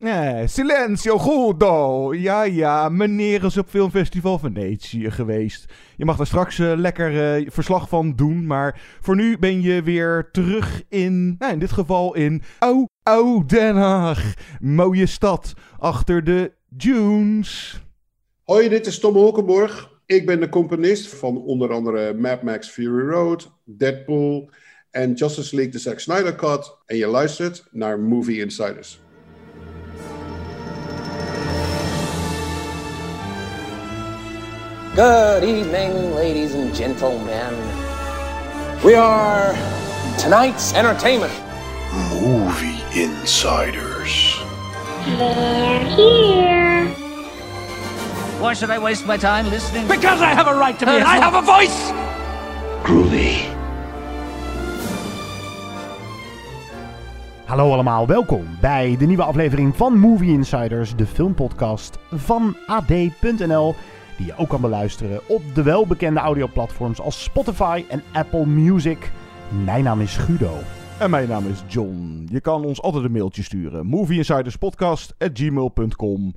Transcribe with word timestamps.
Eh, 0.00 0.42
silenzio 0.46 1.18
gudo. 1.18 2.14
Ja, 2.14 2.42
ja, 2.42 2.88
meneer 2.88 3.44
is 3.44 3.56
op 3.56 3.68
Filmfestival 3.68 4.38
Venetië 4.38 5.10
geweest. 5.10 5.64
Je 5.96 6.04
mag 6.04 6.16
daar 6.16 6.26
straks 6.26 6.58
eh, 6.58 6.72
lekker 6.76 7.36
eh, 7.36 7.46
verslag 7.50 7.88
van 7.88 8.16
doen, 8.16 8.46
maar 8.46 8.80
voor 9.00 9.16
nu 9.16 9.38
ben 9.38 9.62
je 9.62 9.82
weer 9.82 10.28
terug 10.32 10.82
in, 10.88 11.34
nou, 11.38 11.52
in 11.52 11.58
dit 11.58 11.72
geval 11.72 12.14
in 12.14 12.42
Au, 12.58 12.86
Au 13.02 13.44
Den 13.46 13.76
Haag. 13.76 14.34
Mooie 14.60 15.06
stad 15.06 15.52
achter 15.78 16.24
de 16.24 16.52
dunes. 16.68 17.80
Hoi, 18.44 18.68
dit 18.68 18.86
is 18.86 18.98
Tom 18.98 19.14
Holkenborg. 19.14 20.00
Ik 20.06 20.26
ben 20.26 20.40
de 20.40 20.48
componist 20.48 21.08
van 21.08 21.36
onder 21.36 21.72
andere 21.72 22.14
Mad 22.14 22.42
Max 22.42 22.68
Fury 22.68 23.08
Road, 23.08 23.52
Deadpool 23.64 24.50
en 24.90 25.12
Justice 25.12 25.54
League 25.54 25.72
The 25.72 25.78
Zack 25.78 25.98
Snyder 25.98 26.34
Cut. 26.34 26.76
En 26.86 26.96
je 26.96 27.06
luistert 27.06 27.68
naar 27.70 27.98
Movie 27.98 28.40
Insiders. 28.40 29.00
Good 34.96 35.44
evening, 35.44 36.16
ladies 36.16 36.52
and 36.56 36.74
gentlemen. 36.74 37.54
We 38.84 38.96
are 38.96 39.54
tonight's 40.18 40.74
entertainment. 40.74 41.32
Movie 42.20 42.82
Insiders. 43.00 44.36
They're 45.06 45.84
here. 45.94 46.88
Why 48.40 48.52
should 48.52 48.70
I 48.70 48.80
waste 48.80 49.06
my 49.06 49.16
time 49.16 49.48
listening? 49.48 49.86
Because 49.86 50.20
I 50.22 50.34
have 50.34 50.48
a 50.48 50.58
right 50.58 50.76
to 50.80 50.86
be. 50.86 50.90
I 50.90 51.18
have 51.18 51.34
a 51.34 51.42
voice. 51.42 51.92
Groovy. 52.82 53.48
Hallo 57.44 57.72
allemaal, 57.72 58.06
welkom 58.06 58.56
bij 58.60 58.96
de 58.98 59.06
nieuwe 59.06 59.22
aflevering 59.22 59.76
van 59.76 59.98
Movie 59.98 60.32
Insiders, 60.32 60.96
de 60.96 61.06
filmpodcast 61.06 61.98
van 62.10 62.56
AD.nl, 62.66 63.74
die 64.20 64.28
je 64.28 64.36
ook 64.36 64.48
kan 64.48 64.60
beluisteren 64.60 65.28
op 65.28 65.42
de 65.54 65.62
welbekende 65.62 66.20
audioplatforms 66.20 67.00
als 67.00 67.22
Spotify 67.22 67.84
en 67.88 68.02
Apple 68.12 68.46
Music. 68.46 69.12
Mijn 69.64 69.84
naam 69.84 70.00
is 70.00 70.16
Guido. 70.16 70.58
En 70.98 71.10
mijn 71.10 71.28
naam 71.28 71.46
is 71.46 71.62
John. 71.66 72.26
Je 72.30 72.40
kan 72.40 72.64
ons 72.64 72.82
altijd 72.82 73.04
een 73.04 73.12
mailtje 73.12 73.42
sturen. 73.42 73.86
movieinsiderspodcast.gmail.com 73.86 76.34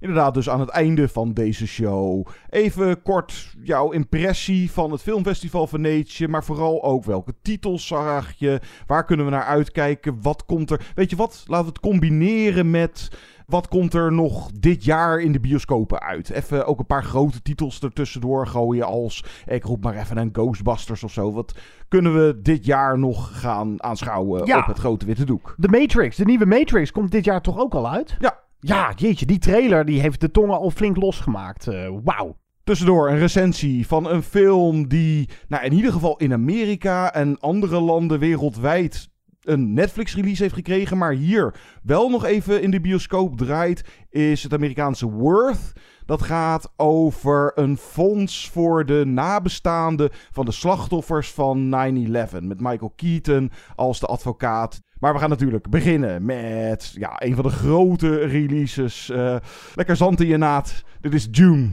Inderdaad, 0.00 0.34
dus 0.34 0.50
aan 0.50 0.60
het 0.60 0.68
einde 0.68 1.08
van 1.08 1.32
deze 1.32 1.66
show. 1.66 2.26
Even 2.48 3.02
kort 3.02 3.54
jouw 3.62 3.90
impressie 3.90 4.70
van 4.70 4.90
het 4.92 5.02
Filmfestival 5.02 5.66
Venetië. 5.66 6.26
Maar 6.26 6.44
vooral 6.44 6.82
ook 6.82 7.04
welke 7.04 7.34
titels 7.42 7.86
zag 7.86 8.32
je? 8.36 8.60
Waar 8.86 9.04
kunnen 9.04 9.24
we 9.26 9.32
naar 9.32 9.44
uitkijken? 9.44 10.18
Wat 10.22 10.44
komt 10.44 10.70
er? 10.70 10.90
Weet 10.94 11.10
je 11.10 11.16
wat? 11.16 11.44
Laten 11.46 11.66
we 11.66 11.72
het 11.72 11.80
combineren 11.80 12.70
met. 12.70 13.10
Wat 13.46 13.68
komt 13.68 13.94
er 13.94 14.12
nog 14.12 14.50
dit 14.52 14.84
jaar 14.84 15.20
in 15.20 15.32
de 15.32 15.40
bioscopen 15.40 16.00
uit? 16.00 16.30
Even 16.30 16.66
ook 16.66 16.78
een 16.78 16.86
paar 16.86 17.04
grote 17.04 17.42
titels 17.42 17.80
ertussendoor 17.80 18.46
gooien 18.46 18.86
als... 18.86 19.24
Ik 19.46 19.64
roep 19.64 19.82
maar 19.84 19.96
even 19.96 20.16
een 20.16 20.30
Ghostbusters 20.32 21.02
of 21.02 21.12
zo. 21.12 21.32
Wat 21.32 21.54
kunnen 21.88 22.14
we 22.14 22.38
dit 22.42 22.64
jaar 22.64 22.98
nog 22.98 23.40
gaan 23.40 23.82
aanschouwen 23.82 24.46
Ja. 24.46 24.58
op 24.58 24.66
het 24.66 24.78
grote 24.78 25.06
witte 25.06 25.24
doek? 25.24 25.54
De 25.56 25.68
Matrix, 25.68 26.16
de 26.16 26.24
nieuwe 26.24 26.46
Matrix, 26.46 26.92
komt 26.92 27.10
dit 27.10 27.24
jaar 27.24 27.40
toch 27.42 27.58
ook 27.58 27.74
al 27.74 27.90
uit? 27.90 28.16
Ja, 28.18 28.38
Ja, 28.60 28.92
jeetje, 28.96 29.26
die 29.26 29.38
trailer 29.38 29.84
die 29.84 30.00
heeft 30.00 30.20
de 30.20 30.30
tongen 30.30 30.58
al 30.58 30.70
flink 30.70 30.96
losgemaakt. 30.96 31.68
Eh, 31.68 31.90
Wauw. 32.04 32.36
Tussendoor 32.64 33.08
een 33.08 33.18
recensie 33.18 33.86
van 33.86 34.10
een 34.10 34.22
film 34.22 34.88
die, 34.88 35.28
nou 35.48 35.64
in 35.64 35.72
ieder 35.72 35.92
geval 35.92 36.16
in 36.16 36.32
Amerika 36.32 37.14
en 37.14 37.38
andere 37.38 37.80
landen 37.80 38.18
wereldwijd 38.18 39.10
een 39.40 39.72
Netflix-release 39.72 40.42
heeft 40.42 40.54
gekregen, 40.54 40.98
maar 40.98 41.12
hier 41.12 41.54
wel 41.82 42.08
nog 42.08 42.24
even 42.24 42.62
in 42.62 42.70
de 42.70 42.80
bioscoop 42.80 43.36
draait, 43.36 43.84
is 44.10 44.42
het 44.42 44.52
Amerikaanse 44.52 45.10
Worth. 45.10 45.72
Dat 46.06 46.22
gaat 46.22 46.72
over 46.76 47.52
een 47.54 47.76
fonds 47.76 48.50
voor 48.50 48.86
de 48.86 49.02
nabestaanden 49.06 50.10
van 50.30 50.44
de 50.44 50.52
slachtoffers 50.52 51.32
van 51.32 51.68
9-11. 51.68 52.40
Met 52.40 52.60
Michael 52.60 52.92
Keaton 52.96 53.50
als 53.74 54.00
de 54.00 54.06
advocaat. 54.06 54.80
Maar 55.00 55.12
we 55.12 55.18
gaan 55.18 55.28
natuurlijk 55.28 55.70
beginnen 55.70 56.24
met 56.24 56.92
ja, 56.98 57.12
een 57.18 57.34
van 57.34 57.44
de 57.44 57.50
grote 57.50 58.16
releases. 58.16 59.10
Eh, 59.10 59.36
lekker 59.74 59.96
zand 59.96 60.20
in 60.20 60.26
je 60.26 60.36
naad. 60.36 60.84
Dit 61.00 61.14
is 61.14 61.28
June. 61.30 61.70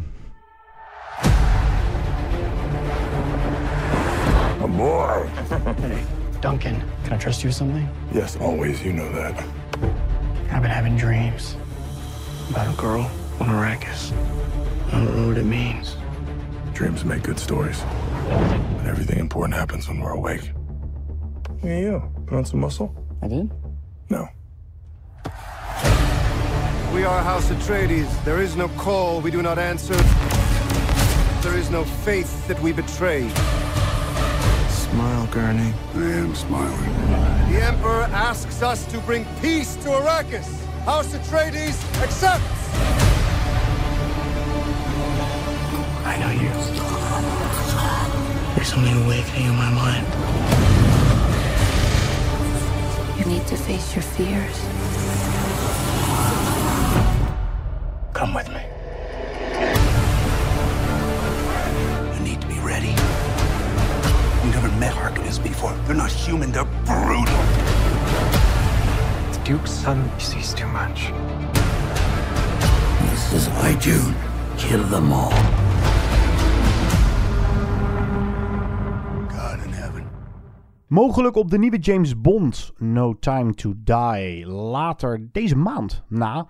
A 4.61 4.67
boy. 4.67 5.25
Duncan, 6.39 6.75
can 7.03 7.13
I 7.13 7.17
trust 7.17 7.41
you 7.41 7.47
with 7.47 7.53
something? 7.53 7.87
Yes, 8.11 8.37
always. 8.39 8.81
You 8.81 8.93
know 8.93 9.13
that. 9.13 9.43
I've 10.51 10.61
been 10.61 10.71
having 10.71 10.97
dreams 10.97 11.55
about 12.49 12.67
a 12.67 12.81
girl 12.81 13.09
on 13.39 13.47
Arrakis. 13.47 14.11
I 14.87 14.91
don't 14.91 15.15
know 15.15 15.27
what 15.27 15.37
it 15.37 15.45
means. 15.45 15.97
Dreams 16.73 17.03
make 17.03 17.21
good 17.23 17.39
stories. 17.39 17.83
But 18.77 18.85
everything 18.85 19.19
important 19.19 19.57
happens 19.57 19.87
when 19.87 19.99
we're 19.99 20.15
awake. 20.15 20.51
Hey, 21.61 21.81
you. 21.81 22.01
Put 22.25 22.37
on 22.37 22.45
some 22.45 22.59
muscle? 22.59 23.06
I 23.21 23.27
did? 23.27 23.51
No. 24.09 24.29
We 26.93 27.03
are 27.03 27.21
House 27.21 27.49
Atreides. 27.49 28.23
There 28.23 28.41
is 28.41 28.55
no 28.55 28.67
call 28.69 29.21
we 29.21 29.31
do 29.31 29.41
not 29.41 29.57
answer. 29.57 29.95
There 31.41 31.57
is 31.57 31.69
no 31.69 31.83
faith 31.83 32.47
that 32.47 32.59
we 32.61 32.71
betray. 32.71 33.29
Smile, 34.69 35.27
Gurney. 35.27 35.73
I 35.95 35.97
am 35.97 36.35
smiling. 36.35 36.93
The 37.51 37.61
Emperor 37.63 38.03
asks 38.11 38.61
us 38.61 38.85
to 38.91 38.99
bring 38.99 39.25
peace 39.41 39.75
to 39.77 39.89
Arrakis. 39.89 40.47
House 40.85 41.13
Atreides 41.13 41.77
accepts. 42.01 42.43
I 46.05 46.17
know 46.19 46.31
you. 46.31 46.49
There's 48.55 48.69
something 48.69 49.03
awakening 49.05 49.47
in 49.47 49.55
my 49.55 49.69
mind. 49.69 50.76
You 53.17 53.25
need 53.25 53.47
to 53.47 53.57
face 53.57 53.95
your 53.95 54.03
fears. 54.03 54.57
Come 58.13 58.33
with 58.33 58.47
me. 58.49 58.61
You 62.13 62.19
need 62.23 62.39
to 62.41 62.47
be 62.47 62.59
ready. 62.59 62.93
You 64.45 64.51
never 64.51 64.69
met 64.79 64.93
Harkonnens 64.93 65.41
before. 65.41 65.73
They're 65.85 65.95
not 65.95 66.11
human, 66.11 66.51
they're 66.51 66.65
brutal. 66.85 67.25
The 69.33 69.41
Duke's 69.43 69.71
son 69.71 70.09
sees 70.19 70.53
too 70.53 70.67
much. 70.67 71.11
This 73.09 73.33
is 73.33 73.49
why 73.49 73.75
June. 73.79 74.15
Kill 74.57 74.83
them 74.83 75.11
all. 75.11 75.33
Mogelijk 80.87 81.35
op 81.35 81.51
de 81.51 81.57
nieuwe 81.57 81.77
James 81.77 82.21
Bond, 82.21 82.71
No 82.77 83.19
Time 83.19 83.53
to 83.53 83.73
Die. 83.77 84.47
Later 84.47 85.27
deze 85.31 85.55
maand 85.55 86.03
na 86.07 86.47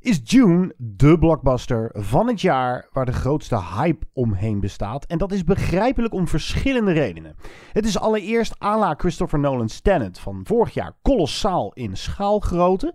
is 0.00 0.20
June 0.24 0.74
de 0.76 1.18
blockbuster 1.18 1.90
van 1.92 2.26
het 2.26 2.40
jaar 2.40 2.88
waar 2.92 3.04
de 3.04 3.12
grootste 3.12 3.60
hype 3.62 4.06
omheen 4.12 4.60
bestaat. 4.60 5.04
En 5.04 5.18
dat 5.18 5.32
is 5.32 5.44
begrijpelijk 5.44 6.14
om 6.14 6.28
verschillende 6.28 6.92
redenen. 6.92 7.36
Het 7.72 7.86
is 7.86 7.98
allereerst 7.98 8.62
à 8.62 8.78
la 8.78 8.94
Christopher 8.94 9.38
Nolan's 9.38 9.80
Tenet 9.80 10.18
van 10.18 10.40
vorig 10.44 10.74
jaar 10.74 10.92
kolossaal 11.02 11.72
in 11.72 11.96
schaalgrootte. 11.96 12.94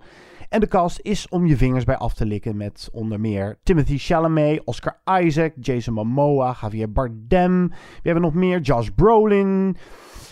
En 0.56 0.62
de 0.62 0.68
cast 0.68 1.00
is 1.02 1.28
om 1.30 1.46
je 1.46 1.58
vingers 1.58 1.84
bij 1.84 1.98
af 1.98 2.14
te 2.14 2.26
likken 2.26 2.58
met 2.58 2.90
onder 2.92 3.20
meer 3.20 3.58
Timothy 3.64 3.98
Chalamet, 3.98 4.62
Oscar 4.64 5.02
Isaac, 5.22 5.54
Jason 5.60 5.94
Momoa, 5.94 6.56
Javier 6.62 6.92
Bardem. 6.92 7.68
We 7.70 8.02
hebben 8.02 8.24
nog 8.24 8.34
meer 8.34 8.60
Josh 8.60 8.88
Brolin, 8.96 9.78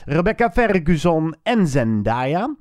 Rebecca 0.06 0.52
Ferguson 0.52 1.36
en 1.44 1.68
Zendaya. 1.68 2.56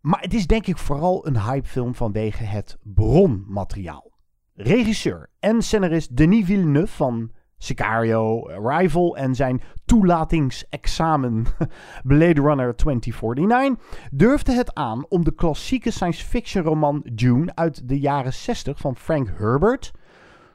Maar 0.00 0.20
het 0.20 0.34
is 0.34 0.46
denk 0.46 0.66
ik 0.66 0.78
vooral 0.78 1.26
een 1.26 1.40
hypefilm 1.40 1.94
vanwege 1.94 2.44
het 2.44 2.78
bronmateriaal. 2.82 4.12
Regisseur 4.54 5.30
en 5.40 5.62
scenarist 5.62 6.16
Denis 6.16 6.44
Villeneuve 6.44 6.92
van 6.92 7.30
Sicario, 7.64 8.48
Arrival 8.48 9.16
en 9.16 9.34
zijn 9.34 9.62
toelatingsexamen 9.84 11.46
Blade 12.02 12.40
Runner 12.40 12.76
2049 12.76 14.08
durfde 14.10 14.52
het 14.52 14.74
aan 14.74 15.06
om 15.08 15.24
de 15.24 15.34
klassieke 15.34 15.90
science 15.90 16.24
fiction 16.24 16.64
roman 16.64 17.06
Dune 17.12 17.54
uit 17.54 17.88
de 17.88 18.00
jaren 18.00 18.32
60 18.32 18.78
van 18.78 18.96
Frank 18.96 19.28
Herbert 19.36 19.92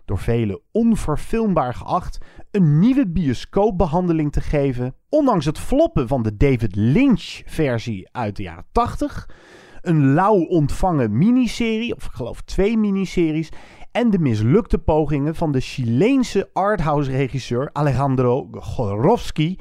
door 0.09 0.17
velen 0.17 0.61
onverfilmbaar 0.71 1.73
geacht, 1.73 2.17
een 2.51 2.79
nieuwe 2.79 3.07
bioscoopbehandeling 3.07 4.31
te 4.31 4.41
geven. 4.41 4.95
Ondanks 5.09 5.45
het 5.45 5.59
floppen 5.59 6.07
van 6.07 6.23
de 6.23 6.37
David 6.37 6.75
Lynch-versie 6.75 8.09
uit 8.11 8.35
de 8.35 8.43
jaren 8.43 8.65
80. 8.71 9.29
Een 9.81 10.13
lauw 10.13 10.45
ontvangen 10.45 11.17
miniserie, 11.17 11.95
of 11.95 12.05
ik 12.05 12.11
geloof 12.11 12.41
twee 12.41 12.77
miniseries. 12.77 13.49
En 13.91 14.09
de 14.09 14.19
mislukte 14.19 14.77
pogingen 14.77 15.35
van 15.35 15.51
de 15.51 15.59
Chileense 15.59 16.49
arthouse-regisseur 16.53 17.69
Alejandro 17.73 18.49
Jodorowsky 18.51 19.57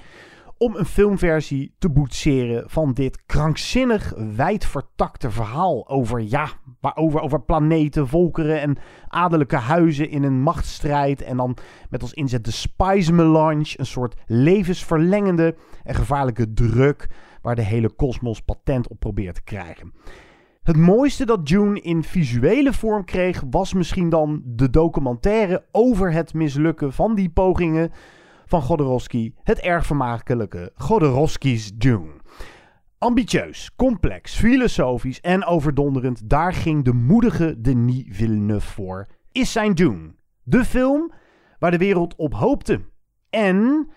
om 0.58 0.76
een 0.76 0.84
filmversie 0.84 1.74
te 1.78 1.90
boetseren 1.90 2.70
van 2.70 2.92
dit 2.92 3.24
krankzinnig 3.26 4.14
wijdvertakte 4.36 5.30
verhaal 5.30 5.88
over, 5.88 6.20
ja, 6.20 6.48
over, 6.94 7.20
over 7.20 7.40
planeten, 7.42 8.08
volkeren 8.08 8.60
en 8.60 8.76
adellijke 9.08 9.56
huizen 9.56 10.10
in 10.10 10.22
een 10.22 10.40
machtsstrijd. 10.40 11.22
En 11.22 11.36
dan 11.36 11.56
met 11.90 12.02
als 12.02 12.12
inzet 12.12 12.44
de 12.44 12.50
Spice 12.50 13.12
Melange, 13.12 13.74
een 13.76 13.86
soort 13.86 14.14
levensverlengende 14.26 15.56
en 15.84 15.94
gevaarlijke 15.94 16.52
druk 16.52 17.08
waar 17.42 17.54
de 17.54 17.62
hele 17.62 17.90
kosmos 17.90 18.40
patent 18.40 18.88
op 18.88 18.98
probeert 18.98 19.34
te 19.34 19.42
krijgen. 19.42 19.92
Het 20.62 20.76
mooiste 20.76 21.26
dat 21.26 21.48
June 21.48 21.80
in 21.80 22.02
visuele 22.02 22.72
vorm 22.72 23.04
kreeg 23.04 23.42
was 23.50 23.72
misschien 23.72 24.08
dan 24.08 24.42
de 24.44 24.70
documentaire 24.70 25.64
over 25.72 26.12
het 26.12 26.34
mislukken 26.34 26.92
van 26.92 27.14
die 27.14 27.30
pogingen 27.30 27.90
van 28.46 28.62
Godorowsky, 28.62 29.32
het 29.42 29.58
erg 29.58 29.86
vermakelijke 29.86 30.72
Godorowsky's 30.74 31.72
Dune. 31.74 32.10
Ambitieus, 32.98 33.70
complex, 33.76 34.34
filosofisch 34.34 35.20
en 35.20 35.44
overdonderend, 35.44 36.30
daar 36.30 36.52
ging 36.52 36.84
de 36.84 36.92
moedige 36.92 37.60
Denis 37.60 38.04
Villeneuve 38.08 38.70
voor. 38.70 39.06
Is 39.32 39.52
zijn 39.52 39.74
Dune 39.74 40.14
de 40.42 40.64
film 40.64 41.12
waar 41.58 41.70
de 41.70 41.78
wereld 41.78 42.16
op 42.16 42.34
hoopte? 42.34 42.80
En 43.30 43.88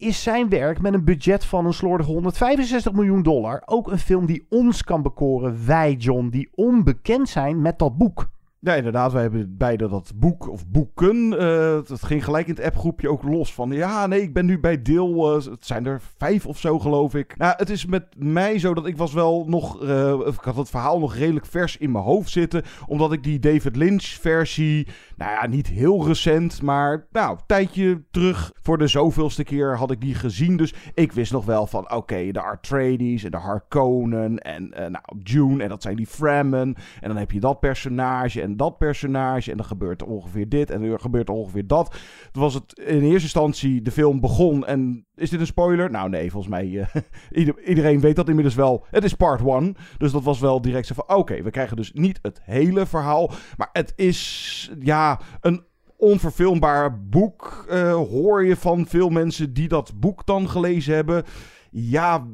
is 0.00 0.22
zijn 0.22 0.48
werk 0.48 0.80
met 0.80 0.94
een 0.94 1.04
budget 1.04 1.44
van 1.44 1.66
een 1.66 1.72
slordige 1.72 2.10
165 2.10 2.92
miljoen 2.92 3.22
dollar 3.22 3.62
ook 3.64 3.90
een 3.90 3.98
film 3.98 4.26
die 4.26 4.46
ons 4.48 4.84
kan 4.84 5.02
bekoren, 5.02 5.66
wij 5.66 5.92
John, 5.92 6.28
die 6.28 6.48
onbekend 6.54 7.28
zijn 7.28 7.62
met 7.62 7.78
dat 7.78 7.98
boek? 7.98 8.28
Ja, 8.62 8.74
inderdaad. 8.74 9.12
Wij 9.12 9.22
hebben 9.22 9.56
beide 9.56 9.88
dat 9.88 10.12
boek 10.14 10.48
of 10.48 10.66
boeken. 10.68 11.32
Uh, 11.32 11.74
het 11.74 12.04
ging 12.04 12.24
gelijk 12.24 12.46
in 12.46 12.54
het 12.54 12.64
appgroepje 12.64 13.08
ook 13.08 13.22
los 13.22 13.54
van. 13.54 13.70
Ja, 13.70 14.06
nee, 14.06 14.22
ik 14.22 14.32
ben 14.32 14.46
nu 14.46 14.58
bij 14.58 14.82
deel. 14.82 15.36
Uh, 15.36 15.44
het 15.44 15.66
zijn 15.66 15.86
er 15.86 16.00
vijf 16.16 16.46
of 16.46 16.58
zo, 16.58 16.78
geloof 16.78 17.14
ik. 17.14 17.36
Nou, 17.36 17.54
het 17.56 17.70
is 17.70 17.86
met 17.86 18.04
mij 18.16 18.58
zo 18.58 18.74
dat 18.74 18.86
ik 18.86 18.96
was 18.96 19.12
wel 19.12 19.44
nog. 19.48 19.82
Uh, 19.82 20.20
ik 20.26 20.40
had 20.40 20.56
het 20.56 20.70
verhaal 20.70 20.98
nog 20.98 21.14
redelijk 21.14 21.46
vers 21.46 21.76
in 21.76 21.92
mijn 21.92 22.04
hoofd 22.04 22.30
zitten. 22.30 22.62
Omdat 22.86 23.12
ik 23.12 23.22
die 23.22 23.38
David 23.38 23.76
Lynch-versie. 23.76 24.88
Nou 25.20 25.32
ja, 25.32 25.46
niet 25.46 25.66
heel 25.66 26.06
recent. 26.06 26.62
Maar 26.62 27.06
nou, 27.12 27.30
een 27.30 27.46
tijdje 27.46 28.04
terug. 28.10 28.52
Voor 28.62 28.78
de 28.78 28.86
zoveelste 28.86 29.44
keer 29.44 29.76
had 29.76 29.90
ik 29.90 30.00
die 30.00 30.14
gezien. 30.14 30.56
Dus 30.56 30.74
ik 30.94 31.12
wist 31.12 31.32
nog 31.32 31.44
wel 31.44 31.66
van. 31.66 31.92
Oké, 31.92 32.30
de 32.32 32.40
Artrades 32.40 33.24
en 33.24 33.30
de 33.30 33.36
Harkonnen. 33.36 34.38
En 34.38 34.68
nou, 34.68 35.04
June. 35.22 35.62
En 35.62 35.68
dat 35.68 35.82
zijn 35.82 35.96
die 35.96 36.06
Fremen. 36.06 36.74
En 37.00 37.08
dan 37.08 37.16
heb 37.16 37.30
je 37.30 37.40
dat 37.40 37.60
personage. 37.60 38.42
En 38.42 38.56
dat 38.56 38.78
personage. 38.78 39.50
En 39.50 39.56
dan 39.56 39.66
gebeurt 39.66 40.00
er 40.00 40.06
ongeveer 40.06 40.48
dit 40.48 40.70
en 40.70 40.82
er 40.82 41.00
gebeurt 41.00 41.28
er 41.28 41.34
ongeveer 41.34 41.66
dat. 41.66 41.98
Toen 42.32 42.42
was 42.42 42.54
het 42.54 42.78
in 42.78 43.02
eerste 43.02 43.22
instantie, 43.22 43.82
de 43.82 43.90
film 43.90 44.20
begon. 44.20 44.66
En 44.66 45.06
is 45.20 45.30
dit 45.30 45.40
een 45.40 45.46
spoiler? 45.46 45.90
Nou 45.90 46.08
nee, 46.08 46.30
volgens 46.30 46.52
mij, 46.52 46.66
uh, 47.30 47.48
iedereen 47.64 48.00
weet 48.00 48.16
dat 48.16 48.28
inmiddels 48.28 48.54
wel. 48.54 48.86
Het 48.90 49.04
is 49.04 49.14
part 49.14 49.42
one. 49.42 49.74
Dus 49.98 50.12
dat 50.12 50.22
was 50.22 50.40
wel 50.40 50.60
direct 50.60 50.86
zo 50.86 50.94
van, 50.94 51.16
oké, 51.16 51.42
we 51.42 51.50
krijgen 51.50 51.76
dus 51.76 51.92
niet 51.92 52.18
het 52.22 52.40
hele 52.44 52.86
verhaal. 52.86 53.30
Maar 53.56 53.68
het 53.72 53.92
is, 53.96 54.72
ja, 54.78 55.20
een 55.40 55.64
onverfilmbaar 55.96 57.02
boek. 57.08 57.66
Uh, 57.70 57.94
hoor 57.94 58.44
je 58.44 58.56
van 58.56 58.86
veel 58.86 59.08
mensen 59.08 59.52
die 59.52 59.68
dat 59.68 59.92
boek 59.96 60.26
dan 60.26 60.48
gelezen 60.48 60.94
hebben. 60.94 61.24
Ja, 61.70 62.26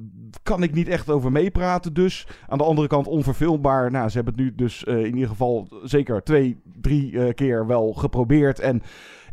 kan 0.43 0.63
ik 0.63 0.75
niet 0.75 0.89
echt 0.89 1.11
over 1.11 1.33
meepraten 1.33 1.95
dus. 1.95 2.27
Aan 2.49 2.59
de 2.59 2.65
andere 2.65 2.89
kant 2.89 3.07
onverfilmbaar. 3.07 3.91
Nou, 3.91 4.09
ze 4.09 4.17
hebben 4.17 4.35
het 4.35 4.43
nu 4.43 4.55
dus 4.55 4.85
uh, 4.85 4.99
in 4.99 5.15
ieder 5.15 5.29
geval 5.29 5.69
zeker 5.83 6.23
twee, 6.23 6.61
drie 6.81 7.13
uh, 7.13 7.33
keer 7.35 7.67
wel 7.67 7.93
geprobeerd. 7.93 8.59
En 8.59 8.83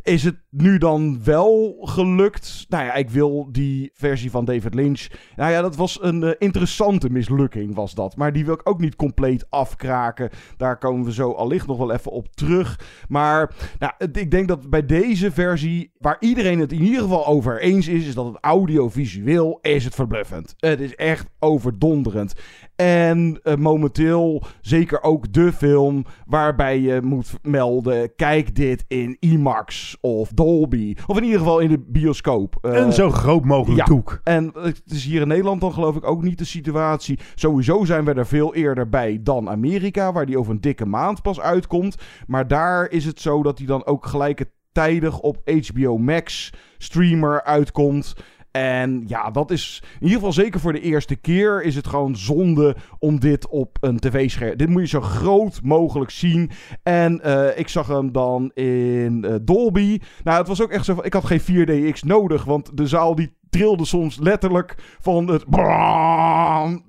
is 0.02 0.24
het 0.24 0.36
nu 0.56 0.78
dan 0.78 1.20
wel 1.24 1.76
gelukt? 1.80 2.66
Nou 2.68 2.84
ja, 2.84 2.94
ik 2.94 3.10
wil 3.10 3.48
die 3.52 3.90
versie 3.94 4.30
van 4.30 4.44
David 4.44 4.74
Lynch. 4.74 5.06
Nou 5.36 5.50
ja, 5.50 5.60
dat 5.62 5.76
was 5.76 6.02
een 6.02 6.22
uh, 6.22 6.30
interessante 6.38 7.10
mislukking, 7.10 7.74
was 7.74 7.94
dat. 7.94 8.16
Maar 8.16 8.32
die 8.32 8.44
wil 8.44 8.54
ik 8.54 8.68
ook 8.68 8.80
niet 8.80 8.96
compleet 8.96 9.46
afkraken. 9.50 10.30
Daar 10.56 10.78
komen 10.78 11.04
we 11.04 11.12
zo 11.12 11.30
allicht 11.30 11.66
nog 11.66 11.78
wel 11.78 11.92
even 11.92 12.10
op 12.10 12.28
terug. 12.34 12.80
Maar 13.08 13.54
nou, 13.78 13.92
ik 14.12 14.30
denk 14.30 14.48
dat 14.48 14.70
bij 14.70 14.86
deze 14.86 15.32
versie, 15.32 15.92
waar 15.98 16.16
iedereen 16.20 16.58
het 16.58 16.72
in 16.72 16.82
ieder 16.82 17.00
geval 17.00 17.26
over 17.26 17.60
eens 17.60 17.88
is, 17.88 18.06
is 18.06 18.14
dat 18.14 18.26
het 18.26 18.38
audiovisueel 18.40 19.58
is 19.62 19.84
het 19.84 19.94
verbluffend. 19.94 20.54
Het 20.56 20.80
is 20.80 20.94
echt 20.94 21.26
overdonderend. 21.38 22.34
En 22.76 23.40
uh, 23.42 23.54
momenteel 23.54 24.42
zeker 24.60 25.02
ook 25.02 25.32
de 25.32 25.52
film 25.52 26.04
waarbij 26.26 26.80
je 26.80 27.00
moet 27.02 27.32
melden: 27.42 28.14
kijk 28.16 28.54
dit 28.54 28.84
in 28.88 29.16
IMAX 29.20 29.96
of 30.00 30.30
Dolby. 30.44 30.94
Of 31.06 31.16
in 31.16 31.24
ieder 31.24 31.38
geval 31.38 31.58
in 31.58 31.68
de 31.68 31.78
bioscoop. 31.86 32.58
Uh, 32.62 32.72
een 32.74 32.92
zo 32.92 33.10
groot 33.10 33.44
mogelijk 33.44 33.80
ja. 33.80 33.84
doek. 33.84 34.20
En 34.24 34.50
het 34.54 34.82
is 34.86 35.04
hier 35.04 35.20
in 35.20 35.28
Nederland 35.28 35.60
dan 35.60 35.72
geloof 35.72 35.96
ik 35.96 36.06
ook 36.06 36.22
niet 36.22 36.38
de 36.38 36.44
situatie. 36.44 37.18
Sowieso 37.34 37.84
zijn 37.84 38.04
we 38.04 38.12
er 38.12 38.26
veel 38.26 38.54
eerder 38.54 38.88
bij 38.88 39.18
dan 39.22 39.50
Amerika, 39.50 40.12
waar 40.12 40.26
die 40.26 40.38
over 40.38 40.52
een 40.52 40.60
dikke 40.60 40.86
maand 40.86 41.22
pas 41.22 41.40
uitkomt. 41.40 41.96
Maar 42.26 42.48
daar 42.48 42.90
is 42.90 43.04
het 43.04 43.20
zo 43.20 43.42
dat 43.42 43.56
die 43.56 43.66
dan 43.66 43.86
ook 43.86 44.06
gelijktijdig 44.06 45.20
op 45.20 45.36
HBO 45.44 45.98
Max 45.98 46.52
streamer 46.78 47.42
uitkomt. 47.42 48.14
En 48.56 49.02
ja, 49.06 49.30
dat 49.30 49.50
is 49.50 49.82
in 49.82 50.02
ieder 50.02 50.16
geval 50.16 50.32
zeker 50.32 50.60
voor 50.60 50.72
de 50.72 50.80
eerste 50.80 51.16
keer 51.16 51.62
is 51.62 51.74
het 51.74 51.86
gewoon 51.86 52.16
zonde 52.16 52.76
om 52.98 53.20
dit 53.20 53.48
op 53.48 53.76
een 53.80 53.98
tv-scherm. 53.98 54.56
Dit 54.56 54.68
moet 54.68 54.82
je 54.82 54.88
zo 54.88 55.00
groot 55.00 55.60
mogelijk 55.62 56.10
zien. 56.10 56.50
En 56.82 57.20
uh, 57.24 57.58
ik 57.58 57.68
zag 57.68 57.86
hem 57.86 58.12
dan 58.12 58.50
in 58.52 59.24
uh, 59.26 59.34
Dolby. 59.42 59.98
Nou, 60.24 60.38
het 60.38 60.48
was 60.48 60.62
ook 60.62 60.70
echt 60.70 60.84
zo 60.84 60.98
ik 61.02 61.12
had 61.12 61.24
geen 61.24 61.40
4DX 61.40 61.98
nodig, 62.06 62.44
want 62.44 62.76
de 62.76 62.86
zaal 62.86 63.14
die 63.14 63.32
trilde 63.54 63.84
soms 63.84 64.18
letterlijk 64.18 64.74
van 65.00 65.28
het 65.28 65.44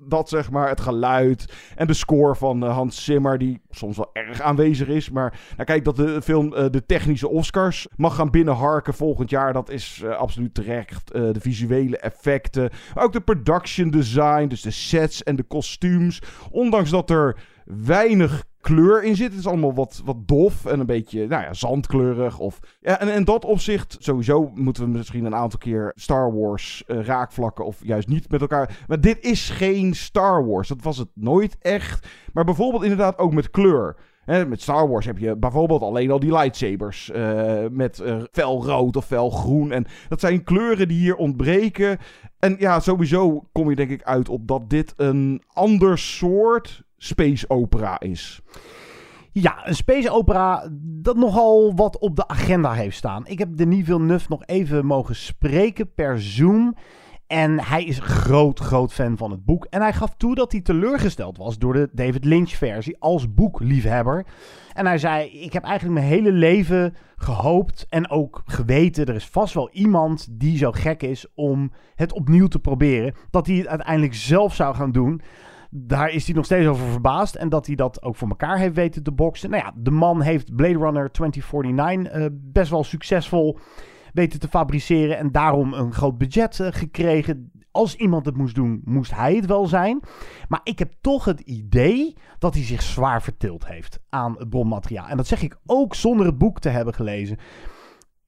dat 0.08 0.28
zeg 0.28 0.50
maar, 0.50 0.68
het 0.68 0.80
geluid 0.80 1.52
en 1.74 1.86
de 1.86 1.94
score 1.94 2.36
van 2.36 2.62
Hans 2.62 3.04
Zimmer, 3.04 3.38
die 3.38 3.60
soms 3.70 3.96
wel 3.96 4.10
erg 4.12 4.40
aanwezig 4.40 4.88
is. 4.88 5.10
Maar 5.10 5.40
nou, 5.56 5.64
kijk, 5.64 5.84
dat 5.84 5.96
de 5.96 6.22
film 6.22 6.50
de 6.50 6.82
technische 6.86 7.28
Oscars 7.28 7.86
mag 7.96 8.14
gaan 8.14 8.30
binnenharken 8.30 8.94
volgend 8.94 9.30
jaar, 9.30 9.52
dat 9.52 9.70
is 9.70 10.04
absoluut 10.04 10.54
terecht. 10.54 11.12
de 11.12 11.40
visuele 11.40 11.98
effecten, 11.98 12.70
maar 12.94 13.04
ook 13.04 13.12
de 13.12 13.20
production 13.20 13.90
design, 13.90 14.46
dus 14.46 14.62
de 14.62 14.70
sets 14.70 15.22
en 15.22 15.36
de 15.36 15.42
kostuums. 15.42 16.22
Ondanks 16.50 16.90
dat 16.90 17.10
er 17.10 17.36
weinig 17.64 18.44
kleur 18.66 19.02
in 19.02 19.16
zit. 19.16 19.30
Het 19.30 19.38
is 19.38 19.46
allemaal 19.46 19.74
wat, 19.74 20.02
wat 20.04 20.28
dof 20.28 20.64
en 20.64 20.80
een 20.80 20.86
beetje 20.86 21.26
nou 21.26 21.42
ja, 21.42 21.52
zandkleurig. 21.52 22.38
Of, 22.38 22.58
ja, 22.80 23.00
en 23.00 23.08
in 23.08 23.24
dat 23.24 23.44
opzicht, 23.44 23.96
sowieso 23.98 24.50
moeten 24.54 24.82
we 24.84 24.88
misschien 24.88 25.24
een 25.24 25.34
aantal 25.34 25.58
keer 25.58 25.92
Star 25.94 26.34
Wars 26.34 26.84
uh, 26.86 27.04
raakvlakken 27.04 27.64
of 27.64 27.84
juist 27.84 28.08
niet 28.08 28.30
met 28.30 28.40
elkaar. 28.40 28.84
Maar 28.86 29.00
dit 29.00 29.24
is 29.24 29.50
geen 29.50 29.94
Star 29.94 30.46
Wars. 30.46 30.68
Dat 30.68 30.82
was 30.82 30.98
het 30.98 31.08
nooit 31.14 31.56
echt. 31.60 32.08
Maar 32.32 32.44
bijvoorbeeld 32.44 32.82
inderdaad 32.82 33.18
ook 33.18 33.34
met 33.34 33.50
kleur. 33.50 33.96
Met 34.26 34.62
Star 34.62 34.88
Wars 34.88 35.06
heb 35.06 35.18
je 35.18 35.36
bijvoorbeeld 35.36 35.82
alleen 35.82 36.10
al 36.10 36.20
die 36.20 36.32
lightsabers 36.32 37.10
uh, 37.14 37.64
met 37.70 37.98
uh, 37.98 38.22
fel 38.32 38.64
rood 38.64 38.96
of 38.96 39.04
fel 39.04 39.30
groen. 39.30 39.72
En 39.72 39.86
dat 40.08 40.20
zijn 40.20 40.42
kleuren 40.42 40.88
die 40.88 40.98
hier 40.98 41.16
ontbreken. 41.16 41.98
En 42.38 42.56
ja, 42.58 42.80
sowieso 42.80 43.46
kom 43.52 43.70
je 43.70 43.76
denk 43.76 43.90
ik 43.90 44.02
uit 44.02 44.28
op 44.28 44.48
dat 44.48 44.70
dit 44.70 44.94
een 44.96 45.42
ander 45.52 45.98
soort 45.98 46.84
space 46.96 47.50
opera 47.50 48.00
is. 48.00 48.40
Ja, 49.32 49.68
een 49.68 49.74
space 49.74 50.10
opera 50.10 50.68
dat 50.80 51.16
nogal 51.16 51.74
wat 51.74 51.98
op 51.98 52.16
de 52.16 52.28
agenda 52.28 52.72
heeft 52.72 52.96
staan. 52.96 53.26
Ik 53.26 53.38
heb 53.38 53.56
Denis 53.56 53.84
Villeneuve 53.84 54.26
nog 54.28 54.42
even 54.44 54.86
mogen 54.86 55.16
spreken 55.16 55.94
per 55.94 56.22
Zoom. 56.22 56.76
En 57.26 57.60
hij 57.60 57.84
is 57.84 57.98
groot, 57.98 58.60
groot 58.60 58.92
fan 58.92 59.16
van 59.16 59.30
het 59.30 59.44
boek. 59.44 59.66
En 59.70 59.80
hij 59.80 59.92
gaf 59.92 60.14
toe 60.16 60.34
dat 60.34 60.52
hij 60.52 60.60
teleurgesteld 60.60 61.36
was 61.36 61.58
door 61.58 61.72
de 61.72 61.88
David 61.92 62.24
Lynch-versie 62.24 62.96
als 62.98 63.34
boekliefhebber. 63.34 64.26
En 64.72 64.86
hij 64.86 64.98
zei: 64.98 65.28
Ik 65.28 65.52
heb 65.52 65.64
eigenlijk 65.64 66.00
mijn 66.00 66.12
hele 66.12 66.32
leven 66.32 66.94
gehoopt 67.16 67.86
en 67.88 68.10
ook 68.10 68.42
geweten. 68.44 69.06
Er 69.06 69.14
is 69.14 69.26
vast 69.26 69.54
wel 69.54 69.70
iemand 69.70 70.26
die 70.30 70.58
zo 70.58 70.72
gek 70.72 71.02
is 71.02 71.26
om 71.34 71.72
het 71.94 72.12
opnieuw 72.12 72.46
te 72.46 72.58
proberen. 72.58 73.14
Dat 73.30 73.46
hij 73.46 73.56
het 73.56 73.66
uiteindelijk 73.66 74.14
zelf 74.14 74.54
zou 74.54 74.74
gaan 74.74 74.92
doen 74.92 75.20
daar 75.70 76.10
is 76.10 76.26
hij 76.26 76.34
nog 76.34 76.44
steeds 76.44 76.66
over 76.66 76.86
verbaasd. 76.86 77.34
En 77.34 77.48
dat 77.48 77.66
hij 77.66 77.74
dat 77.74 78.02
ook 78.02 78.16
voor 78.16 78.28
elkaar 78.28 78.58
heeft 78.58 78.74
weten 78.74 79.02
te 79.02 79.12
boksen. 79.12 79.50
Nou 79.50 79.62
ja, 79.62 79.72
de 79.76 79.90
man 79.90 80.20
heeft 80.20 80.56
Blade 80.56 80.78
Runner 80.78 81.10
2049 81.12 82.16
uh, 82.16 82.26
best 82.32 82.70
wel 82.70 82.84
succesvol 82.84 83.58
weten 84.12 84.40
te 84.40 84.48
fabriceren. 84.48 85.18
En 85.18 85.32
daarom 85.32 85.72
een 85.72 85.92
groot 85.92 86.18
budget 86.18 86.58
uh, 86.58 86.68
gekregen. 86.70 87.50
als 87.70 87.94
iemand 87.96 88.26
het 88.26 88.36
moest 88.36 88.54
doen, 88.54 88.80
moest 88.84 89.14
hij 89.14 89.34
het 89.34 89.46
wel 89.46 89.66
zijn. 89.66 90.00
Maar 90.48 90.60
ik 90.62 90.78
heb 90.78 90.92
toch 91.00 91.24
het 91.24 91.40
idee 91.40 92.16
dat 92.38 92.54
hij 92.54 92.62
zich 92.62 92.82
zwaar 92.82 93.22
vertild 93.22 93.66
heeft 93.66 93.98
aan 94.08 94.34
het 94.38 94.48
bronmateriaal. 94.48 95.08
En 95.08 95.16
dat 95.16 95.26
zeg 95.26 95.42
ik 95.42 95.58
ook 95.66 95.94
zonder 95.94 96.26
het 96.26 96.38
boek 96.38 96.60
te 96.60 96.68
hebben 96.68 96.94
gelezen. 96.94 97.36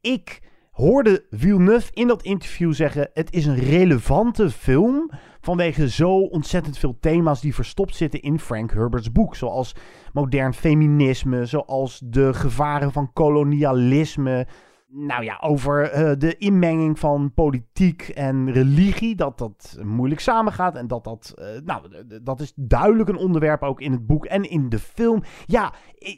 Ik 0.00 0.40
hoorde 0.78 1.25
Villeneuve 1.30 1.90
in 1.92 2.06
dat 2.06 2.23
interview 2.23 2.73
zeggen: 2.73 3.11
het 3.12 3.32
is 3.32 3.47
een 3.47 3.58
relevante 3.58 4.50
film 4.50 5.11
vanwege 5.40 5.88
zo 5.88 6.18
ontzettend 6.18 6.78
veel 6.78 6.97
thema's 7.00 7.40
die 7.40 7.54
verstopt 7.54 7.97
zitten 7.97 8.23
in 8.23 8.38
Frank 8.38 8.73
Herbert's 8.73 9.12
boek, 9.12 9.35
zoals 9.35 9.75
modern 10.12 10.54
feminisme, 10.54 11.47
zoals 11.47 12.00
de 12.04 12.35
gevaren 12.35 12.92
van 12.92 13.12
kolonialisme. 13.12 14.47
Nou 14.90 15.25
ja, 15.25 15.38
over 15.40 15.95
uh, 15.95 16.12
de 16.18 16.37
inmenging 16.37 16.99
van 16.99 17.33
politiek 17.35 18.02
en 18.02 18.52
religie, 18.52 19.14
dat 19.14 19.38
dat 19.38 19.78
moeilijk 19.83 20.21
samengaat. 20.21 20.75
En 20.76 20.87
dat 20.87 21.04
dat, 21.04 21.35
uh, 21.38 21.47
nou, 21.64 21.83
dat 22.23 22.40
is 22.40 22.52
duidelijk 22.57 23.09
een 23.09 23.16
onderwerp 23.16 23.62
ook 23.62 23.80
in 23.80 23.92
het 23.92 24.07
boek 24.07 24.25
en 24.25 24.42
in 24.42 24.68
de 24.68 24.78
film. 24.78 25.23
Ja, 25.47 25.73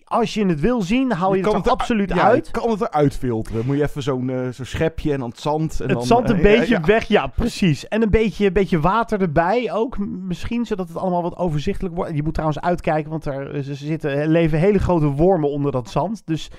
als 0.05 0.35
je 0.35 0.47
het 0.47 0.61
wil 0.61 0.83
zien, 0.83 1.13
haal 1.13 1.35
je, 1.35 1.43
je 1.43 1.51
het 1.51 1.67
er 1.67 1.73
absoluut 1.73 2.15
ja, 2.15 2.23
uit. 2.23 2.47
Je 2.47 2.53
kan 2.53 2.71
het 2.71 2.81
eruit 2.81 3.17
filteren. 3.17 3.67
Moet 3.67 3.77
je 3.77 3.83
even 3.83 4.03
zo'n 4.03 4.29
uh, 4.29 4.49
zo 4.49 4.65
schepje 4.65 5.13
en 5.13 5.19
dan 5.19 5.29
het 5.29 5.41
zand. 5.41 5.81
En 5.81 5.89
het 5.89 5.97
dan, 5.97 6.07
zand 6.07 6.31
een 6.31 6.43
beetje 6.43 6.75
ja. 6.75 6.81
weg, 6.81 7.05
ja, 7.05 7.27
precies. 7.27 7.89
En 7.89 8.03
een 8.03 8.11
beetje, 8.11 8.53
beetje 8.53 8.81
water 8.81 9.21
erbij 9.21 9.73
ook, 9.73 9.99
misschien, 9.99 10.67
zodat 10.67 10.89
het 10.89 10.97
allemaal 10.97 11.23
wat 11.23 11.37
overzichtelijk 11.37 11.95
wordt. 11.95 12.17
Je 12.17 12.23
moet 12.23 12.35
trouwens 12.35 12.61
uitkijken, 12.61 13.11
want 13.11 13.25
er 13.25 13.65
zitten, 13.65 14.29
leven 14.29 14.59
hele 14.59 14.79
grote 14.79 15.07
wormen 15.07 15.51
onder 15.51 15.73
dat 15.73 15.91
zand. 15.91 16.23
Dus 16.25 16.51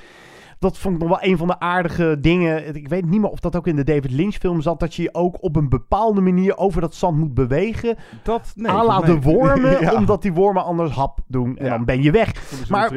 dat 0.62 0.78
vond 0.78 0.96
ik 0.96 1.02
nog 1.02 1.10
wel 1.10 1.30
een 1.30 1.38
van 1.38 1.48
de 1.48 1.60
aardige 1.60 2.18
dingen. 2.20 2.76
Ik 2.76 2.88
weet 2.88 3.06
niet 3.06 3.22
meer 3.22 3.30
of 3.30 3.40
dat 3.40 3.56
ook 3.56 3.68
in 3.68 3.76
de 3.76 3.84
David 3.84 4.12
Lynch 4.12 4.36
film 4.36 4.62
zat. 4.62 4.80
Dat 4.80 4.96
je 4.96 5.02
je 5.02 5.14
ook 5.14 5.44
op 5.44 5.56
een 5.56 5.70
bepaalde 5.70 6.22
manier 6.22 6.58
over 6.58 6.82
dat 6.82 6.96
zand 6.96 7.18
moet 7.18 7.34
bewegen. 7.34 7.98
Dat, 8.24 8.52
nee. 8.56 8.74
La 8.74 9.00
nee. 9.00 9.16
de 9.16 9.22
wormen, 9.22 9.82
ja. 9.82 9.94
omdat 9.94 10.22
die 10.22 10.34
wormen 10.34 10.64
anders 10.64 10.92
hap 10.92 11.20
doen. 11.28 11.58
En 11.58 11.66
ja. 11.66 11.72
dan 11.72 11.86
ben 11.86 12.02
je 12.02 12.12
weg. 12.12 12.52
Maar 12.70 12.92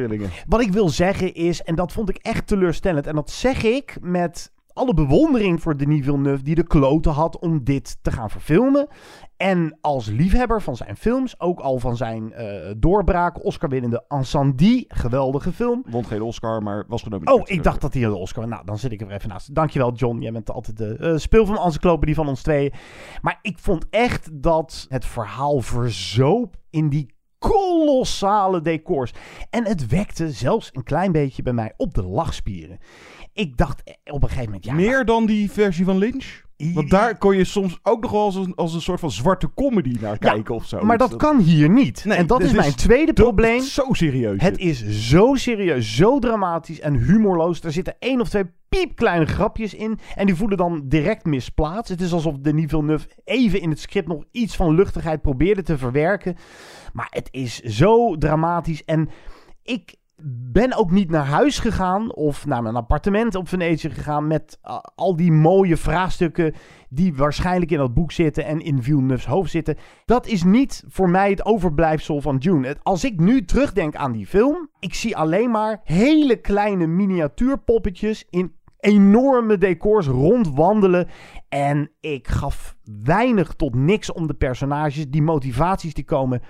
wat 0.47 0.61
ik 0.61 0.71
wil 0.71 0.89
zeggen 0.89 1.33
is, 1.33 1.63
en 1.63 1.75
dat 1.75 1.91
vond 1.91 2.09
ik 2.09 2.17
echt 2.17 2.47
teleurstellend. 2.47 3.07
En 3.07 3.15
dat 3.15 3.31
zeg 3.31 3.63
ik 3.63 3.97
met 4.01 4.51
alle 4.75 4.93
bewondering 4.93 5.61
voor 5.61 5.77
Denis 5.77 6.03
Villeneuve, 6.03 6.43
die 6.43 6.55
de 6.55 6.67
kloten 6.67 7.11
had 7.11 7.39
om 7.39 7.63
dit 7.63 7.97
te 8.01 8.11
gaan 8.11 8.29
verfilmen. 8.29 8.87
En 9.37 9.77
als 9.81 10.07
liefhebber 10.07 10.61
van 10.61 10.75
zijn 10.75 10.95
films, 10.95 11.39
ook 11.39 11.59
al 11.59 11.79
van 11.79 11.97
zijn 11.97 12.33
uh, 12.37 12.71
doorbraak, 12.77 13.45
Oscar-winnende 13.45 14.05
Incendie, 14.07 14.85
geweldige 14.87 15.51
film. 15.51 15.83
Won 15.89 16.05
geen 16.05 16.21
Oscar, 16.21 16.63
maar 16.63 16.83
was 16.87 17.01
genomineerd. 17.01 17.39
Oh, 17.39 17.43
ik 17.45 17.63
dacht 17.63 17.81
dat 17.81 17.93
hij 17.93 18.03
een 18.03 18.13
Oscar 18.13 18.47
Nou, 18.47 18.65
dan 18.65 18.77
zit 18.77 18.91
ik 18.91 19.01
er 19.01 19.11
even 19.11 19.29
naast. 19.29 19.55
Dankjewel, 19.55 19.93
John. 19.93 20.21
Jij 20.21 20.31
bent 20.31 20.51
altijd 20.51 20.77
de 20.77 20.97
uh, 20.99 21.17
speel 21.17 21.45
van 21.45 21.57
encyclopedie 21.57 22.15
van 22.15 22.27
ons 22.27 22.41
tweeën. 22.41 22.73
Maar 23.21 23.39
ik 23.41 23.59
vond 23.59 23.85
echt 23.89 24.29
dat 24.33 24.85
het 24.89 25.05
verhaal 25.05 25.59
verzoop 25.59 26.55
in 26.69 26.89
die 26.89 27.13
kolossale 27.37 28.61
decors. 28.61 29.11
En 29.49 29.65
het 29.65 29.87
wekte 29.87 30.31
zelfs 30.31 30.69
een 30.73 30.83
klein 30.83 31.11
beetje 31.11 31.43
bij 31.43 31.53
mij 31.53 31.73
op 31.77 31.93
de 31.93 32.03
lachspieren. 32.03 32.77
Ik 33.35 33.57
dacht 33.57 33.83
op 34.05 34.23
een 34.23 34.29
gegeven 34.29 34.45
moment... 34.45 34.65
Ja, 34.65 34.73
Meer 34.73 34.91
maar... 34.91 35.05
dan 35.05 35.25
die 35.25 35.51
versie 35.51 35.85
van 35.85 35.97
Lynch? 35.97 36.43
Want 36.57 36.89
daar 36.89 37.17
kon 37.17 37.37
je 37.37 37.43
soms 37.43 37.79
ook 37.83 38.01
nog 38.01 38.11
wel 38.11 38.21
als 38.21 38.35
een, 38.35 38.55
als 38.55 38.73
een 38.73 38.81
soort 38.81 38.99
van 38.99 39.11
zwarte 39.11 39.53
comedy 39.53 39.97
naar 40.01 40.17
kijken 40.17 40.53
ja, 40.53 40.59
of 40.59 40.65
zo. 40.65 40.81
Maar 40.83 40.97
dat, 40.97 41.09
dat, 41.09 41.19
kan 41.19 41.39
hier 41.39 41.69
niet. 41.69 42.05
Nee, 42.05 42.17
en 42.17 42.27
dat 42.27 42.41
is 42.41 42.51
mijn 42.51 42.67
is 42.67 42.75
tweede 42.75 43.13
probleem. 43.13 43.61
Zo 43.61 43.93
serieus. 43.93 44.41
Het 44.41 44.57
is 44.57 45.07
zo 45.09 45.33
serieus, 45.33 45.95
zo 45.95 46.19
dramatisch 46.19 46.79
en 46.79 46.93
humorloos. 46.93 47.61
Er 47.61 47.71
zitten 47.71 47.95
één 47.99 48.21
of 48.21 48.29
twee 48.29 48.51
piepkleine 48.69 49.25
grapjes 49.25 49.73
in. 49.73 49.99
En 50.15 50.25
die 50.25 50.35
voelen 50.35 50.57
dan 50.57 50.81
direct 50.85 51.25
misplaatst. 51.25 51.89
Het 51.89 52.01
is 52.01 52.13
alsof 52.13 52.37
Denis 52.37 52.65
Villeneuve 52.69 53.07
even 53.23 53.61
in 53.61 53.69
het 53.69 53.79
script 53.79 54.07
nog 54.07 54.23
iets 54.31 54.55
van 54.55 54.75
luchtigheid 54.75 55.21
probeerde 55.21 55.61
te 55.61 55.77
verwerken. 55.77 56.35
Maar 56.93 57.07
het 57.09 57.27
is 57.31 57.59
zo 57.59 58.17
dramatisch. 58.17 58.83
En 58.85 59.09
ik 59.63 59.95
ben 60.23 60.77
ook 60.77 60.91
niet 60.91 61.09
naar 61.09 61.25
huis 61.25 61.59
gegaan 61.59 62.13
of 62.13 62.45
naar 62.45 62.61
mijn 62.61 62.75
appartement 62.75 63.35
op 63.35 63.47
Venetië 63.47 63.89
gegaan 63.89 64.27
met 64.27 64.59
uh, 64.63 64.77
al 64.95 65.15
die 65.15 65.31
mooie 65.31 65.77
vraagstukken 65.77 66.53
die 66.89 67.15
waarschijnlijk 67.15 67.71
in 67.71 67.77
dat 67.77 67.93
boek 67.93 68.11
zitten 68.11 68.45
en 68.45 68.59
in 68.59 68.83
Villeneuve's 68.83 69.25
hoofd 69.25 69.51
zitten. 69.51 69.77
Dat 70.05 70.27
is 70.27 70.43
niet 70.43 70.83
voor 70.87 71.09
mij 71.09 71.29
het 71.29 71.45
overblijfsel 71.45 72.21
van 72.21 72.37
June. 72.37 72.77
Als 72.83 73.03
ik 73.03 73.19
nu 73.19 73.45
terugdenk 73.45 73.95
aan 73.95 74.11
die 74.11 74.27
film, 74.27 74.69
ik 74.79 74.93
zie 74.93 75.17
alleen 75.17 75.51
maar 75.51 75.81
hele 75.83 76.35
kleine 76.35 76.87
miniatuurpoppetjes 76.87 78.25
in 78.29 78.53
enorme 78.79 79.57
decors 79.57 80.07
rondwandelen. 80.07 81.07
En 81.49 81.91
ik 81.99 82.27
gaf 82.27 82.75
weinig 83.03 83.53
tot 83.53 83.75
niks 83.75 84.11
om 84.11 84.27
de 84.27 84.33
personages. 84.33 85.09
Die 85.09 85.21
motivaties 85.21 85.93
die 85.93 86.05
komen 86.05 86.41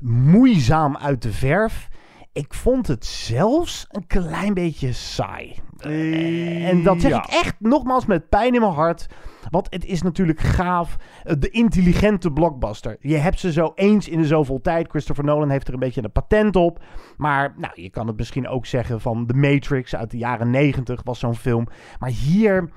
moeizaam 0.00 0.96
uit 0.96 1.22
de 1.22 1.32
verf. 1.32 1.88
Ik 2.32 2.54
vond 2.54 2.86
het 2.86 3.06
zelfs 3.06 3.86
een 3.88 4.06
klein 4.06 4.54
beetje 4.54 4.92
saai. 4.92 5.56
Uh, 5.86 6.68
en 6.68 6.82
dat 6.82 7.00
zeg 7.00 7.10
ja. 7.10 7.22
ik 7.22 7.30
echt 7.30 7.54
nogmaals 7.58 8.06
met 8.06 8.28
pijn 8.28 8.54
in 8.54 8.60
mijn 8.60 8.72
hart. 8.72 9.06
Want 9.50 9.66
het 9.70 9.84
is 9.84 10.02
natuurlijk 10.02 10.40
gaaf. 10.40 10.96
De 11.38 11.50
intelligente 11.50 12.32
blockbuster. 12.32 12.96
Je 13.00 13.16
hebt 13.16 13.40
ze 13.40 13.52
zo 13.52 13.72
eens 13.74 14.08
in 14.08 14.20
de 14.20 14.26
zoveel 14.26 14.60
tijd. 14.60 14.88
Christopher 14.88 15.24
Nolan 15.24 15.50
heeft 15.50 15.68
er 15.68 15.74
een 15.74 15.80
beetje 15.80 16.02
een 16.02 16.12
patent 16.12 16.56
op. 16.56 16.84
Maar 17.16 17.54
nou, 17.56 17.82
je 17.82 17.90
kan 17.90 18.06
het 18.06 18.16
misschien 18.16 18.48
ook 18.48 18.66
zeggen 18.66 19.00
van 19.00 19.26
The 19.26 19.34
Matrix 19.34 19.96
uit 19.96 20.10
de 20.10 20.18
jaren 20.18 20.50
negentig 20.50 21.00
was 21.04 21.18
zo'n 21.18 21.34
film. 21.34 21.66
Maar 21.98 22.10
hier, 22.10 22.70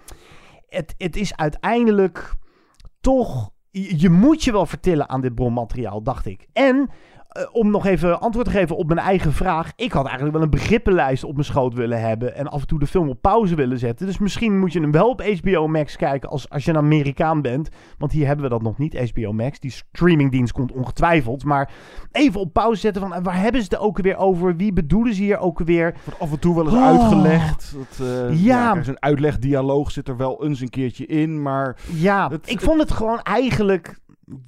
het, 0.68 0.96
het 0.98 1.16
is 1.16 1.36
uiteindelijk 1.36 2.34
toch... 3.02 3.50
Je, 3.74 4.10
moet 4.10 4.44
je 4.44 4.52
wel 4.52 4.66
vertellen 4.66 5.10
aan 5.10 5.22
dit 5.22 5.36
bronmateriaal, 5.36 6.04
dacht 6.04 6.26
ik. 6.26 6.48
En 6.54 6.90
om 7.52 7.72
nog 7.72 7.86
even 7.86 8.20
antwoord 8.20 8.46
te 8.46 8.52
geven 8.52 8.78
op 8.78 8.88
mijn 8.88 9.00
eigen 9.00 9.34
vraag. 9.34 9.72
Ik 9.76 9.92
had 9.92 10.06
eigenlijk 10.06 10.34
wel 10.34 10.44
een 10.44 10.50
begrippenlijst 10.50 11.24
op 11.24 11.34
mijn 11.34 11.46
schoot 11.46 11.74
willen 11.74 12.02
hebben. 12.02 12.36
En 12.36 12.48
af 12.48 12.62
en 12.62 12.68
toe 12.68 12.80
de 12.80 12.88
film 12.88 13.10
op 13.10 13.22
pauze 13.22 13.56
willen 13.56 13.80
zetten. 13.80 14.06
Dus 14.06 14.18
misschien 14.18 14.60
moet 14.60 14.74
je 14.74 14.80
hem 14.80 14.92
wel 14.92 15.10
op 15.10 15.22
HBO 15.22 15.68
Max 15.68 15.96
kijken 15.96 16.30
als, 16.30 16.50
als 16.50 16.66
je 16.66 16.72
een 16.72 16.78
Amerikaan 16.78 17.42
bent. 17.42 17.70
Want 17.98 18.12
hier 18.12 18.26
hebben 18.26 18.46
we 18.46 18.52
dat 18.52 18.62
nog 18.62 18.78
niet, 18.78 19.12
HBO 19.12 19.32
Max. 19.32 19.60
Die 19.60 19.72
streamingdienst 19.72 20.54
komt 20.54 20.72
ongetwijfeld. 20.72 21.44
Maar 21.44 21.72
even 22.12 22.40
op 22.40 22.54
pauze 22.54 22.80
zetten 22.80 23.02
van 23.02 23.24
waar 23.24 23.42
hebben 23.42 23.62
ze 23.62 23.68
het 23.70 23.80
ook 23.80 24.02
weer 24.02 24.18
over? 24.18 24.56
Wie 24.56 24.74
bedoelen 24.74 25.14
ze 25.14 25.22
hier 25.22 25.40
ook 25.40 25.60
weer? 25.60 25.96
Wordt 26.06 26.20
af 26.20 26.32
en 26.32 26.40
toe 26.40 26.56
wel 26.56 26.66
eens 26.66 26.74
oh. 26.74 26.88
uitgelegd. 26.88 27.76
Dat, 27.78 28.08
uh, 28.08 28.44
ja. 28.44 28.74
ja 28.74 28.84
Zo'n 28.84 29.02
uitlegdialoog 29.02 29.92
zit 29.92 30.08
er 30.08 30.18
wel 30.18 30.44
eens 30.44 30.62
een 30.62 30.70
keertje 30.70 31.06
in. 31.06 31.42
Maar 31.42 31.78
ja, 31.94 32.30
het, 32.30 32.50
ik 32.50 32.62
vond 32.62 32.80
het 32.80 32.92
gewoon 32.92 33.20
eigenlijk 33.22 34.00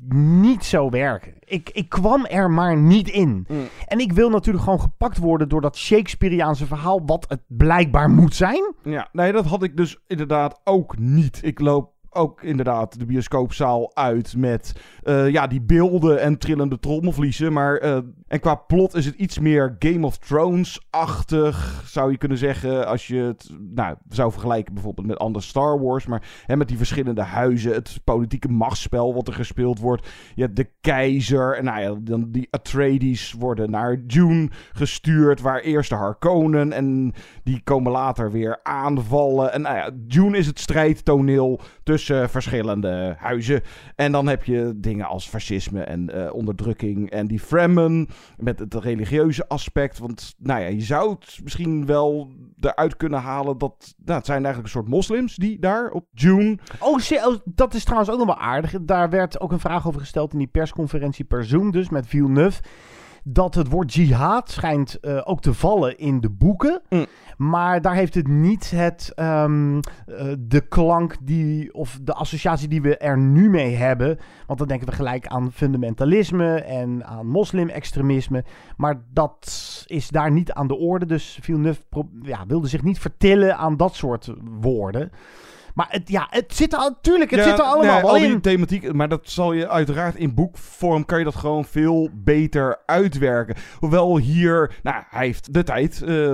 niet 0.08 0.66
zo 0.66 0.90
werken. 0.90 1.34
Ik, 1.40 1.70
ik 1.70 1.90
kwam 1.90 2.26
er 2.26 2.52
maar 2.52 2.78
niet 2.78 3.10
in. 3.10 3.46
Mm. 3.48 3.68
En 3.88 4.00
ik 4.00 4.14
wil 4.14 4.30
natuurlijk 4.30 4.64
gewoon 4.64 4.80
gepakt 4.82 5.18
worden 5.18 5.50
door 5.50 5.62
dat 5.62 5.78
Shakespeareaanse 5.78 6.66
verhaal, 6.66 7.06
wat 7.06 7.26
het 7.28 7.42
blijkbaar 7.48 8.10
moet 8.10 8.36
zijn. 8.36 8.74
Ja, 8.84 9.10
nee, 9.12 9.32
dat 9.32 9.46
had 9.46 9.64
ik 9.64 9.78
dus 9.78 9.98
inderdaad 10.08 10.62
ook 10.64 10.98
niet. 10.98 11.40
Ik 11.44 11.60
loop 11.60 11.92
ook 12.16 12.44
inderdaad 12.44 13.00
de 13.00 13.06
bioscoopzaal 13.06 13.96
uit 13.96 14.36
met 14.38 14.76
uh, 15.04 15.30
ja, 15.30 15.48
die 15.48 15.62
beelden 15.62 16.22
en 16.22 16.38
trillende 16.38 16.80
trommelvliezen. 16.80 17.54
Maar, 17.54 17.84
uh, 17.84 17.98
en 18.28 18.40
qua 18.40 18.56
plot 18.56 18.96
is 18.96 19.06
het 19.06 19.16
iets 19.16 19.40
meer 19.40 19.76
Game 19.80 20.06
of 20.06 20.18
Thrones-achtig, 20.18 21.84
zou 21.86 22.12
je 22.12 22.18
kunnen 22.18 22.38
zeggen. 22.38 22.88
Als 22.88 23.08
je 23.08 23.16
het 23.16 23.50
nou, 23.76 23.96
zou 24.10 24.32
vergelijken 24.32 24.74
bijvoorbeeld 24.74 25.08
met 25.08 25.18
andere 25.18 25.46
Star 25.46 25.82
Wars. 25.82 26.06
Maar 26.06 26.24
hè, 26.46 26.56
met 26.56 26.68
die 26.68 26.78
verschillende 26.78 27.22
huizen, 27.22 27.74
het 27.74 28.00
politieke 28.04 28.48
machtsspel 28.50 29.14
wat 29.14 29.28
er 29.28 29.34
gespeeld 29.34 29.80
wordt. 29.80 30.08
Je 30.36 30.42
hebt 30.42 30.56
de 30.56 30.70
keizer 30.82 31.58
en 31.58 31.64
nou 31.64 31.82
ja, 31.82 31.96
dan 32.02 32.32
die 32.32 32.48
Atreides 32.52 33.34
worden 33.40 33.72
naar 33.72 34.08
Dune 34.08 34.50
gestuurd. 34.74 35.42
Waar 35.42 35.60
eerst 35.60 35.90
de 35.90 35.96
Harkonnen 35.96 36.72
en 36.72 37.14
die 37.44 37.62
komen 37.64 37.92
later 37.92 38.32
weer 38.32 38.60
aanvallen. 38.64 39.54
En 39.54 39.62
nou 39.62 39.76
ja, 39.76 39.90
Dune 39.94 40.38
is 40.38 40.48
het 40.48 40.60
strijdtoneel 40.60 41.60
tussen 41.84 42.03
tussen 42.06 42.30
verschillende 42.30 43.16
huizen. 43.18 43.62
En 43.96 44.12
dan 44.12 44.28
heb 44.28 44.44
je 44.44 44.74
dingen 44.76 45.06
als 45.06 45.28
fascisme 45.28 45.84
en 45.84 46.10
uh, 46.16 46.34
onderdrukking 46.34 47.10
en 47.10 47.28
die 47.28 47.40
Fremen 47.40 48.08
met 48.38 48.60
het 48.60 48.74
religieuze 48.74 49.48
aspect. 49.48 50.00
Want 50.00 50.36
nou 50.38 50.62
ja, 50.62 50.68
je 50.68 50.82
zou 50.82 51.10
het 51.10 51.40
misschien 51.44 51.86
wel 51.86 52.32
eruit 52.60 52.98
kunnen 52.98 53.20
halen 53.20 53.58
dat 53.58 53.94
nou, 54.06 54.18
het 54.18 54.26
zijn 54.26 54.46
eigenlijk 54.46 54.66
een 54.66 54.82
soort 54.82 54.94
moslims 54.94 55.36
die 55.36 55.60
daar 55.60 55.92
op 55.92 56.06
June. 56.12 56.58
Oh, 56.80 57.00
dat 57.46 57.74
is 57.74 57.84
trouwens 57.84 58.12
ook 58.12 58.18
nog 58.18 58.28
wel 58.28 58.38
aardig. 58.38 58.76
Daar 58.82 59.10
werd 59.10 59.40
ook 59.40 59.52
een 59.52 59.60
vraag 59.60 59.88
over 59.88 60.00
gesteld 60.00 60.32
in 60.32 60.38
die 60.38 60.48
persconferentie 60.48 61.26
per 61.26 61.46
Zoom, 61.46 61.72
dus 61.72 61.90
met 61.90 62.08
Villeneuve 62.08 62.62
dat 63.24 63.56
het 63.56 63.70
woord 63.70 63.94
jihad 63.94 64.52
schijnt 64.52 64.98
uh, 65.02 65.22
ook 65.24 65.42
te 65.42 65.54
vallen 65.54 65.98
in 65.98 66.20
de 66.20 66.30
boeken. 66.30 66.82
Mm. 66.90 67.06
Maar 67.38 67.82
daar 67.82 67.96
heeft 67.96 68.14
het 68.14 68.28
niet 68.28 68.72
het, 68.72 69.12
um, 69.16 69.76
uh, 69.76 69.82
de 70.40 70.62
klank 70.68 71.16
die, 71.22 71.74
of 71.74 72.00
de 72.02 72.14
associatie 72.14 72.68
die 72.68 72.82
we 72.82 72.98
er 72.98 73.18
nu 73.18 73.50
mee 73.50 73.76
hebben. 73.76 74.20
Want 74.48 74.60
dan 74.60 74.68
denken 74.68 74.88
we 74.88 74.96
gelijk 74.96 75.28
aan 75.28 75.52
fundamentalisme 75.52 76.62
en 76.62 77.06
aan 77.06 77.28
moslim-extremisme. 77.28 78.44
Maar 78.78 79.02
dat 79.14 79.54
is 79.86 80.10
daar 80.10 80.32
niet 80.32 80.52
aan 80.52 80.68
de 80.68 80.78
orde. 80.78 81.06
Dus 81.06 81.38
Villeneuve 81.42 81.82
ja, 82.22 82.46
wilde 82.48 82.68
zich 82.68 82.84
niet 82.84 83.00
vertillen 83.00 83.58
aan 83.58 83.78
dat 83.78 83.96
soort 83.96 84.34
woorden. 84.62 85.12
Maar 85.74 85.88
het, 85.90 86.10
ja, 86.10 86.28
het 86.30 86.56
zit 86.56 86.74
er 86.74 86.80
natuurlijk, 86.80 87.32
het 87.32 87.40
Ja, 87.40 87.46
zit 87.50 87.60
er 87.60 87.66
allemaal 87.66 87.94
nee, 87.94 88.02
wel 88.02 88.10
al 88.10 88.16
in. 88.16 88.30
die 88.30 88.40
thematiek, 88.40 88.94
maar 88.94 89.10
dat 89.10 89.30
zal 89.30 89.54
je 89.54 89.70
uiteraard 89.70 90.16
in 90.16 90.34
boekvorm 90.34 91.06
kan 91.06 91.18
je 91.18 91.24
dat 91.24 91.36
gewoon 91.36 91.66
veel 91.66 92.10
beter 92.14 92.82
uitwerken. 92.86 93.56
Hoewel 93.80 94.18
hier, 94.18 94.76
nou, 94.84 95.04
hij 95.10 95.26
heeft 95.26 95.54
de 95.54 95.64
tijd, 95.64 96.02
eh 96.02 96.32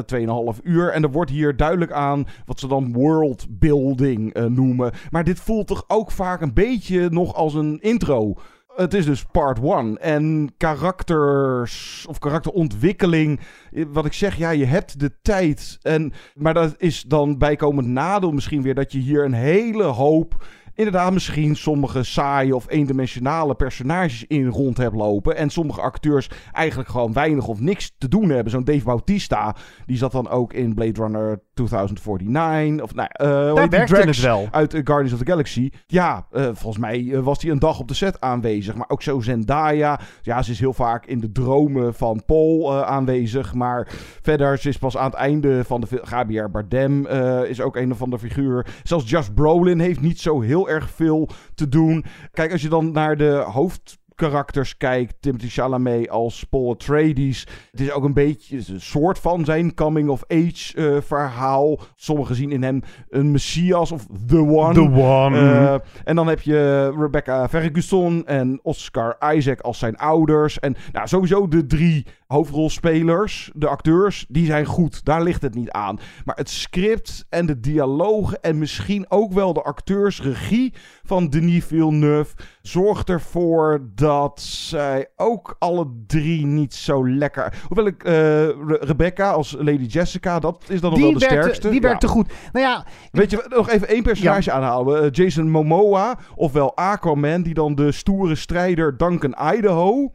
2,5 0.55 0.59
uur, 0.63 0.89
en 0.91 1.03
er 1.03 1.11
wordt 1.11 1.31
hier 1.31 1.55
duidelijk 1.55 1.91
aan 1.91 2.27
wat 2.45 2.59
ze 2.59 2.67
dan 2.67 2.93
worldbuilding 2.93 4.33
eh, 4.33 4.43
noemen. 4.45 4.91
Maar 5.09 5.23
dit 5.23 5.39
voelt 5.39 5.67
toch 5.67 5.83
ook 5.87 6.11
vaak 6.11 6.41
een 6.41 6.53
beetje 6.53 7.09
nog 7.09 7.35
als 7.35 7.53
een 7.53 7.77
intro. 7.81 8.35
Het 8.75 8.93
is 8.93 9.05
dus 9.05 9.23
part 9.23 9.59
1. 9.63 9.97
En 10.01 10.53
karakters 10.57 12.05
of 12.09 12.19
karakterontwikkeling. 12.19 13.39
eh, 13.71 13.85
Wat 13.89 14.05
ik 14.05 14.13
zeg, 14.13 14.37
ja, 14.37 14.49
je 14.49 14.65
hebt 14.65 14.99
de 14.99 15.11
tijd. 15.21 15.77
En, 15.81 16.13
maar 16.35 16.53
dat 16.53 16.75
is 16.77 17.01
dan 17.01 17.37
bijkomend 17.37 17.87
nadeel 17.87 18.31
misschien 18.31 18.61
weer 18.61 18.75
dat 18.75 18.91
je 18.91 18.99
hier 18.99 19.25
een 19.25 19.33
hele 19.33 19.83
hoop. 19.83 20.45
Inderdaad, 20.79 21.13
misschien 21.13 21.55
sommige 21.55 22.03
saaie 22.03 22.55
of 22.55 22.65
eendimensionale 22.69 23.55
personages 23.55 24.25
in 24.27 24.47
rond 24.47 24.77
hebt 24.77 24.95
lopen. 24.95 25.35
En 25.35 25.49
sommige 25.49 25.81
acteurs 25.81 26.29
eigenlijk 26.51 26.89
gewoon 26.89 27.13
weinig 27.13 27.47
of 27.47 27.59
niks 27.59 27.95
te 27.97 28.07
doen 28.07 28.29
hebben. 28.29 28.51
Zo'n 28.51 28.63
Dave 28.63 28.83
Bautista, 28.83 29.55
die 29.85 29.97
zat 29.97 30.11
dan 30.11 30.29
ook 30.29 30.53
in 30.53 30.73
Blade 30.73 31.01
Runner 31.01 31.41
2049. 31.53 32.83
Of 32.83 32.93
nou, 32.93 33.09
hoe 33.17 33.55
Daar 33.55 33.69
werkte 33.69 33.95
het 33.95 34.21
wel. 34.21 34.47
uit 34.51 34.73
eh, 34.73 34.81
Guardians 34.83 35.13
of 35.13 35.19
the 35.19 35.31
Galaxy. 35.31 35.69
Ja, 35.87 36.27
eh, 36.31 36.43
volgens 36.43 36.77
mij 36.77 37.21
was 37.21 37.41
hij 37.41 37.51
een 37.51 37.59
dag 37.59 37.79
op 37.79 37.87
de 37.87 37.93
set 37.93 38.21
aanwezig. 38.21 38.75
Maar 38.75 38.89
ook 38.89 39.01
zo 39.01 39.19
Zendaya. 39.19 39.99
Ja, 40.21 40.41
ze 40.41 40.51
is 40.51 40.59
heel 40.59 40.73
vaak 40.73 41.05
in 41.05 41.19
de 41.19 41.31
dromen 41.31 41.93
van 41.93 42.23
Paul 42.25 42.83
aanwezig. 42.85 43.53
Maar 43.53 43.87
verder, 44.21 44.57
ze 44.57 44.69
is 44.69 44.77
pas 44.77 44.97
aan 44.97 45.09
het 45.09 45.13
einde 45.13 45.63
van 45.63 45.81
de 45.81 45.87
film. 45.87 46.05
Gabriel 46.05 46.49
Bardem 46.49 47.05
is 47.45 47.61
ook 47.61 47.75
een 47.75 47.95
van 47.95 48.09
de 48.09 48.19
figuur. 48.19 48.65
Zelfs 48.83 49.09
Josh 49.09 49.27
Brolin 49.35 49.79
heeft 49.79 50.01
niet 50.01 50.19
zo 50.19 50.41
heel 50.41 50.68
erg 50.69 50.89
veel 50.89 51.29
te 51.55 51.69
doen. 51.69 52.05
Kijk, 52.31 52.51
als 52.51 52.61
je 52.61 52.69
dan 52.69 52.91
naar 52.91 53.17
de 53.17 53.31
hoofd 53.31 53.99
karakters 54.19 54.77
kijkt. 54.77 55.15
Timothy 55.19 55.47
Chalamet 55.47 56.09
als 56.09 56.43
Paul 56.43 56.71
Atreides. 56.71 57.47
Het 57.71 57.79
is 57.79 57.91
ook 57.91 58.03
een 58.03 58.13
beetje 58.13 58.57
een 58.57 58.81
soort 58.81 59.19
van 59.19 59.45
zijn 59.45 59.73
coming-of-age 59.73 60.73
eh, 60.75 61.01
verhaal. 61.01 61.79
Sommigen 61.95 62.35
zien 62.35 62.51
in 62.51 62.63
hem 62.63 62.81
een 63.09 63.31
messias 63.31 63.91
of 63.91 64.05
the 64.27 64.37
one. 64.37 64.73
The 64.73 65.01
one. 65.01 65.37
Eh, 65.37 65.75
en 66.03 66.15
dan 66.15 66.27
heb 66.27 66.41
je 66.41 66.91
Rebecca 66.97 67.49
Ferguson 67.49 68.25
en 68.25 68.59
Oscar 68.63 69.33
Isaac 69.33 69.59
als 69.61 69.79
zijn 69.79 69.97
ouders. 69.97 70.59
En 70.59 70.75
nou, 70.91 71.07
sowieso 71.07 71.47
de 71.47 71.65
drie 71.65 72.05
hoofdrolspelers, 72.33 73.51
de 73.53 73.67
acteurs, 73.67 74.25
die 74.29 74.45
zijn 74.45 74.65
goed. 74.65 75.05
Daar 75.05 75.23
ligt 75.23 75.41
het 75.41 75.55
niet 75.55 75.71
aan. 75.71 75.99
Maar 76.25 76.35
het 76.35 76.49
script 76.49 77.25
en 77.29 77.45
de 77.45 77.59
dialogen 77.59 78.41
en 78.41 78.57
misschien 78.57 79.05
ook 79.09 79.33
wel 79.33 79.53
de 79.53 79.61
acteursregie 79.61 80.73
van 81.03 81.29
Denis 81.29 81.65
Villeneuve 81.65 82.35
zorgt 82.61 83.09
ervoor 83.09 83.81
dat 83.95 84.39
zij 84.41 85.07
ook 85.15 85.55
alle 85.59 85.87
drie 86.07 86.45
niet 86.45 86.73
zo 86.73 87.07
lekker... 87.09 87.53
Hoewel 87.67 87.85
ik 87.85 88.03
eh, 88.03 88.13
Re- 88.47 88.77
Rebecca 88.79 89.31
als 89.31 89.55
Lady 89.57 89.85
Jessica, 89.85 90.39
dat 90.39 90.63
is 90.67 90.81
dan 90.81 90.91
nog 90.91 90.99
wel 90.99 91.13
de 91.13 91.19
werkte, 91.19 91.37
sterkste. 91.39 91.69
die 91.69 91.81
werkte 91.81 92.05
Ja. 92.05 92.11
goed. 92.11 92.31
Nou 92.51 92.65
ja, 92.65 92.85
Weet 93.11 93.31
je, 93.31 93.45
nog 93.49 93.69
even 93.69 93.87
één 93.87 94.03
personage 94.03 94.51
aanhouden. 94.51 95.03
Eh, 95.03 95.07
Jason 95.11 95.49
Momoa, 95.49 96.17
ofwel 96.35 96.75
Aquaman, 96.75 97.41
die 97.41 97.53
dan 97.53 97.75
de 97.75 97.91
stoere 97.91 98.35
strijder 98.35 98.97
Duncan 98.97 99.35
Idaho. 99.53 100.11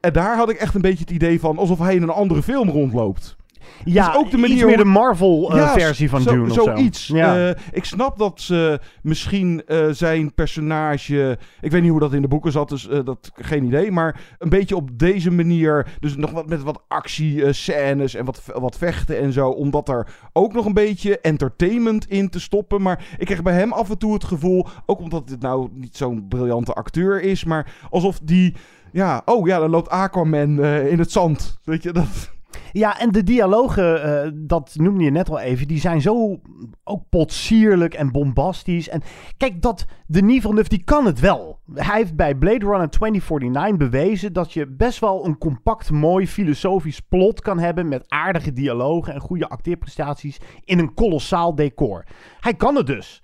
En 0.00 0.12
daar 0.12 0.36
had 0.36 0.50
ik 0.50 0.56
echt 0.56 0.74
een 0.74 0.80
beetje 0.80 1.04
het 1.04 1.10
idee 1.10 1.40
van 1.40 1.58
alsof 1.58 1.78
hij 1.78 1.94
in 1.94 2.02
een 2.02 2.10
andere 2.10 2.42
film 2.42 2.68
rondloopt. 2.68 3.36
ja 3.84 4.10
is 4.10 4.16
ook 4.16 4.30
de 4.30 4.36
manier 4.36 4.56
iets 4.56 4.64
meer 4.64 4.76
de 4.76 4.84
Marvel-versie 4.84 6.10
van 6.10 6.20
zo- 6.20 6.30
Dune 6.30 6.42
of 6.42 6.52
zo. 6.52 6.62
Zoiets. 6.62 7.06
Ja. 7.06 7.48
Eh, 7.48 7.56
ik 7.72 7.84
snap 7.84 8.18
dat 8.18 8.40
ze 8.40 8.80
misschien 9.02 9.62
eh, 9.66 9.88
zijn 9.90 10.34
personage... 10.34 11.38
Ik 11.60 11.70
weet 11.70 11.82
niet 11.82 11.90
hoe 11.90 12.00
dat 12.00 12.12
in 12.12 12.22
de 12.22 12.28
boeken 12.28 12.52
zat, 12.52 12.68
dus 12.68 12.88
eh, 12.88 13.04
dat 13.04 13.30
geen 13.34 13.64
idee. 13.64 13.90
Maar 13.90 14.20
een 14.38 14.48
beetje 14.48 14.76
op 14.76 14.98
deze 14.98 15.30
manier... 15.30 15.86
Dus 16.00 16.16
nog 16.16 16.30
wat 16.30 16.48
met 16.48 16.62
wat 16.62 16.82
actiescènes 16.88 18.14
en 18.14 18.24
wat, 18.24 18.42
wat 18.54 18.76
vechten 18.78 19.18
en 19.18 19.32
zo. 19.32 19.48
Omdat 19.48 19.88
er 19.88 20.06
ook 20.32 20.52
nog 20.52 20.64
een 20.66 20.74
beetje 20.74 21.20
entertainment 21.20 22.08
in 22.08 22.28
te 22.28 22.40
stoppen. 22.40 22.82
Maar 22.82 23.04
ik 23.18 23.26
kreeg 23.26 23.42
bij 23.42 23.54
hem 23.54 23.72
af 23.72 23.90
en 23.90 23.98
toe 23.98 24.12
het 24.12 24.24
gevoel... 24.24 24.66
Ook 24.86 25.00
omdat 25.00 25.28
dit 25.28 25.40
nou 25.40 25.68
niet 25.72 25.96
zo'n 25.96 26.26
briljante 26.28 26.72
acteur 26.72 27.22
is. 27.22 27.44
Maar 27.44 27.74
alsof 27.90 28.18
die... 28.22 28.54
Ja, 28.92 29.22
oh 29.24 29.46
ja, 29.46 29.58
dan 29.58 29.70
loopt 29.70 29.88
Aquaman 29.88 30.62
eh, 30.62 30.92
in 30.92 30.98
het 30.98 31.12
zand. 31.12 31.58
Weet 31.64 31.82
je, 31.82 31.92
dat... 31.92 32.30
Ja, 32.72 32.98
en 32.98 33.12
de 33.12 33.22
dialogen, 33.22 34.02
eh, 34.02 34.30
dat 34.34 34.74
noemde 34.74 35.04
je 35.04 35.10
net 35.10 35.30
al 35.30 35.38
even, 35.38 35.68
die 35.68 35.80
zijn 35.80 36.00
zo 36.00 36.40
ook 36.84 37.02
potsierlijk 37.08 37.94
en 37.94 38.12
bombastisch. 38.12 38.88
En 38.88 39.02
kijk, 39.36 39.62
dat 39.62 39.86
Denis 40.06 40.40
Villeneuve, 40.40 40.68
die 40.68 40.84
kan 40.84 41.06
het 41.06 41.20
wel. 41.20 41.58
Hij 41.74 41.96
heeft 41.96 42.16
bij 42.16 42.34
Blade 42.34 42.66
Runner 42.66 42.90
2049 42.90 43.76
bewezen 43.76 44.32
dat 44.32 44.52
je 44.52 44.66
best 44.66 44.98
wel 44.98 45.24
een 45.26 45.38
compact, 45.38 45.90
mooi, 45.90 46.28
filosofisch 46.28 47.00
plot 47.00 47.40
kan 47.40 47.58
hebben 47.58 47.88
met 47.88 48.04
aardige 48.08 48.52
dialogen 48.52 49.14
en 49.14 49.20
goede 49.20 49.48
acteerprestaties 49.48 50.40
in 50.64 50.78
een 50.78 50.94
kolossaal 50.94 51.54
decor. 51.54 52.04
Hij 52.40 52.54
kan 52.54 52.76
het 52.76 52.86
dus. 52.86 53.22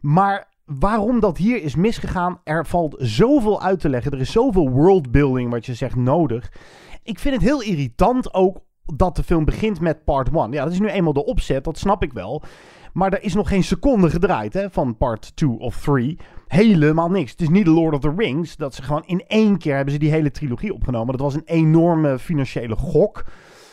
Maar 0.00 0.48
waarom 0.78 1.20
dat 1.20 1.38
hier 1.38 1.62
is 1.62 1.74
misgegaan, 1.76 2.40
er 2.44 2.66
valt 2.66 2.94
zoveel 2.98 3.62
uit 3.62 3.80
te 3.80 3.88
leggen. 3.88 4.12
Er 4.12 4.20
is 4.20 4.32
zoveel 4.32 4.70
worldbuilding, 4.70 5.50
wat 5.50 5.66
je 5.66 5.74
zegt, 5.74 5.96
nodig. 5.96 6.52
Ik 7.02 7.18
vind 7.18 7.34
het 7.34 7.44
heel 7.44 7.62
irritant 7.62 8.34
ook 8.34 8.58
dat 8.94 9.16
de 9.16 9.22
film 9.22 9.44
begint 9.44 9.80
met 9.80 10.04
part 10.04 10.28
1. 10.36 10.52
Ja, 10.52 10.64
dat 10.64 10.72
is 10.72 10.80
nu 10.80 10.88
eenmaal 10.88 11.12
de 11.12 11.24
opzet, 11.24 11.64
dat 11.64 11.78
snap 11.78 12.02
ik 12.02 12.12
wel. 12.12 12.42
Maar 12.92 13.12
er 13.12 13.22
is 13.22 13.34
nog 13.34 13.48
geen 13.48 13.64
seconde 13.64 14.10
gedraaid 14.10 14.54
hè, 14.54 14.70
van 14.70 14.96
part 14.96 15.36
2 15.36 15.58
of 15.58 15.80
3. 15.80 16.18
Helemaal 16.46 17.10
niks. 17.10 17.30
Het 17.30 17.40
is 17.40 17.48
niet 17.48 17.66
Lord 17.66 17.94
of 17.94 18.00
the 18.00 18.12
Rings. 18.16 18.56
Dat 18.56 18.74
ze 18.74 18.82
gewoon 18.82 19.04
in 19.06 19.24
één 19.26 19.58
keer 19.58 19.74
hebben 19.74 19.92
ze 19.92 19.98
die 19.98 20.10
hele 20.10 20.30
trilogie 20.30 20.74
opgenomen. 20.74 21.12
Dat 21.12 21.20
was 21.20 21.34
een 21.34 21.42
enorme 21.44 22.18
financiële 22.18 22.76
gok. 22.76 23.24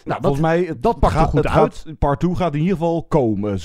Nou, 0.05 0.21
volgens 0.21 0.41
mij, 0.41 0.73
dat 0.79 0.99
pakt 0.99 1.13
er 1.13 1.19
gaat- 1.19 1.29
goed 1.29 1.43
het 1.43 1.47
uit. 1.47 1.75
Gaat, 1.75 1.97
part 1.99 2.19
2 2.19 2.35
gaat 2.35 2.53
in 2.53 2.59
ieder 2.59 2.77
geval 2.77 3.03
komen, 3.03 3.59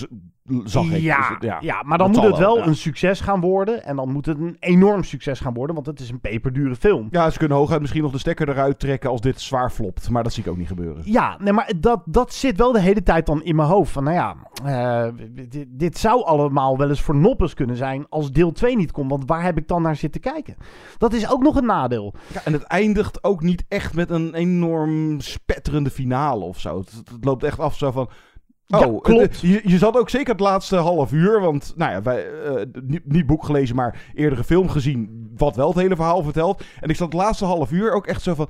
zag 0.64 0.84
ik. 0.90 1.00
Ja, 1.00 1.16
Dus 1.16 1.50
het- 1.50 1.62
ja. 1.62 1.82
maar 1.84 1.98
dan 1.98 2.10
moet 2.10 2.22
het 2.22 2.38
wel 2.38 2.58
ja. 2.58 2.66
een 2.66 2.76
succes 2.76 3.20
gaan 3.20 3.40
worden. 3.40 3.84
En 3.84 3.96
dan 3.96 4.12
moet 4.12 4.26
het 4.26 4.38
een 4.38 4.56
enorm 4.60 5.02
succes 5.04 5.40
gaan 5.40 5.54
worden. 5.54 5.74
Want 5.74 5.86
het 5.86 6.00
is 6.00 6.10
een 6.10 6.20
peperdure 6.20 6.76
film. 6.76 7.08
Ja, 7.10 7.30
ze 7.30 7.38
kunnen 7.38 7.56
hooguit 7.56 7.80
misschien 7.80 8.02
nog 8.02 8.12
de 8.12 8.18
stekker 8.18 8.48
eruit 8.48 8.78
trekken 8.78 9.10
als 9.10 9.20
dit 9.20 9.40
zwaar 9.40 9.70
flopt. 9.70 10.10
Maar 10.10 10.22
dat 10.22 10.32
zie 10.32 10.44
ik 10.44 10.50
ook 10.50 10.56
niet 10.56 10.66
gebeuren. 10.68 11.02
Ja, 11.04 11.36
nee, 11.40 11.52
maar 11.52 11.72
dat, 11.80 12.02
dat 12.04 12.32
zit 12.34 12.56
wel 12.56 12.72
de 12.72 12.80
hele 12.80 13.02
tijd 13.02 13.26
dan 13.26 13.42
in 13.42 13.56
mijn 13.56 13.68
hoofd. 13.68 13.92
Van 13.92 14.04
nou 14.04 14.16
ja, 14.16 14.36
eh, 14.64 15.12
dit, 15.48 15.66
dit 15.68 15.98
zou 15.98 16.24
allemaal 16.24 16.76
wel 16.78 16.88
eens 16.88 17.00
voor 17.02 17.16
noppes 17.16 17.54
kunnen 17.54 17.76
zijn 17.76 18.06
als 18.08 18.32
deel 18.32 18.52
2 18.52 18.76
niet 18.76 18.92
komt. 18.92 19.10
Want 19.10 19.22
waar 19.26 19.42
heb 19.42 19.58
ik 19.58 19.68
dan 19.68 19.82
naar 19.82 19.96
zitten 19.96 20.20
kijken? 20.20 20.56
Dat 20.98 21.12
is 21.12 21.30
ook 21.30 21.42
nog 21.42 21.56
een 21.56 21.66
nadeel. 21.66 22.14
Ja, 22.32 22.40
en 22.44 22.52
het 22.52 22.62
eindigt 22.62 23.24
ook 23.24 23.42
niet 23.42 23.64
echt 23.68 23.94
met 23.94 24.10
een 24.10 24.34
enorm 24.34 25.20
spetterende 25.20 25.90
finale 25.90 26.44
of 26.44 26.60
zo. 26.60 26.78
Het, 26.78 26.92
het 27.12 27.24
loopt 27.24 27.42
echt 27.44 27.58
af 27.58 27.76
zo 27.76 27.90
van... 27.90 28.08
Oh, 28.70 28.80
Ja, 28.80 28.98
klopt. 29.02 29.40
je, 29.40 29.60
je 29.64 29.78
zat 29.78 29.96
ook 29.96 30.10
zeker 30.10 30.32
het 30.32 30.40
laatste 30.40 30.76
half 30.76 31.12
uur, 31.12 31.40
want 31.40 31.72
nou 31.76 31.92
ja, 31.92 32.02
wij, 32.02 32.26
eh, 32.42 32.62
niet, 32.82 33.02
niet 33.12 33.26
boek 33.26 33.44
gelezen, 33.44 33.76
maar 33.76 34.00
eerdere 34.14 34.44
film 34.44 34.68
gezien, 34.68 35.30
wat 35.36 35.56
wel 35.56 35.68
het 35.68 35.78
hele 35.78 35.96
verhaal 35.96 36.22
vertelt. 36.22 36.62
En 36.80 36.88
ik 36.88 36.96
zat 36.96 37.12
het 37.12 37.20
laatste 37.22 37.44
half 37.44 37.72
uur 37.72 37.92
ook 37.92 38.06
echt 38.06 38.22
zo 38.22 38.34
van, 38.34 38.48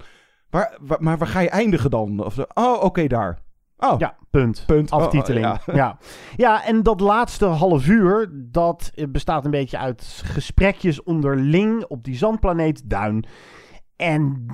waar, 0.51 0.79
waar- 0.81 1.03
maar 1.03 1.19
waar 1.19 1.29
ga 1.29 1.41
je 1.41 1.49
eindigen 1.51 1.91
dan? 1.91 2.25
Of 2.25 2.35
zo, 2.35 2.45
oh, 2.55 2.83
oké, 2.83 3.07
daar. 3.07 3.39
Oh, 3.79 3.95
Ja, 3.99 4.17
punt. 4.31 4.63
Punt. 4.67 4.91
Aftiteling. 4.91 5.47
Oh, 5.47 5.55
ja. 5.67 5.75
ja. 5.75 5.99
Ja. 6.37 6.65
en 6.65 6.83
dat 6.83 7.01
laatste 7.01 7.45
half 7.47 7.87
uur, 7.89 8.31
dat 8.33 8.91
eh, 8.95 9.05
bestaat 9.09 9.45
een 9.45 9.51
beetje 9.51 9.79
uit 9.79 10.23
gesprekjes 10.25 11.03
onderling 11.03 11.85
op 11.85 12.05
die 12.05 12.17
zandplaneet 12.17 12.83
Duin. 12.91 13.25
En 14.01 14.47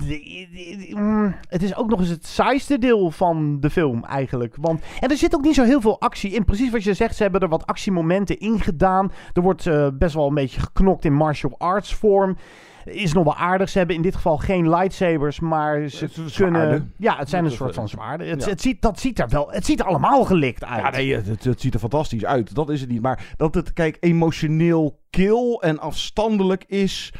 mm, 0.93 1.35
het 1.49 1.63
is 1.63 1.75
ook 1.75 1.89
nog 1.89 1.99
eens 1.99 2.09
het 2.09 2.25
saaiste 2.25 2.77
deel 2.77 3.11
van 3.11 3.59
de 3.59 3.69
film 3.69 4.03
eigenlijk. 4.03 4.55
Want, 4.59 4.81
en 4.99 5.09
er 5.09 5.17
zit 5.17 5.35
ook 5.35 5.43
niet 5.43 5.55
zo 5.55 5.63
heel 5.63 5.81
veel 5.81 5.99
actie 5.99 6.31
in. 6.31 6.45
Precies 6.45 6.71
wat 6.71 6.83
je 6.83 6.93
zegt, 6.93 7.15
ze 7.15 7.23
hebben 7.23 7.41
er 7.41 7.49
wat 7.49 7.65
actiemomenten 7.65 8.39
in 8.39 8.59
gedaan. 8.59 9.11
Er 9.33 9.41
wordt 9.41 9.67
eh, 9.67 9.87
best 9.93 10.13
wel 10.13 10.27
een 10.27 10.33
beetje 10.33 10.59
geknokt 10.59 11.05
in 11.05 11.13
martial 11.13 11.55
arts 11.57 11.95
vorm. 11.95 12.37
Is 12.85 13.13
nog 13.13 13.23
wel 13.23 13.35
aardig. 13.35 13.69
Ze 13.69 13.77
hebben 13.77 13.95
in 13.95 14.01
dit 14.01 14.15
geval 14.15 14.37
geen 14.37 14.69
lightsabers, 14.69 15.39
maar 15.39 15.87
ze 15.87 16.09
kunnen... 16.13 16.31
zwaarden. 16.31 16.93
Ja, 16.97 17.17
het 17.17 17.29
zijn 17.29 17.45
een 17.45 17.51
soort 17.51 17.75
van 17.75 17.89
zwaarden. 17.89 18.27
Het, 18.27 18.43
ja. 18.43 18.49
het 18.49 18.61
ziet, 18.61 18.81
dat 18.81 18.99
ziet 18.99 19.19
er 19.19 19.29
wel... 19.29 19.51
Het 19.51 19.65
ziet 19.65 19.79
er 19.79 19.85
allemaal 19.85 20.23
gelikt 20.23 20.63
uit. 20.63 20.81
Ja, 20.81 20.89
nee, 20.89 21.15
het, 21.15 21.43
het 21.43 21.61
ziet 21.61 21.73
er 21.73 21.79
fantastisch 21.79 22.25
uit. 22.25 22.55
Dat 22.55 22.69
is 22.69 22.81
het 22.81 22.89
niet. 22.89 23.01
Maar 23.01 23.33
dat 23.37 23.55
het, 23.55 23.73
kijk, 23.73 23.97
emotioneel 23.99 24.99
kil 25.09 25.61
en 25.61 25.79
afstandelijk 25.79 26.63
is. 26.67 27.13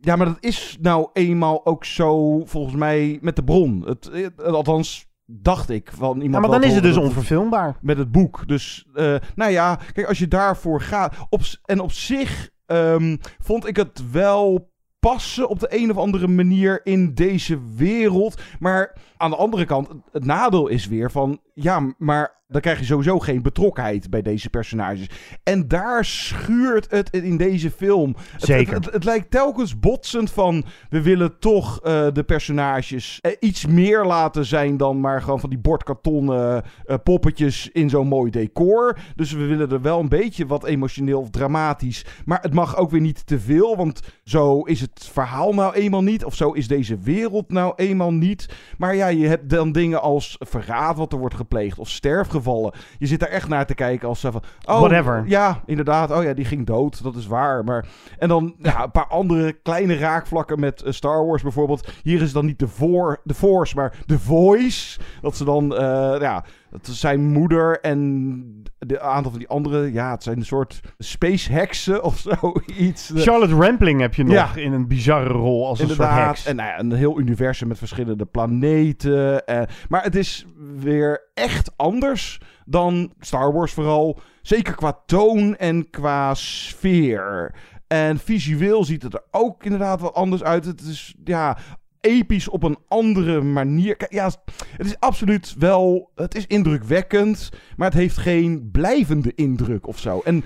Ja, 0.00 0.16
maar 0.16 0.26
dat 0.26 0.36
is 0.40 0.78
nou 0.80 1.08
eenmaal 1.12 1.66
ook 1.66 1.84
zo, 1.84 2.40
volgens 2.44 2.74
mij, 2.74 3.18
met 3.20 3.36
de 3.36 3.44
bron. 3.44 3.82
Het, 3.86 4.10
het- 4.12 4.42
althans, 4.42 5.06
dacht 5.26 5.70
ik 5.70 5.90
van 5.94 6.20
iemand. 6.20 6.44
Ja, 6.44 6.50
maar 6.50 6.60
dan 6.60 6.68
is 6.68 6.74
het 6.74 6.82
dus 6.84 6.96
onverfilmbaar. 6.96 7.76
Met 7.80 7.98
het 7.98 8.12
boek. 8.12 8.48
Dus, 8.48 8.86
eh, 8.94 9.14
nou 9.34 9.50
ja, 9.50 9.78
kijk, 9.92 10.08
als 10.08 10.18
je 10.18 10.28
daarvoor 10.28 10.80
gaat. 10.80 11.14
Op, 11.28 11.40
en 11.64 11.80
op 11.80 11.92
zich 11.92 12.50
ehm, 12.66 13.16
vond 13.38 13.66
ik 13.66 13.76
het 13.76 14.10
wel 14.10 14.70
passen 15.00 15.48
op 15.48 15.60
de 15.60 15.66
een 15.82 15.90
of 15.90 15.96
andere 15.96 16.28
manier 16.28 16.80
in 16.84 17.14
deze 17.14 17.58
wereld. 17.76 18.40
Maar 18.58 18.96
aan 19.16 19.30
de 19.30 19.36
andere 19.36 19.64
kant, 19.64 19.88
het 20.12 20.24
nadeel 20.24 20.68
is 20.68 20.86
weer 20.86 21.10
van... 21.10 21.40
ja, 21.62 21.94
maar 21.98 22.38
dan 22.48 22.60
krijg 22.60 22.78
je 22.78 22.84
sowieso 22.84 23.18
geen 23.18 23.42
betrokkenheid 23.42 24.10
bij 24.10 24.22
deze 24.22 24.50
personages. 24.50 25.06
En 25.42 25.68
daar 25.68 26.04
schuurt 26.04 26.90
het 26.90 27.10
in 27.10 27.36
deze 27.36 27.70
film. 27.70 28.16
Het- 28.32 28.42
Zeker. 28.42 28.74
Het, 28.74 28.84
het, 28.84 28.94
het 28.94 29.04
lijkt 29.04 29.30
telkens 29.30 29.78
botsend 29.78 30.30
van... 30.30 30.64
we 30.88 31.02
willen 31.02 31.38
toch 31.38 31.80
eh, 31.80 32.06
de 32.12 32.22
personages 32.22 33.18
eh, 33.20 33.32
iets 33.40 33.66
meer 33.66 34.04
laten 34.04 34.44
zijn... 34.44 34.76
dan 34.76 35.00
maar 35.00 35.22
gewoon 35.22 35.40
van 35.40 35.50
die 35.50 35.58
bordkartonnen 35.58 36.62
eh, 36.84 36.96
poppetjes 37.04 37.68
in 37.72 37.90
zo'n 37.90 38.08
mooi 38.08 38.30
decor. 38.30 38.98
Dus 39.16 39.32
we 39.32 39.44
willen 39.46 39.70
er 39.70 39.80
wel 39.82 40.00
een 40.00 40.08
beetje 40.08 40.46
wat 40.46 40.64
emotioneel 40.64 41.20
of 41.20 41.30
dramatisch. 41.30 42.04
Maar 42.24 42.38
het 42.42 42.54
mag 42.54 42.76
ook 42.76 42.90
weer 42.90 43.00
niet 43.00 43.26
te 43.26 43.40
veel... 43.40 43.76
want 43.76 44.00
zo 44.24 44.60
is 44.62 44.80
het 44.80 45.08
verhaal 45.12 45.52
nou 45.52 45.74
eenmaal 45.74 46.02
niet... 46.02 46.24
of 46.24 46.34
zo 46.34 46.52
is 46.52 46.68
deze 46.68 46.98
wereld 46.98 47.50
nou 47.50 47.72
eenmaal 47.76 48.12
niet. 48.12 48.48
Maar 48.78 48.94
ja, 48.94 49.06
je 49.06 49.26
hebt 49.26 49.50
dan 49.50 49.72
dingen 49.72 50.00
als 50.02 50.36
verraad 50.38 50.96
wat 50.96 51.12
er 51.12 51.18
wordt 51.18 51.34
gepleegd... 51.50 51.78
of 51.78 51.88
sterfgevallen. 51.88 52.72
Je 52.98 53.06
zit 53.06 53.20
daar 53.20 53.28
echt 53.28 53.48
naar 53.48 53.66
te 53.66 53.74
kijken 53.74 54.08
als 54.08 54.20
zo 54.20 54.30
van... 54.30 54.42
Oh, 54.64 54.78
Whatever. 54.78 55.24
Ja, 55.26 55.62
inderdaad. 55.66 56.10
Oh 56.10 56.22
ja, 56.22 56.34
die 56.34 56.44
ging 56.44 56.66
dood. 56.66 57.02
Dat 57.02 57.16
is 57.16 57.26
waar. 57.26 57.64
Maar... 57.64 57.86
En 58.18 58.28
dan 58.28 58.54
ja, 58.58 58.82
een 58.82 58.90
paar 58.90 59.06
andere 59.06 59.52
kleine 59.52 59.96
raakvlakken 59.96 60.60
met 60.60 60.82
eh, 60.82 60.92
Star 60.92 61.26
Wars 61.26 61.42
bijvoorbeeld. 61.42 61.88
Hier 62.02 62.22
is 62.22 62.32
dan 62.32 62.46
niet 62.46 62.58
de, 62.58 62.68
voor, 62.68 63.20
de 63.24 63.34
Force, 63.34 63.76
maar 63.76 63.94
de 64.06 64.18
Voice. 64.18 65.00
Dat 65.20 65.36
ze 65.36 65.44
dan... 65.44 65.76
eh, 65.76 66.20
ja, 66.20 66.44
dat 66.70 66.86
zijn 66.86 67.20
moeder 67.32 67.80
en 67.80 68.62
de 68.78 69.00
aantal 69.00 69.30
van 69.30 69.38
die 69.40 69.48
andere... 69.48 69.92
Ja, 69.92 70.10
het 70.10 70.22
zijn 70.22 70.36
een 70.38 70.44
soort 70.44 70.80
space 70.98 71.52
heksen 71.52 72.02
of 72.02 72.18
zoiets. 72.18 73.10
Charlotte 73.26 73.54
Rampling 73.54 74.00
heb 74.00 74.14
je 74.14 74.24
nog 74.24 74.34
Ja. 74.34 74.54
in 74.54 74.72
een 74.72 74.88
bizarre 74.88 75.28
rol 75.32 75.66
als 75.66 75.80
een 75.80 75.88
soort 75.88 76.08
heks. 76.08 76.46
En 76.46 76.56
nou 76.56 76.68
ja, 76.68 76.78
een 76.78 76.92
heel 76.92 77.18
universum 77.20 77.68
met 77.68 77.78
verschillende 77.78 78.26
planeten. 78.26 79.46
eh, 79.46 79.62
maar 79.88 80.02
het 80.02 80.16
is 80.16 80.46
weer 80.78 81.30
echt 81.34 81.72
anders 81.76 82.40
dan 82.64 83.12
Star 83.18 83.52
Wars 83.52 83.72
vooral. 83.72 84.18
Zeker 84.42 84.74
qua 84.74 84.98
toon 85.06 85.56
en 85.56 85.90
qua 85.90 86.34
sfeer. 86.34 87.54
En 87.86 88.18
visueel 88.18 88.84
ziet 88.84 89.02
het 89.02 89.14
er 89.14 89.22
ook 89.30 89.64
inderdaad 89.64 90.00
wat 90.00 90.14
anders 90.14 90.42
uit. 90.42 90.64
Het 90.64 90.80
is 90.80 91.14
ja, 91.24 91.56
episch 92.00 92.48
op 92.48 92.62
een 92.62 92.78
andere 92.88 93.40
manier. 93.40 93.96
Ja, 94.08 94.30
het 94.76 94.86
is 94.86 94.98
absoluut 94.98 95.54
wel... 95.58 96.10
Het 96.14 96.34
is 96.34 96.46
indrukwekkend, 96.46 97.50
maar 97.76 97.88
het 97.88 97.98
heeft 97.98 98.16
geen 98.16 98.68
blijvende 98.72 99.32
indruk 99.34 99.86
of 99.86 99.98
zo. 99.98 100.20
En 100.24 100.44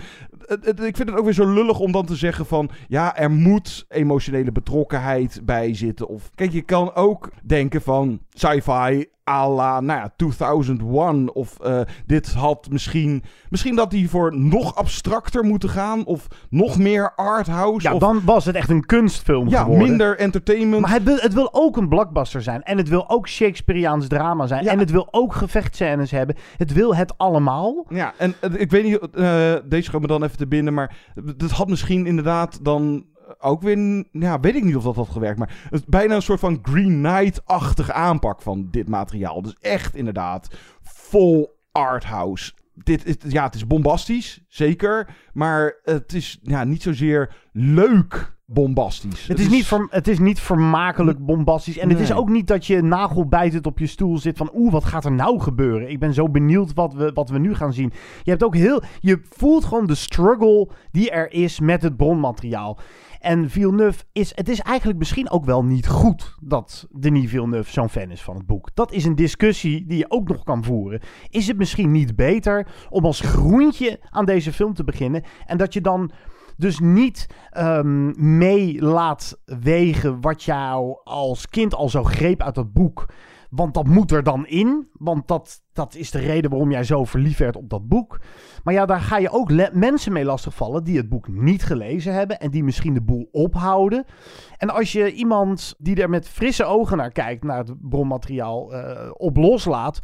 ik 0.65 0.97
vind 0.97 1.09
het 1.09 1.15
ook 1.15 1.25
weer 1.25 1.33
zo 1.35 1.53
lullig 1.53 1.79
om 1.79 1.93
dan 1.93 2.07
te 2.07 2.17
zeggen 2.17 2.47
van... 2.47 2.71
Ja, 2.89 3.17
er 3.17 3.31
moet 3.31 3.85
emotionele 3.89 4.53
betrokkenheid 4.53 5.41
bij 5.45 5.75
zitten. 5.75 6.09
Of 6.09 6.31
kijk, 6.35 6.53
je 6.53 6.63
kan 6.63 6.95
ook 6.95 7.31
denken 7.43 7.83
van 7.83 8.21
sci-fi 8.35 9.07
à 9.31 9.49
la, 9.49 9.81
nou 9.81 10.01
ja, 10.01 10.13
2001. 10.17 11.35
Of 11.35 11.61
eh, 11.61 11.81
dit 12.07 12.33
had 12.33 12.69
misschien... 12.71 13.23
Misschien 13.49 13.77
dat 13.77 13.91
die 13.91 14.11
voor 14.11 14.39
nog 14.39 14.75
abstracter 14.75 15.45
moeten 15.45 15.69
gaan. 15.69 16.05
Of 16.05 16.27
nog 16.51 16.79
meer 16.79 17.13
arthouse. 17.15 17.89
Ja, 17.89 17.95
of, 17.95 18.01
dan 18.01 18.21
was 18.25 18.45
het 18.45 18.55
echt 18.55 18.71
een 18.71 18.87
kunstfilm 18.87 19.49
ja, 19.49 19.63
geworden. 19.63 19.89
minder 19.89 20.19
entertainment. 20.19 20.83
Maar 20.83 20.91
het 20.91 21.03
wil, 21.03 21.17
het 21.17 21.35
wil 21.35 21.49
ook 21.53 21.77
een 21.77 21.89
blockbuster 21.89 22.43
zijn. 22.43 22.63
En 22.63 22.77
het 22.77 22.89
wil 22.89 23.11
ook 23.11 23.29
Shakespeareaans 23.29 24.09
drama 24.09 24.47
zijn. 24.47 24.65
Ja. 24.65 24.71
En 24.71 24.79
het 24.79 24.91
wil 24.91 25.09
ook 25.11 25.35
gevechtscènes 25.35 26.11
hebben. 26.11 26.37
Het 26.57 26.73
wil 26.73 26.97
het 26.97 27.19
allemaal. 27.19 27.87
Ja, 27.89 28.15
en 28.19 28.35
eh, 28.41 28.51
ik 28.57 28.71
weet 28.71 28.85
niet, 28.85 28.99
eh, 28.99 29.55
deze 29.65 29.83
schoot 29.83 30.01
me 30.01 30.07
dan 30.07 30.25
even 30.25 30.37
te 30.37 30.47
binnen, 30.47 30.75
maar 30.75 30.97
dat 31.37 31.51
had 31.51 31.69
misschien 31.69 32.07
inderdaad 32.07 32.65
dan 32.65 33.05
ook 33.39 33.63
weer, 33.63 34.05
ja, 34.13 34.41
weet 34.41 34.55
ik 34.55 34.65
niet 34.65 34.77
of 34.77 34.85
dat 34.85 34.97
had 34.97 35.09
gewerkt, 35.09 35.39
maar 35.39 35.61
het 35.65 35.81
is 35.81 35.85
bijna 35.85 36.15
een 36.15 36.23
soort 36.23 36.41
van 36.41 36.59
Green 36.63 37.03
Knight-achtige 37.03 37.93
aanpak 37.93 38.43
van 38.43 38.69
dit 38.71 38.89
materiaal. 38.89 39.43
Dus 39.43 39.57
echt 39.61 39.95
inderdaad 39.95 40.49
vol 40.83 41.59
arthouse. 41.73 42.53
Dit 42.75 43.07
is, 43.07 43.33
ja, 43.33 43.45
het 43.45 43.55
is 43.55 43.67
bombastisch, 43.67 44.45
zeker, 44.49 45.09
maar 45.33 45.75
het 45.83 46.13
is 46.13 46.39
ja, 46.43 46.65
niet 46.65 46.83
zozeer 46.83 47.35
leuk 47.53 48.33
bombastisch. 48.47 49.27
Het 49.27 49.39
is, 49.39 49.49
niet 49.49 49.67
ver- 49.67 49.87
het 49.91 50.09
is 50.09 50.19
niet 50.19 50.41
vermakelijk 50.41 51.27
bombastisch. 51.27 51.79
En 51.79 51.89
het 51.89 52.01
is 52.01 52.13
ook 52.13 52.29
niet 52.29 52.47
dat 52.47 52.67
je 52.67 52.83
nagelbijtend 52.83 53.67
op 53.67 53.79
je 53.79 53.87
stoel 53.87 54.19
zit 54.19 54.37
van... 54.37 54.51
Oeh, 54.55 54.73
wat 54.73 54.85
gaat 54.85 55.05
er 55.05 55.13
nou 55.13 55.41
gebeuren? 55.41 55.91
Ik 55.91 55.99
ben 55.99 56.15
zo 56.15 56.29
benieuwd 56.29 56.75
wat 56.75 56.95
we, 56.95 57.11
wat 57.15 57.29
we 57.29 57.39
nu 57.39 57.55
gaan 57.55 57.73
zien. 57.73 57.93
Je 58.23 58.31
hebt 58.31 58.45
ook 58.45 58.55
heel... 58.55 58.83
Je 59.01 59.21
voelt 59.31 59.65
gewoon 59.65 59.87
de 59.87 59.95
struggle 59.95 60.69
die 60.91 61.11
er 61.11 61.33
is 61.33 61.61
met 61.61 61.83
het 61.83 61.97
bronmateriaal. 61.97 62.79
En 63.25 63.51
Villeneuve 63.51 64.05
is... 64.13 64.33
Het 64.35 64.49
is 64.49 64.61
eigenlijk 64.61 64.99
misschien 64.99 65.31
ook 65.31 65.45
wel 65.45 65.65
niet 65.65 65.89
goed 65.89 66.37
dat 66.41 66.87
Denis 66.91 67.31
Villeneuve 67.31 67.73
zo'n 67.73 67.89
fan 67.89 68.11
is 68.11 68.23
van 68.23 68.37
het 68.37 68.47
boek. 68.47 68.71
Dat 68.75 68.93
is 68.93 69.05
een 69.05 69.15
discussie 69.15 69.87
die 69.87 69.99
je 69.99 70.11
ook 70.11 70.29
nog 70.29 70.43
kan 70.43 70.65
voeren. 70.65 71.01
Is 71.29 71.47
het 71.47 71.57
misschien 71.57 71.91
niet 71.91 72.17
beter 72.17 72.67
om 72.91 73.05
als 73.05 73.21
groentje 73.21 74.01
aan 74.11 74.25
deze 74.25 74.53
film 74.53 74.75
te 74.75 74.85
beginnen... 74.85 75.23
en 75.47 75.57
dat 75.57 75.73
je 75.73 75.81
dan 75.81 76.11
dus 76.57 76.79
niet 76.79 77.27
ehm, 77.51 78.37
mee 78.37 78.83
laat 78.83 79.39
wegen 79.45 80.21
wat 80.21 80.43
jou 80.43 81.01
als 81.05 81.49
kind 81.49 81.75
al 81.75 81.89
zo 81.89 82.03
greep 82.03 82.43
uit 82.43 82.55
dat 82.55 82.73
boek. 82.73 83.07
Want 83.55 83.75
dat 83.75 83.87
moet 83.87 84.11
er 84.11 84.23
dan 84.23 84.47
in. 84.47 84.89
Want 84.93 85.29
dat, 85.29 85.63
dat 85.73 85.95
is 85.95 86.11
de 86.11 86.19
reden 86.19 86.51
waarom 86.51 86.71
jij 86.71 86.85
zo 86.85 87.05
verliefd 87.05 87.39
werd 87.39 87.57
op 87.57 87.71
dat 87.71 87.89
boek. 87.89 88.21
Maar 88.65 88.75
ja, 88.75 88.87
daar 88.87 89.01
ga 89.01 89.19
je 89.19 89.31
ook 89.31 89.73
mensen 89.73 90.13
mee 90.13 90.25
lastigvallen 90.25 90.85
die 90.85 90.97
het 90.97 91.09
boek 91.09 91.29
niet 91.29 91.63
gelezen 91.63 92.15
hebben. 92.15 92.41
En 92.41 92.51
die 92.51 92.65
misschien 92.65 92.95
de 92.95 93.03
boel 93.03 93.29
ophouden. 93.33 94.05
En 94.57 94.71
als 94.71 94.93
je 94.93 95.13
iemand 95.13 95.75
die 95.79 96.03
er 96.03 96.11
met 96.11 96.29
frisse 96.29 96.65
ogen 96.65 96.97
naar 96.97 97.13
kijkt, 97.13 97.45
naar 97.45 97.59
het 97.59 97.89
bronmateriaal, 97.89 98.75
eh, 98.75 99.11
op 99.13 99.37
loslaat. 99.37 100.01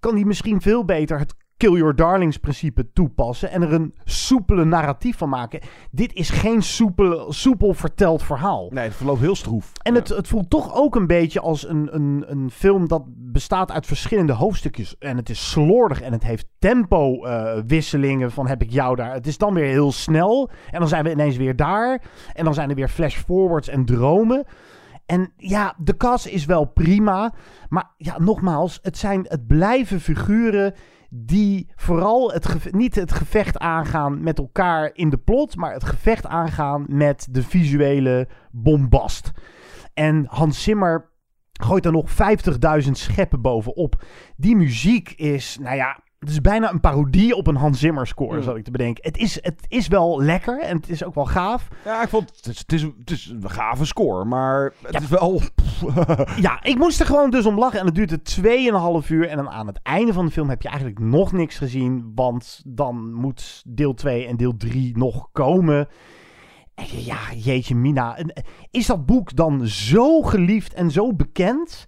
Kan 0.00 0.14
die 0.14 0.26
misschien 0.26 0.60
veel 0.60 0.84
beter 0.84 1.18
het 1.18 1.34
Kill 1.62 1.76
Your 1.76 1.96
Darlings 1.96 2.36
principe 2.36 2.92
toepassen 2.92 3.50
en 3.50 3.62
er 3.62 3.72
een 3.72 3.94
soepele 4.04 4.64
narratief 4.64 5.16
van 5.16 5.28
maken. 5.28 5.60
Dit 5.90 6.12
is 6.12 6.30
geen 6.30 6.62
soepel, 6.62 7.32
soepel 7.32 7.74
verteld 7.74 8.22
verhaal. 8.22 8.68
Nee, 8.70 8.84
het 8.84 8.94
verloopt 8.94 9.20
heel 9.20 9.34
stroef. 9.34 9.72
En 9.82 9.94
het, 9.94 10.08
het 10.08 10.28
voelt 10.28 10.50
toch 10.50 10.74
ook 10.74 10.94
een 10.94 11.06
beetje 11.06 11.40
als 11.40 11.68
een, 11.68 11.94
een, 11.94 12.24
een 12.26 12.50
film 12.50 12.88
dat 12.88 13.02
bestaat 13.06 13.70
uit 13.70 13.86
verschillende 13.86 14.32
hoofdstukjes. 14.32 14.98
En 14.98 15.16
het 15.16 15.30
is 15.30 15.50
slordig 15.50 16.00
en 16.00 16.12
het 16.12 16.22
heeft 16.22 16.46
tempo-wisselingen 16.58 18.30
van 18.30 18.46
heb 18.46 18.62
ik 18.62 18.70
jou 18.70 18.96
daar. 18.96 19.12
Het 19.12 19.26
is 19.26 19.38
dan 19.38 19.54
weer 19.54 19.66
heel 19.66 19.92
snel 19.92 20.50
en 20.70 20.78
dan 20.78 20.88
zijn 20.88 21.04
we 21.04 21.10
ineens 21.10 21.36
weer 21.36 21.56
daar. 21.56 22.02
En 22.32 22.44
dan 22.44 22.54
zijn 22.54 22.68
er 22.68 22.76
weer 22.76 22.88
flash-forwards 22.88 23.68
en 23.68 23.84
dromen. 23.84 24.44
En 25.06 25.32
ja, 25.36 25.74
de 25.78 25.96
cast 25.96 26.26
is 26.26 26.44
wel 26.44 26.64
prima. 26.64 27.32
Maar 27.68 27.90
ja, 27.96 28.18
nogmaals, 28.18 28.78
het, 28.82 28.98
zijn, 28.98 29.24
het 29.28 29.46
blijven 29.46 30.00
figuren 30.00 30.74
die 31.14 31.72
vooral 31.74 32.32
het 32.32 32.72
niet 32.72 32.94
het 32.94 33.12
gevecht 33.12 33.58
aangaan 33.58 34.22
met 34.22 34.38
elkaar 34.38 34.90
in 34.92 35.10
de 35.10 35.18
plot, 35.18 35.56
maar 35.56 35.72
het 35.72 35.84
gevecht 35.84 36.26
aangaan 36.26 36.84
met 36.88 37.26
de 37.30 37.42
visuele 37.42 38.28
bombast. 38.50 39.30
En 39.94 40.24
Hans 40.28 40.62
Zimmer 40.62 41.10
gooit 41.52 41.84
er 41.84 41.92
nog 41.92 42.10
50.000 42.84 42.90
scheppen 42.90 43.40
bovenop. 43.40 44.04
Die 44.36 44.56
muziek 44.56 45.10
is, 45.10 45.58
nou 45.60 45.76
ja, 45.76 46.00
het 46.22 46.30
is 46.30 46.40
bijna 46.40 46.70
een 46.72 46.80
parodie 46.80 47.36
op 47.36 47.46
een 47.46 47.56
Hans 47.56 47.78
Zimmer 47.78 48.06
score, 48.06 48.36
Mm. 48.36 48.42
zat 48.42 48.56
ik 48.56 48.64
te 48.64 48.70
bedenken. 48.70 49.04
Het 49.04 49.16
is, 49.16 49.34
het 49.42 49.64
is 49.68 49.88
wel 49.88 50.22
lekker 50.22 50.60
en 50.60 50.76
het 50.76 50.88
is 50.88 51.04
ook 51.04 51.14
wel 51.14 51.24
gaaf. 51.26 51.68
Ja, 51.84 52.02
ik 52.02 52.08
vond 52.08 52.32
het 52.36 52.46
is, 52.46 52.58
het 52.58 52.72
is, 52.72 52.82
het 52.82 53.10
is 53.10 53.26
een 53.42 53.50
gave 53.50 53.84
score, 53.84 54.24
maar 54.24 54.72
het 54.82 55.02
is 55.02 55.08
wel... 55.08 55.40
Ja, 56.40 56.62
ik 56.62 56.78
moest 56.78 57.00
er 57.00 57.06
gewoon 57.06 57.30
dus 57.30 57.46
om 57.46 57.58
lachen. 57.58 57.80
En 57.80 57.86
het 57.86 57.94
duurde 57.94 58.20
2,5 59.02 59.08
uur. 59.10 59.28
En 59.28 59.36
dan 59.36 59.50
aan 59.50 59.66
het 59.66 59.80
einde 59.82 60.12
van 60.12 60.26
de 60.26 60.32
film 60.32 60.48
heb 60.48 60.62
je 60.62 60.68
eigenlijk 60.68 60.98
nog 60.98 61.32
niks 61.32 61.58
gezien. 61.58 62.12
Want 62.14 62.62
dan 62.66 63.12
moet 63.12 63.62
deel 63.66 63.94
2 63.94 64.26
en 64.26 64.36
deel 64.36 64.56
3 64.56 64.96
nog 64.98 65.28
komen. 65.32 65.88
En 66.74 66.84
ja, 67.04 67.18
jeetje 67.36 67.74
mina. 67.74 68.16
Eh, 68.16 68.24
Is 68.70 68.86
dat 68.86 69.06
boek 69.06 69.36
dan 69.36 69.66
zo 69.66 70.22
geliefd 70.22 70.74
en 70.74 70.90
zo 70.90 71.12
bekend? 71.14 71.86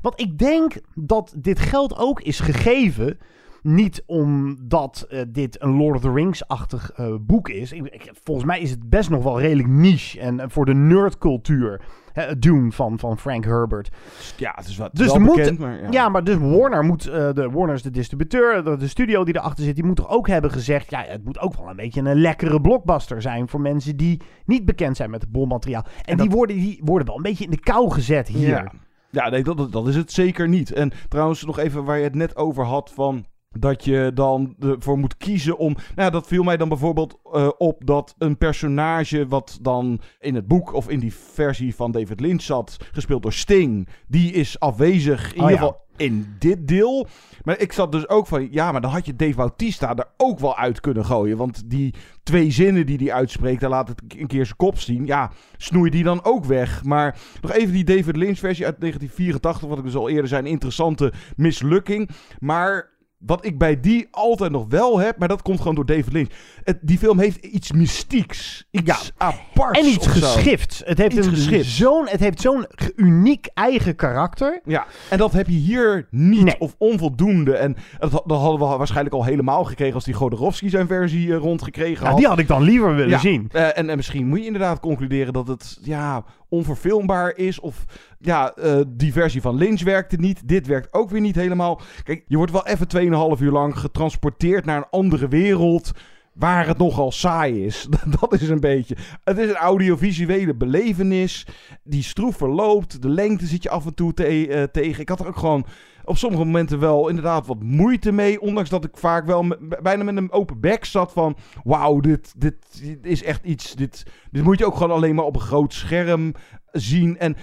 Want 0.00 0.20
ik 0.20 0.38
denk 0.38 0.74
dat 0.94 1.34
dit 1.36 1.58
geld 1.58 1.96
ook 1.98 2.20
is 2.20 2.40
gegeven. 2.40 3.18
Niet 3.66 4.02
omdat 4.06 5.06
eh, 5.08 5.20
dit 5.28 5.62
een 5.62 5.76
Lord 5.76 5.96
of 5.96 6.02
the 6.02 6.12
Rings-achtig 6.12 6.90
eh, 6.92 7.14
boek 7.20 7.48
is. 7.48 7.72
Ik, 7.72 7.86
ik- 7.86 8.10
volgens 8.22 8.46
mij 8.46 8.60
is 8.60 8.70
het 8.70 8.88
best 8.90 9.10
nog 9.10 9.22
wel 9.22 9.40
redelijk 9.40 9.68
niche. 9.68 10.20
En 10.20 10.40
eh, 10.40 10.46
voor 10.48 10.64
de 10.64 10.74
nerdcultuur. 10.74 11.80
Hè, 12.12 12.38
Dune 12.38 12.72
van, 12.72 12.98
van 12.98 13.18
Frank 13.18 13.44
Herbert. 13.44 13.90
Ja, 14.36 14.52
het 14.56 14.66
is 14.66 14.76
wel, 14.76 14.86
het 14.86 14.96
Dus 14.96 15.06
wel 15.06 15.20
moet, 15.20 15.36
bekend, 15.36 15.58
maar 15.58 15.82
ja. 15.82 15.90
ja. 15.90 16.08
maar 16.08 16.24
dus 16.24 16.36
Warner 16.36 16.84
moet, 16.84 17.02
de, 17.02 17.48
Warner 17.52 17.74
is 17.74 17.82
de 17.82 17.90
distributeur, 17.90 18.64
de, 18.64 18.76
de 18.76 18.88
studio 18.88 19.24
die 19.24 19.36
erachter 19.36 19.64
zit, 19.64 19.74
die 19.74 19.84
moet 19.84 19.96
toch 19.96 20.08
ook 20.08 20.28
hebben 20.28 20.50
gezegd, 20.50 20.90
ja, 20.90 21.04
het 21.06 21.24
moet 21.24 21.38
ook 21.38 21.56
wel 21.56 21.68
een 21.68 21.76
beetje 21.76 22.00
een 22.00 22.20
lekkere 22.20 22.60
blockbuster 22.60 23.22
zijn 23.22 23.48
voor 23.48 23.60
mensen 23.60 23.96
die 23.96 24.20
niet 24.44 24.64
bekend 24.64 24.96
zijn 24.96 25.10
met 25.10 25.20
het 25.22 25.32
bommateriaal. 25.32 25.84
En, 26.04 26.16
die, 26.16 26.30
worden, 26.30 26.56
die 26.56 26.80
worden 26.84 27.06
wel 27.06 27.16
een 27.16 27.22
beetje 27.22 27.44
in 27.44 27.50
de 27.50 27.60
kou 27.60 27.90
gezet 27.90 28.28
hier. 28.28 28.48
Ja, 28.48 28.72
ja 29.10 29.28
nee, 29.28 29.42
dat, 29.42 29.72
dat 29.72 29.88
is 29.88 29.96
het 29.96 30.12
zeker 30.12 30.48
niet. 30.48 30.72
En 30.72 30.92
trouwens, 31.08 31.44
nog 31.44 31.58
even 31.58 31.84
waar 31.84 31.98
je 31.98 32.04
het 32.04 32.14
net 32.14 32.36
over 32.36 32.64
had 32.64 32.92
van... 32.94 33.24
Dat 33.58 33.84
je 33.84 34.10
dan 34.14 34.54
ervoor 34.60 34.98
moet 34.98 35.16
kiezen 35.16 35.58
om. 35.58 35.76
Nou, 35.94 36.10
dat 36.10 36.26
viel 36.26 36.42
mij 36.42 36.56
dan 36.56 36.68
bijvoorbeeld 36.68 37.18
eh, 37.32 37.48
op 37.58 37.86
dat 37.86 38.14
een 38.18 38.36
personage. 38.38 39.26
wat 39.28 39.58
dan 39.62 40.00
in 40.20 40.34
het 40.34 40.46
boek 40.48 40.72
of 40.74 40.88
in 40.88 40.98
die 40.98 41.14
versie 41.14 41.74
van 41.74 41.90
David 41.92 42.20
Lynch 42.20 42.42
zat. 42.42 42.76
gespeeld 42.92 43.22
door 43.22 43.32
Sting. 43.32 43.88
die 44.08 44.32
is 44.32 44.60
afwezig. 44.60 45.34
In 45.34 45.42
Oh, 45.42 45.50
ieder 45.50 45.50
ja. 45.50 45.56
geval 45.56 45.84
in 45.96 46.34
dit 46.38 46.68
deel. 46.68 47.06
Maar 47.44 47.60
ik 47.60 47.72
zat 47.72 47.92
dus 47.92 48.08
ook 48.08 48.26
van, 48.26 48.48
ja, 48.50 48.72
maar 48.72 48.80
dan 48.80 48.90
had 48.90 49.06
je 49.06 49.16
Dave 49.16 49.34
Bautista 49.34 49.96
er 49.96 50.06
ook 50.16 50.38
wel 50.38 50.56
uit 50.56 50.80
kunnen 50.80 51.04
gooien. 51.04 51.36
Want 51.36 51.70
die 51.70 51.94
twee 52.22 52.50
zinnen 52.50 52.86
die 52.86 52.96
hij 52.98 53.12
uitspreekt, 53.12 53.60
dan 53.60 53.70
laat 53.70 53.88
het 53.88 54.02
een 54.16 54.26
keer 54.26 54.44
zijn 54.44 54.56
kop 54.56 54.78
zien. 54.78 55.06
Ja, 55.06 55.30
snoei 55.56 55.90
die 55.90 56.04
dan 56.04 56.24
ook 56.24 56.44
weg. 56.44 56.84
Maar 56.84 57.18
nog 57.40 57.52
even 57.52 57.72
die 57.72 57.84
David 57.84 58.16
Lynch 58.16 58.38
versie 58.38 58.64
uit 58.64 58.80
1984, 58.80 59.68
wat 59.68 59.78
ik 59.78 59.84
dus 59.84 59.94
al 59.94 60.08
eerder 60.08 60.28
zei, 60.28 60.42
een 60.42 60.50
interessante 60.50 61.12
mislukking. 61.36 62.10
Maar 62.38 62.94
wat 63.18 63.44
ik 63.44 63.58
bij 63.58 63.80
die 63.80 64.08
altijd 64.10 64.52
nog 64.52 64.66
wel 64.68 64.98
heb, 64.98 65.18
maar 65.18 65.28
dat 65.28 65.42
komt 65.42 65.58
gewoon 65.58 65.74
door 65.74 65.86
David 65.86 66.12
Lynch. 66.12 66.30
Het, 66.64 66.78
die 66.82 66.98
film 66.98 67.18
heeft 67.18 67.44
iets 67.44 67.72
mystieks. 67.72 68.66
Iets 68.70 69.12
aparts. 69.16 69.78
En 69.78 69.86
iets 69.86 70.06
geschifts. 70.06 70.82
Het 70.84 70.98
heeft 70.98 71.16
Iets 71.16 71.26
een 71.26 71.34
geschifts. 71.34 71.76
zo'n, 71.76 72.08
het 72.08 72.20
heeft 72.20 72.40
zo'n 72.40 72.66
uniek 72.96 73.46
eigen 73.54 73.96
karakter. 73.96 74.60
Ja, 74.64 74.86
en 75.10 75.18
dat 75.18 75.32
heb 75.32 75.46
je 75.46 75.56
hier 75.56 76.06
niet 76.10 76.56
of 76.58 76.74
onvoldoende. 76.78 77.56
En 77.56 77.76
dat, 77.98 78.10
dat 78.10 78.38
hadden 78.40 78.68
we 78.70 78.76
waarschijnlijk 78.76 79.14
al 79.14 79.24
helemaal 79.24 79.64
gekregen 79.64 79.94
als 79.94 80.04
die 80.04 80.14
Godorowski 80.14 80.68
zijn 80.68 80.86
versie 80.86 81.32
eh, 81.32 81.36
rondgekregen 81.38 82.06
had. 82.06 82.16
die 82.16 82.26
had 82.26 82.38
ik 82.38 82.48
dan 82.48 82.62
liever 82.62 82.94
willen 82.94 83.10
Ja, 83.10 83.18
zien. 83.18 83.48
eh, 83.52 83.78
en, 83.78 83.90
en 83.90 83.96
misschien 83.96 84.26
moet 84.28 84.38
je 84.38 84.44
inderdaad 84.46 84.80
concluderen 84.80 85.32
dat 85.32 85.48
het 85.48 85.78
ja, 85.82 86.24
onverfilmbaar 86.48 87.36
is. 87.36 87.60
Of 87.60 87.84
ja, 88.26 88.54
eh, 88.54 88.80
die 88.88 89.12
versie 89.12 89.40
van 89.40 89.56
Lynch 89.56 89.82
werkte 89.82 90.16
niet. 90.16 90.48
Dit 90.48 90.66
werkt 90.66 90.92
ook 90.92 91.10
weer 91.10 91.20
niet 91.20 91.34
helemaal. 91.34 91.80
Kijk, 92.02 92.24
je 92.26 92.36
wordt 92.36 92.52
wel 92.52 92.66
even 92.66 92.88
2,5 92.88 93.40
uur 93.40 93.52
lang 93.52 93.78
getransporteerd 93.78 94.64
naar 94.64 94.76
een 94.76 94.90
andere 94.90 95.28
wereld. 95.28 95.90
Waar 96.34 96.66
het 96.66 96.78
nogal 96.78 97.12
saai 97.12 97.64
is. 97.64 97.88
Dat 98.20 98.32
is 98.32 98.48
een 98.48 98.60
beetje. 98.60 98.96
Het 99.24 99.38
is 99.38 99.48
een 99.48 99.56
audiovisuele 99.56 100.54
belevenis. 100.54 101.46
Die 101.84 102.02
stroef 102.02 102.36
verloopt. 102.36 103.02
De 103.02 103.08
lengte 103.08 103.46
zit 103.46 103.62
je 103.62 103.70
af 103.70 103.86
en 103.86 103.94
toe 103.94 104.14
eh, 104.14 104.62
tegen. 104.62 105.00
Ik 105.00 105.08
had 105.08 105.20
er 105.20 105.26
ook 105.26 105.36
gewoon 105.36 105.66
op 106.04 106.16
sommige 106.16 106.44
momenten 106.44 106.78
wel 106.78 107.08
inderdaad 107.08 107.46
wat 107.46 107.62
moeite 107.62 108.12
mee. 108.12 108.40
Ondanks 108.40 108.70
dat 108.70 108.84
ik 108.84 108.96
vaak 108.96 109.26
wel 109.26 109.46
bijna 109.82 110.04
met 110.04 110.16
een 110.16 110.32
open 110.32 110.60
bek 110.60 110.84
zat 110.84 111.12
van... 111.12 111.36
Wauw, 111.64 112.00
dit, 112.00 112.34
dit, 112.36 112.56
dit 112.82 112.98
is 113.02 113.22
echt 113.22 113.44
iets... 113.44 113.74
Dit, 113.74 114.06
dit 114.30 114.42
moet 114.42 114.58
je 114.58 114.66
ook 114.66 114.76
gewoon 114.76 114.96
alleen 114.96 115.14
maar 115.14 115.24
op 115.24 115.34
een 115.34 115.40
groot 115.40 115.74
scherm 115.74 116.34
zien. 116.72 117.18
En 117.18 117.36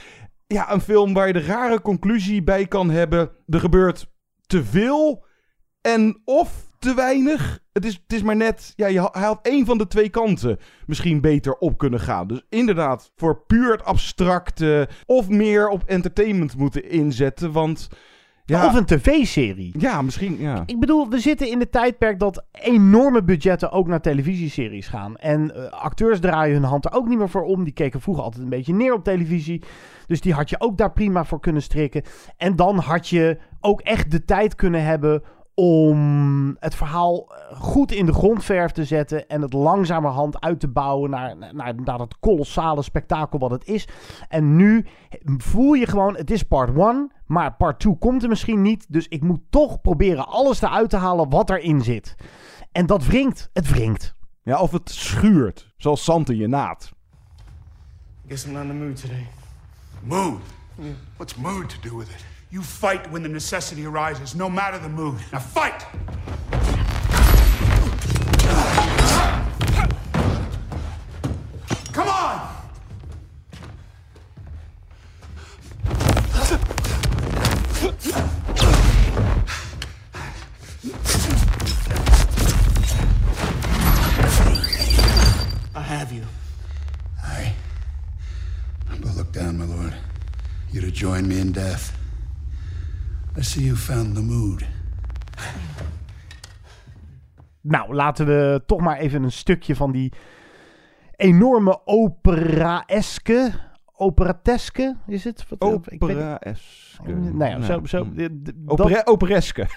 ja, 0.53 0.71
een 0.71 0.81
film 0.81 1.13
waar 1.13 1.27
je 1.27 1.33
de 1.33 1.41
rare 1.41 1.81
conclusie 1.81 2.43
bij 2.43 2.65
kan 2.65 2.89
hebben... 2.89 3.31
Er 3.47 3.59
gebeurt 3.59 4.11
te 4.45 4.63
veel 4.63 5.25
en 5.81 6.21
of 6.25 6.67
te 6.79 6.93
weinig. 6.93 7.59
Het 7.71 7.85
is, 7.85 7.93
het 7.93 8.13
is 8.13 8.21
maar 8.21 8.35
net... 8.35 8.73
Ja, 8.75 8.87
je, 8.87 9.09
hij 9.11 9.23
had 9.23 9.39
één 9.41 9.65
van 9.65 9.77
de 9.77 9.87
twee 9.87 10.09
kanten 10.09 10.59
misschien 10.85 11.21
beter 11.21 11.53
op 11.53 11.77
kunnen 11.77 11.99
gaan. 11.99 12.27
Dus 12.27 12.45
inderdaad, 12.49 13.11
voor 13.15 13.43
puur 13.45 13.71
het 13.71 13.83
abstracte... 13.83 14.89
of 15.05 15.29
meer 15.29 15.67
op 15.67 15.83
entertainment 15.85 16.57
moeten 16.57 16.89
inzetten, 16.89 17.51
want... 17.51 17.89
Ja, 18.45 18.65
Of 18.65 18.73
een 18.73 18.85
tv-serie. 18.85 19.73
ja, 19.79 20.01
misschien, 20.01 20.37
ja. 20.39 20.63
Ik 20.65 20.79
bedoel, 20.79 21.09
we 21.09 21.19
zitten 21.19 21.49
in 21.49 21.59
het 21.59 21.71
tijdperk 21.71 22.19
dat 22.19 22.43
enorme 22.51 23.23
budgetten 23.23 23.71
ook 23.71 23.87
naar 23.87 24.01
televisieseries 24.01 24.87
gaan. 24.87 25.17
En 25.17 25.55
eh, 25.55 25.71
acteurs 25.71 26.19
draaien 26.19 26.53
hun 26.53 26.63
hand 26.63 26.85
er 26.85 26.93
ook 26.93 27.07
niet 27.07 27.17
meer 27.17 27.29
voor 27.29 27.43
om. 27.43 27.63
Die 27.63 27.73
keken 27.73 28.01
vroeger 28.01 28.23
altijd 28.23 28.43
een 28.43 28.49
beetje 28.49 28.73
neer 28.73 28.93
op 28.93 29.03
televisie. 29.03 29.63
Dus 30.07 30.21
die 30.21 30.33
had 30.33 30.49
je 30.49 30.61
ook 30.61 30.77
daar 30.77 30.91
prima 30.91 31.25
voor 31.25 31.39
kunnen 31.39 31.61
strikken. 31.61 32.03
En 32.37 32.55
dan 32.55 32.77
had 32.77 33.07
je 33.09 33.37
ook 33.59 33.81
echt 33.81 34.11
de 34.11 34.25
tijd 34.25 34.55
kunnen 34.55 34.83
hebben 34.85 35.23
om 35.55 36.57
het 36.59 36.75
verhaal 36.75 37.27
eh, 37.27 37.61
goed 37.61 37.91
in 37.91 38.05
de 38.05 38.13
grondverf 38.13 38.71
te 38.71 38.85
zetten 38.85 39.27
en 39.27 39.41
het 39.41 39.53
langzamerhand 39.53 40.41
uit 40.41 40.59
te 40.59 40.67
bouwen 40.67 41.09
naar, 41.09 41.37
naar, 41.37 41.75
naar 41.75 41.97
dat 41.97 42.19
kolossale 42.19 42.81
spektakel 42.81 43.39
wat 43.39 43.51
het 43.51 43.65
is. 43.67 43.87
En 44.27 44.55
nu 44.55 44.85
voel 45.37 45.73
je 45.73 45.87
gewoon, 45.87 46.15
het 46.15 46.31
is 46.31 46.43
part 46.43 46.77
1, 46.77 47.11
maar 47.25 47.53
part 47.53 47.79
2 47.79 47.97
komt 47.97 48.23
er 48.23 48.29
misschien 48.29 48.61
niet. 48.61 48.85
Dus 48.89 49.07
ik 49.07 49.21
moet 49.21 49.41
toch 49.49 49.81
proberen 49.81 50.27
alles 50.27 50.61
eruit 50.61 50.89
te 50.89 50.97
halen 50.97 51.29
wat 51.29 51.49
erin 51.49 51.81
zit. 51.81 52.15
En 52.71 52.85
dat 52.85 53.05
wringt, 53.05 53.49
het 53.53 53.69
wringt. 53.69 54.15
Ja, 54.43 54.59
of 54.59 54.71
het 54.71 54.89
schuurt, 54.89 55.73
zoals 55.77 56.03
zand 56.03 56.29
in 56.29 56.37
je 56.37 56.47
naad. 56.47 56.91
Guess 58.27 58.45
I'm 58.45 58.53
not 58.53 58.61
in 58.61 58.67
the 58.67 58.73
mood 58.73 59.01
today. 59.01 59.27
Mood? 60.03 60.41
What's 61.17 61.35
mood 61.35 61.69
to 61.69 61.89
do 61.89 61.97
with 61.97 62.09
it? 62.09 62.32
You 62.53 62.61
fight 62.61 63.09
when 63.09 63.23
the 63.23 63.29
necessity 63.29 63.83
arises, 63.83 64.35
no 64.35 64.47
matter 64.47 64.77
the 64.77 64.87
mood. 64.87 65.19
Now 65.31 65.39
fight! 65.39 65.79
Come 71.91 72.07
on! 72.09 72.55
I 85.73 85.81
have 85.81 86.11
you. 86.13 86.23
I. 87.23 87.55
But 88.91 89.15
look 89.15 89.31
down, 89.31 89.57
my 89.57 89.65
lord. 89.65 89.95
You're 90.71 90.83
to 90.83 90.91
join 90.91 91.27
me 91.27 91.39
in 91.39 91.51
death. 91.51 91.97
I 93.37 93.41
see 93.43 93.63
you 93.65 93.75
found 93.75 94.15
the 94.15 94.21
mood. 94.21 94.63
Nou, 97.61 97.93
laten 97.95 98.25
we 98.25 98.61
toch 98.65 98.79
maar 98.81 98.97
even 98.97 99.23
een 99.23 99.31
stukje 99.31 99.75
van 99.75 99.91
die 99.91 100.13
enorme 101.15 101.81
opera-eske, 101.85 103.51
operateske 103.95 104.95
is 105.07 105.23
het? 105.23 105.45
Wat- 105.57 105.91
ik 105.91 105.99
weet- 105.99 106.09
Opera-eske. 106.15 107.11
Nou 107.13 107.51
ja, 107.51 107.61
zo, 107.61 107.81
zo, 107.85 108.03
hm. 108.03 108.11
d- 108.27 108.45
d- 108.45 108.51
Opere- 108.65 108.93
dat- 108.93 109.07
Opereske. 109.07 109.67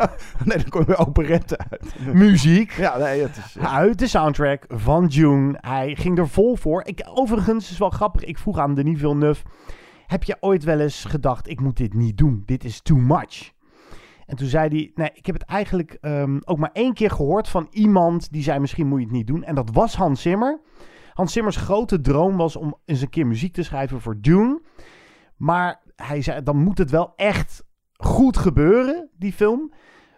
nee, 0.44 0.56
dan 0.56 0.68
kom 0.68 0.80
je 0.80 0.86
weer 0.86 0.98
operette 1.06 1.58
uit. 1.70 1.94
muziek 2.14 2.72
Ja, 2.72 2.96
nee, 2.98 3.22
het 3.22 3.36
is... 3.36 3.58
uit 3.58 3.98
de 3.98 4.06
soundtrack 4.06 4.64
van 4.68 5.06
June. 5.06 5.58
Hij 5.60 5.94
ging 5.94 6.18
er 6.18 6.28
vol 6.28 6.56
voor. 6.56 6.84
Ik, 6.84 7.02
overigens 7.04 7.70
is 7.70 7.78
wel 7.78 7.90
grappig. 7.90 8.24
Ik 8.24 8.38
vroeg 8.38 8.58
aan 8.58 8.74
Denis 8.74 8.98
Villeneuve: 8.98 9.44
heb 10.12 10.24
je 10.24 10.36
ooit 10.40 10.64
wel 10.64 10.80
eens 10.80 11.04
gedacht: 11.04 11.48
ik 11.48 11.60
moet 11.60 11.76
dit 11.76 11.94
niet 11.94 12.18
doen? 12.18 12.42
Dit 12.46 12.64
is 12.64 12.80
too 12.80 12.98
much. 12.98 13.52
En 14.26 14.36
toen 14.36 14.46
zei 14.46 14.68
hij: 14.68 14.90
Nee, 14.94 15.10
ik 15.14 15.26
heb 15.26 15.34
het 15.34 15.44
eigenlijk 15.44 15.98
ehm, 16.00 16.38
ook 16.44 16.58
maar 16.58 16.72
één 16.72 16.94
keer 16.94 17.10
gehoord 17.10 17.48
van 17.48 17.66
iemand 17.70 18.32
die 18.32 18.42
zei: 18.42 18.58
Misschien 18.58 18.86
moet 18.86 18.98
je 18.98 19.04
het 19.04 19.14
niet 19.14 19.26
doen. 19.26 19.44
En 19.44 19.54
dat 19.54 19.70
was 19.72 19.96
Hans 19.96 20.22
Zimmer. 20.22 20.60
Hans 21.12 21.32
Zimmers 21.32 21.56
grote 21.56 22.00
droom 22.00 22.36
was 22.36 22.56
om 22.56 22.76
eens 22.84 23.00
een 23.00 23.08
keer 23.08 23.26
muziek 23.26 23.52
te 23.52 23.62
schrijven 23.62 24.00
voor 24.00 24.20
Dune. 24.20 24.62
Maar 25.36 25.82
hij 25.96 26.22
zei: 26.22 26.42
Dan 26.42 26.56
moet 26.56 26.78
het 26.78 26.90
wel 26.90 27.12
echt 27.16 27.64
goed 27.92 28.36
gebeuren, 28.36 29.10
die 29.18 29.32
film. 29.32 29.72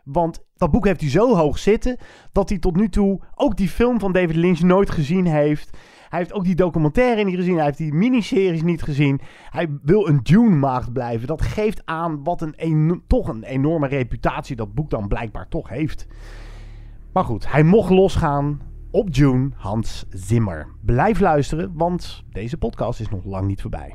Want 0.04 0.44
dat 0.56 0.70
boek 0.70 0.84
heeft 0.84 1.00
hij 1.00 1.10
zo 1.10 1.34
hoog 1.36 1.58
zitten 1.58 1.98
dat 2.32 2.48
hij 2.48 2.58
tot 2.58 2.76
nu 2.76 2.88
toe 2.88 3.22
ook 3.34 3.56
die 3.56 3.68
film 3.68 4.00
van 4.00 4.12
David 4.12 4.36
Lynch 4.36 4.60
nooit 4.60 4.90
gezien 4.90 5.26
heeft. 5.26 5.78
Hij 6.14 6.22
heeft 6.22 6.34
ook 6.34 6.44
die 6.44 6.54
documentaire 6.54 7.24
niet 7.24 7.34
gezien. 7.34 7.54
Hij 7.54 7.64
heeft 7.64 7.78
die 7.78 7.92
miniseries 7.92 8.62
niet 8.62 8.82
gezien. 8.82 9.20
Hij 9.50 9.68
wil 9.82 10.08
een 10.08 10.20
Dune-maagd 10.22 10.92
blijven. 10.92 11.26
Dat 11.26 11.42
geeft 11.42 11.82
aan 11.84 12.24
wat 12.24 12.40
een 12.40 13.02
toch 13.06 13.28
een 13.28 13.42
enorme 13.42 13.86
reputatie 13.86 14.56
dat 14.56 14.74
boek 14.74 14.90
dan 14.90 15.08
blijkbaar 15.08 15.48
toch 15.48 15.68
heeft. 15.68 16.06
Maar 17.12 17.24
goed, 17.24 17.52
hij 17.52 17.62
mocht 17.62 17.90
losgaan 17.90 18.60
op 18.90 19.14
Dune, 19.14 19.50
Hans 19.54 20.06
Zimmer. 20.08 20.66
Blijf 20.80 21.20
luisteren, 21.20 21.72
want 21.74 22.24
deze 22.30 22.56
podcast 22.56 23.00
is 23.00 23.08
nog 23.08 23.24
lang 23.24 23.46
niet 23.46 23.60
voorbij. 23.60 23.94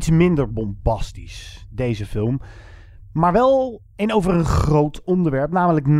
Iets 0.00 0.10
minder 0.10 0.52
bombastisch, 0.52 1.66
deze 1.70 2.06
film. 2.06 2.40
Maar 3.12 3.32
wel 3.32 3.82
een 3.96 4.12
over 4.12 4.34
een 4.34 4.44
groot 4.44 5.04
onderwerp, 5.04 5.52
namelijk 5.52 5.86
9-11. 5.86 5.90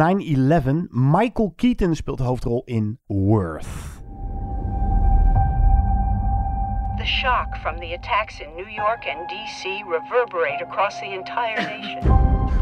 Michael 0.89 1.53
Keaton 1.57 1.95
speelt 1.95 2.19
de 2.19 2.25
hoofdrol 2.25 2.63
in 2.65 2.99
Worth. 3.07 3.67
The 6.97 7.07
shock 7.07 7.57
from 7.57 7.77
the 7.77 7.97
attacks 7.99 8.41
in 8.41 8.49
New 8.57 8.69
York 8.69 9.07
and 9.17 9.29
D.C. 9.29 9.65
reverberate 9.89 10.65
across 10.65 10.99
the 10.99 11.13
entire 11.13 11.79
nation. 11.79 12.09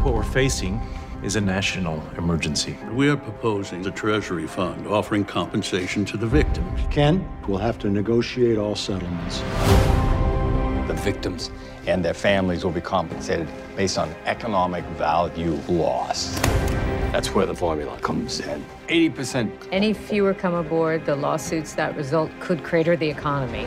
What 0.03 0.13
we're 0.13 0.23
facing 0.23 0.81
is 1.23 1.35
a 1.35 1.41
national 1.41 2.03
emergency. 2.17 2.75
We 2.95 3.09
are 3.09 3.17
proposing 3.17 3.81
the 3.81 3.91
Treasury 3.91 4.47
fund 4.47 4.87
offering 4.87 5.25
compensation 5.25 6.05
to 6.05 6.17
the 6.17 6.27
victims. 6.27 6.81
Ken, 6.89 7.25
we'll 7.47 7.61
have 7.61 7.77
to 7.77 7.89
negotiate 7.89 8.57
all 8.57 8.75
settlements. 8.75 9.41
The 10.99 11.05
victims 11.13 11.49
and 11.87 12.03
their 12.03 12.13
families 12.13 12.65
will 12.65 12.73
be 12.73 12.81
compensated 12.81 13.47
based 13.77 13.97
on 13.97 14.13
economic 14.25 14.83
value 14.97 15.53
lost. 15.69 16.43
That's 17.13 17.33
where 17.33 17.45
the 17.45 17.55
formula 17.55 17.97
comes 17.99 18.41
in. 18.41 18.65
80%. 18.89 19.49
Any 19.71 19.93
fewer 19.93 20.33
come 20.33 20.53
aboard, 20.55 21.05
the 21.05 21.15
lawsuits 21.15 21.73
that 21.75 21.95
result 21.95 22.31
could 22.41 22.65
crater 22.65 22.97
the 22.97 23.09
economy. 23.09 23.63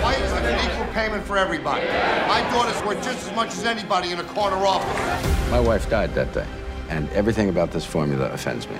Why 0.00 0.14
isn't 0.14 0.44
it 0.44 0.64
equal 0.64 0.86
payment 0.94 1.24
for 1.24 1.36
everybody? 1.36 1.84
My 2.28 2.48
daughter's 2.52 2.80
worth 2.84 3.02
just 3.02 3.28
as 3.28 3.34
much 3.34 3.48
as 3.48 3.64
anybody 3.64 4.12
in 4.12 4.20
a 4.20 4.24
corner 4.24 4.58
office. 4.58 5.50
My 5.50 5.58
wife 5.58 5.90
died 5.90 6.14
that 6.14 6.32
day, 6.32 6.46
and 6.88 7.10
everything 7.10 7.48
about 7.48 7.72
this 7.72 7.84
formula 7.84 8.30
offends 8.30 8.68
me. 8.68 8.76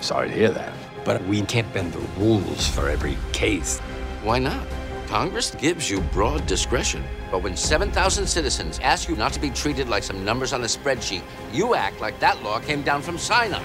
Sorry 0.00 0.28
to 0.28 0.34
hear 0.34 0.50
that. 0.50 0.72
But 1.04 1.24
we 1.24 1.42
can't 1.42 1.70
bend 1.74 1.92
the 1.92 2.06
rules 2.20 2.68
for 2.68 2.88
every 2.88 3.18
case. 3.32 3.80
Why 4.22 4.38
not? 4.38 4.64
Congress 5.10 5.50
gives 5.58 5.90
you 5.90 6.02
broad 6.12 6.46
discretion. 6.46 7.02
But 7.30 7.42
when 7.42 7.56
7,000 7.56 8.28
citizens 8.28 8.78
ask 8.78 9.08
you 9.08 9.18
not 9.18 9.32
to 9.32 9.40
be 9.40 9.50
treated 9.50 9.88
like 9.88 10.02
some 10.02 10.24
numbers 10.24 10.52
on 10.52 10.62
a 10.62 10.68
spreadsheet, 10.68 11.22
you 11.52 11.74
act 11.74 12.00
like 12.00 12.18
that 12.18 12.42
law 12.42 12.60
came 12.60 12.82
down 12.82 13.02
from 13.02 13.18
Sinai. 13.18 13.60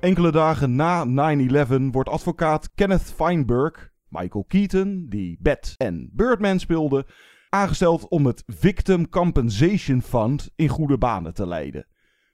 Enkele 0.00 0.32
dagen 0.32 0.76
na 0.76 1.04
9-11 1.04 1.90
wordt 1.90 2.08
advocaat 2.08 2.70
Kenneth 2.74 3.12
Feinberg, 3.16 3.90
Michael 4.08 4.44
Keaton, 4.48 5.06
die 5.08 5.36
Bat 5.40 5.74
en 5.76 6.10
Birdman 6.12 6.58
speelde, 6.58 7.06
aangesteld 7.48 8.08
om 8.08 8.26
het 8.26 8.42
Victim 8.46 9.08
Compensation 9.08 10.02
Fund 10.02 10.50
in 10.56 10.68
goede 10.68 10.98
banen 10.98 11.34
te 11.34 11.46
leiden. 11.46 11.86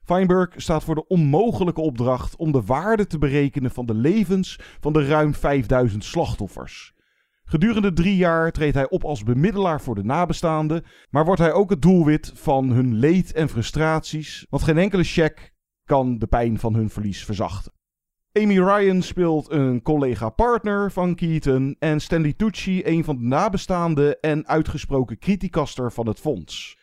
Feinberg 0.05 0.51
staat 0.57 0.85
voor 0.85 0.95
de 0.95 1.07
onmogelijke 1.07 1.81
opdracht 1.81 2.37
om 2.37 2.53
de 2.53 2.63
waarde 2.63 3.07
te 3.07 3.19
berekenen 3.19 3.71
van 3.71 3.87
de 3.87 3.95
levens 3.95 4.59
van 4.81 4.93
de 4.93 5.07
ruim 5.07 5.35
5000 5.35 6.05
slachtoffers. 6.05 6.99
Gedurende 7.51 7.93
drie 7.93 8.17
jaar 8.17 8.53
treedt 8.53 8.75
hij 8.75 8.91
op 8.91 9.05
als 9.05 9.23
bemiddelaar 9.23 9.81
voor 9.81 9.95
de 9.95 10.05
nabestaanden, 10.05 10.85
maar 11.11 11.25
wordt 11.25 11.41
hij 11.41 11.53
ook 11.53 11.71
het 11.71 11.83
doelwit 11.83 12.33
van 12.35 12.71
hun 12.71 12.95
leed 12.95 13.33
en 13.33 13.49
frustraties, 13.49 14.47
want 14.51 14.63
geen 14.63 14.79
enkele 14.79 15.05
check 15.05 15.53
kan 15.85 16.19
de 16.19 16.27
pijn 16.27 16.59
van 16.59 16.75
hun 16.75 16.91
verlies 16.91 17.25
verzachten. 17.25 17.73
Amy 18.33 18.59
Ryan 18.59 19.03
speelt 19.03 19.51
een 19.51 19.83
collega-partner 19.83 20.93
van 20.93 21.15
Keaton 21.15 21.77
en 21.79 22.01
Stanley 22.01 22.33
Tucci 22.33 22.83
een 22.85 23.05
van 23.05 23.17
de 23.17 23.25
nabestaanden 23.25 24.21
en 24.21 24.47
uitgesproken 24.47 25.19
criticaster 25.19 25.93
van 25.93 26.07
het 26.07 26.21
fonds. 26.21 26.79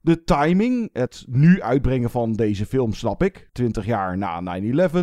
De 0.00 0.24
timing, 0.24 0.90
het 0.92 1.24
nu 1.28 1.62
uitbrengen 1.62 2.10
van 2.10 2.32
deze 2.32 2.66
film 2.66 2.92
snap 2.92 3.22
ik, 3.22 3.48
20 3.52 3.86
jaar 3.86 4.18
na 4.18 4.60
9-11, 4.60 4.98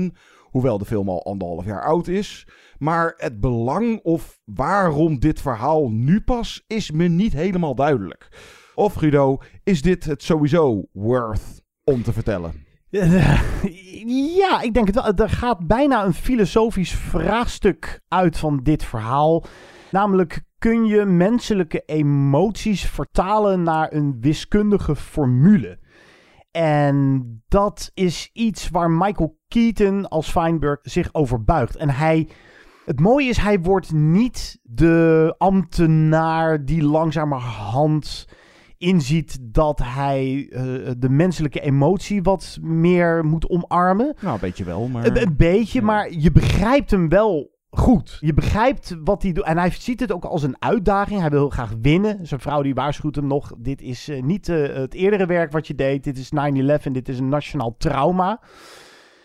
hoewel 0.57 0.77
de 0.77 0.85
film 0.85 1.09
al 1.09 1.25
anderhalf 1.25 1.65
jaar 1.65 1.83
oud 1.83 2.07
is. 2.07 2.47
Maar 2.77 3.13
het 3.17 3.39
belang 3.39 3.99
of 4.03 4.39
waarom 4.45 5.19
dit 5.19 5.41
verhaal 5.41 5.89
nu 5.89 6.21
pas 6.21 6.63
is 6.67 6.91
me 6.91 7.07
niet 7.07 7.33
helemaal 7.33 7.75
duidelijk. 7.75 8.29
Of 8.75 8.93
Guido, 8.93 9.37
is 9.63 9.81
dit 9.81 10.03
het 10.05 10.23
sowieso 10.23 10.83
worth 10.91 11.63
om 11.83 12.03
te 12.03 12.13
vertellen? 12.13 12.65
Ja, 14.37 14.61
ik 14.61 14.73
denk 14.73 14.87
het 14.87 14.95
wel. 14.95 15.13
Er 15.13 15.29
gaat 15.29 15.67
bijna 15.67 16.05
een 16.05 16.13
filosofisch 16.13 16.93
vraagstuk 16.93 18.01
uit 18.07 18.37
van 18.37 18.59
dit 18.63 18.83
verhaal. 18.83 19.43
Namelijk, 19.91 20.41
kun 20.57 20.85
je 20.85 21.05
menselijke 21.05 21.83
emoties 21.85 22.85
vertalen 22.85 23.63
naar 23.63 23.93
een 23.93 24.17
wiskundige 24.19 24.95
formule? 24.95 25.79
En 26.51 27.25
dat 27.47 27.91
is 27.93 28.29
iets 28.33 28.69
waar 28.69 28.91
Michael 28.91 29.37
Keaton 29.47 30.07
als 30.07 30.29
Feinberg 30.29 30.79
zich 30.81 31.13
over 31.13 31.43
buigt. 31.43 31.75
En 31.75 31.89
hij. 31.89 32.29
Het 32.85 32.99
mooie 32.99 33.29
is, 33.29 33.37
hij 33.37 33.59
wordt 33.59 33.93
niet 33.93 34.59
de 34.63 35.35
ambtenaar 35.37 36.65
die 36.65 36.83
langzamerhand 36.83 38.27
inziet 38.77 39.37
dat 39.41 39.79
hij 39.83 40.47
uh, 40.49 40.91
de 40.97 41.09
menselijke 41.09 41.59
emotie 41.59 42.21
wat 42.21 42.57
meer 42.61 43.25
moet 43.25 43.49
omarmen. 43.49 44.15
Nou, 44.21 44.33
een 44.33 44.39
beetje 44.39 44.63
wel, 44.63 44.87
maar... 44.87 45.05
Een, 45.05 45.21
een 45.21 45.35
beetje, 45.37 45.79
ja. 45.79 45.85
maar 45.85 46.11
je 46.11 46.31
begrijpt 46.31 46.91
hem 46.91 47.09
wel 47.09 47.56
goed. 47.77 48.17
Je 48.19 48.33
begrijpt 48.33 48.97
wat 49.03 49.23
hij 49.23 49.31
doet. 49.31 49.43
En 49.43 49.57
hij 49.57 49.69
ziet 49.71 49.99
het 49.99 50.11
ook 50.11 50.25
als 50.25 50.43
een 50.43 50.55
uitdaging. 50.59 51.19
Hij 51.19 51.29
wil 51.29 51.49
graag 51.49 51.73
winnen. 51.81 52.27
Zijn 52.27 52.39
vrouw 52.39 52.61
die 52.61 52.73
waarschuwt 52.73 53.15
hem 53.15 53.27
nog. 53.27 53.53
Dit 53.57 53.81
is 53.81 54.09
uh, 54.09 54.21
niet 54.21 54.47
uh, 54.47 54.75
het 54.75 54.93
eerdere 54.93 55.25
werk 55.25 55.51
wat 55.51 55.67
je 55.67 55.75
deed. 55.75 56.03
Dit 56.03 56.17
is 56.17 56.31
9-11. 56.87 56.91
Dit 56.91 57.09
is 57.09 57.19
een 57.19 57.29
nationaal 57.29 57.75
trauma. 57.77 58.39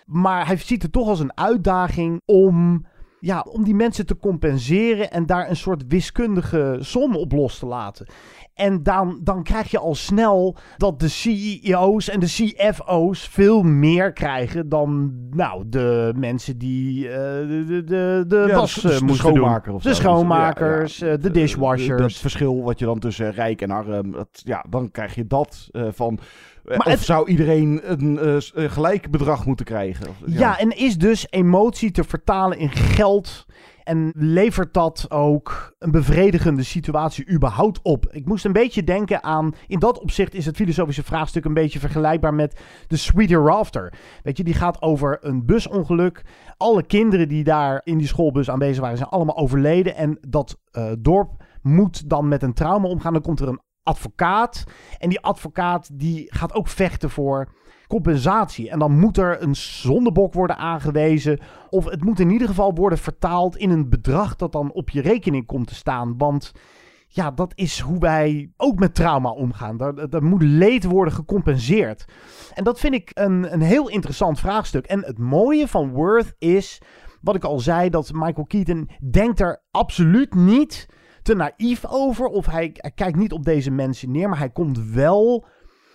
Maar 0.07 0.47
hij 0.47 0.57
ziet 0.57 0.83
het 0.83 0.93
toch 0.93 1.09
als 1.09 1.21
een 1.21 1.37
uitdaging 1.37 2.21
om... 2.25 2.87
Ja, 3.25 3.47
om 3.49 3.65
die 3.65 3.75
mensen 3.75 4.07
te 4.07 4.17
compenseren 4.17 5.11
en 5.11 5.27
daar 5.27 5.49
een 5.49 5.57
soort 5.57 5.85
wiskundige 5.89 6.77
som 6.81 7.17
op 7.17 7.33
los 7.33 7.59
te 7.59 7.67
laten. 7.67 8.07
En 8.55 8.83
dan, 8.83 9.21
dan 9.23 9.43
krijg 9.43 9.71
je 9.71 9.79
al 9.79 9.95
snel 9.95 10.57
dat 10.77 11.01
de 11.01 11.09
CEO's 11.09 12.09
en 12.09 12.21
de 12.21 12.27
CFO's 12.27 13.29
veel 13.29 13.63
meer 13.63 14.13
krijgen 14.13 14.69
dan 14.69 15.13
nou, 15.31 15.65
de 15.67 16.13
mensen 16.17 16.59
die 16.59 17.05
uh, 17.05 17.13
de, 17.13 17.83
de, 17.87 18.25
de 18.29 18.45
ja, 18.49 18.55
was 18.55 18.75
de, 18.75 18.89
de, 18.89 19.05
moesten 19.05 19.17
schoonmaker 19.17 19.67
doen. 19.67 19.75
Of 19.75 19.83
de 19.83 19.95
zo. 19.95 20.01
schoonmakers, 20.01 20.99
Ja, 20.99 21.07
ja. 21.07 21.13
uh, 21.13 21.23
de 21.23 21.31
dishwashers. 21.31 22.13
Het 22.13 22.17
verschil 22.17 22.63
wat 22.63 22.79
je 22.79 22.85
dan 22.85 22.99
tussen 22.99 23.33
rijk 23.33 23.61
en 23.61 23.71
arm, 23.71 24.13
dat, 24.13 24.41
ja, 24.45 24.65
dan 24.71 24.91
krijg 24.91 25.15
je 25.15 25.27
dat 25.27 25.69
uh, 25.73 25.87
van... 25.91 26.19
Maar 26.65 26.77
of 26.79 26.85
het- 26.85 27.01
zou 27.01 27.29
iedereen 27.29 27.81
een 27.83 28.19
uh, 28.27 28.39
s- 28.39 28.53
een 28.55 28.71
gelijk 28.71 29.11
bedrag 29.11 29.47
moeten 29.47 29.65
krijgen? 29.67 30.07
Ja. 30.27 30.59
en 30.59 30.77
is 30.77 30.99
dus 30.99 31.27
emotie 31.31 31.91
te 31.91 32.05
vertalen 32.05 32.59
in 32.59 32.71
geld. 32.71 33.47
En 33.85 34.13
levert 34.17 34.75
dat 34.75 35.07
ook 35.09 35.75
een 35.79 35.91
bevredigende 35.91 36.63
situatie 36.63 37.31
überhaupt 37.31 37.81
op? 37.83 38.07
Ik 38.11 38.27
moest 38.27 38.45
een 38.45 38.53
beetje 38.53 38.85
denken 38.85 39.23
aan. 39.23 39.55
In 39.67 39.79
dat 39.79 40.01
opzicht 40.01 40.35
is 40.35 40.47
het 40.47 40.57
filosofische 40.57 41.03
vraagstuk 41.03 41.45
een 41.45 41.55
beetje 41.55 41.79
vergelijkbaar 41.79 42.35
met 42.35 42.61
de 42.87 42.97
Sweet 42.97 43.29
Hereafter. 43.31 43.93
Weet 44.23 44.37
je, 44.37 44.45
die 44.45 44.55
gaat 44.55 44.83
over 44.83 45.19
een 45.21 45.45
busongeluk. 45.47 46.23
Alle 46.57 46.83
kinderen 46.83 47.29
die 47.29 47.45
daar 47.45 47.81
in 47.85 47.99
die 47.99 48.07
schoolbus 48.07 48.51
aanwezig 48.51 48.81
waren, 48.81 48.97
zijn 48.97 49.09
allemaal 49.09 49.37
overleden. 49.37 49.97
En 49.97 50.19
dat 50.29 50.59
eh, 50.71 50.93
dorp 50.99 51.45
moet 51.63 52.09
dan 52.11 52.29
met 52.29 52.43
een 52.43 52.55
trauma 52.55 52.89
omgaan. 52.89 53.13
Dan 53.13 53.23
komt 53.23 53.41
er 53.41 53.49
een 53.49 53.61
advocaat. 53.83 54.65
En 54.99 55.09
die 55.09 55.21
advocaat 55.21 55.99
die 55.99 56.27
gaat 56.29 56.55
ook 56.55 56.69
vechten 56.69 57.11
voor 57.11 57.49
compensatie. 57.87 58.71
En 58.71 58.79
dan 58.79 58.99
moet 58.99 59.19
er 59.19 59.43
een 59.43 59.57
zondebok 59.57 60.35
worden 60.35 60.57
aangewezen. 60.57 61.41
Of 61.71 61.85
het 61.85 62.05
moet 62.05 62.21
in 62.21 62.31
ieder 62.31 62.49
geval 62.49 62.75
worden 62.75 62.99
vertaald 62.99 63.57
in 63.57 63.71
een 63.71 63.89
bedrag 63.89 64.37
dat 64.37 64.53
dan 64.53 64.73
op 64.73 64.91
je 64.91 65.01
rekening 65.01 65.47
komt 65.47 65.67
te 65.67 65.75
staan. 65.75 66.15
Want 66.19 66.53
ja, 67.09 67.31
dat 67.31 67.53
is 67.55 67.81
hoe 67.81 67.99
wij 67.99 68.51
ook 68.57 68.79
met 68.79 68.95
trauma 68.95 69.31
omgaan. 69.31 69.77
Daar, 69.77 70.11
daar 70.11 70.25
moet 70.25 70.43
leed 70.43 70.85
worden 70.85 71.15
gecompenseerd. 71.15 72.05
En 72.55 72.65
dat 72.65 72.81
vind 72.81 72.95
ik 72.95 73.11
een, 73.15 73.53
een 73.53 73.61
heel 73.61 73.89
interessant 73.89 74.41
vraagstuk. 74.41 74.87
En 74.87 75.05
het 75.05 75.19
mooie 75.19 75.69
van 75.69 75.91
Worth 75.91 76.35
is, 76.39 76.81
wat 77.21 77.35
ik 77.35 77.45
al 77.45 77.59
zei, 77.59 77.91
dat 77.91 78.13
Michael 78.13 78.47
Keaton 78.47 78.91
denkt 79.11 79.41
er 79.41 79.63
absoluut 79.71 80.35
niet 80.35 80.87
te 81.23 81.35
naïef 81.35 81.85
over. 81.89 82.27
Of 82.27 82.47
hij, 82.47 82.71
hij 82.75 82.91
kijkt 82.91 83.19
niet 83.19 83.33
op 83.33 83.45
deze 83.45 83.71
mensen 83.71 84.11
neer, 84.11 84.29
maar 84.29 84.39
hij 84.39 84.51
komt 84.51 84.79
wel... 84.93 85.45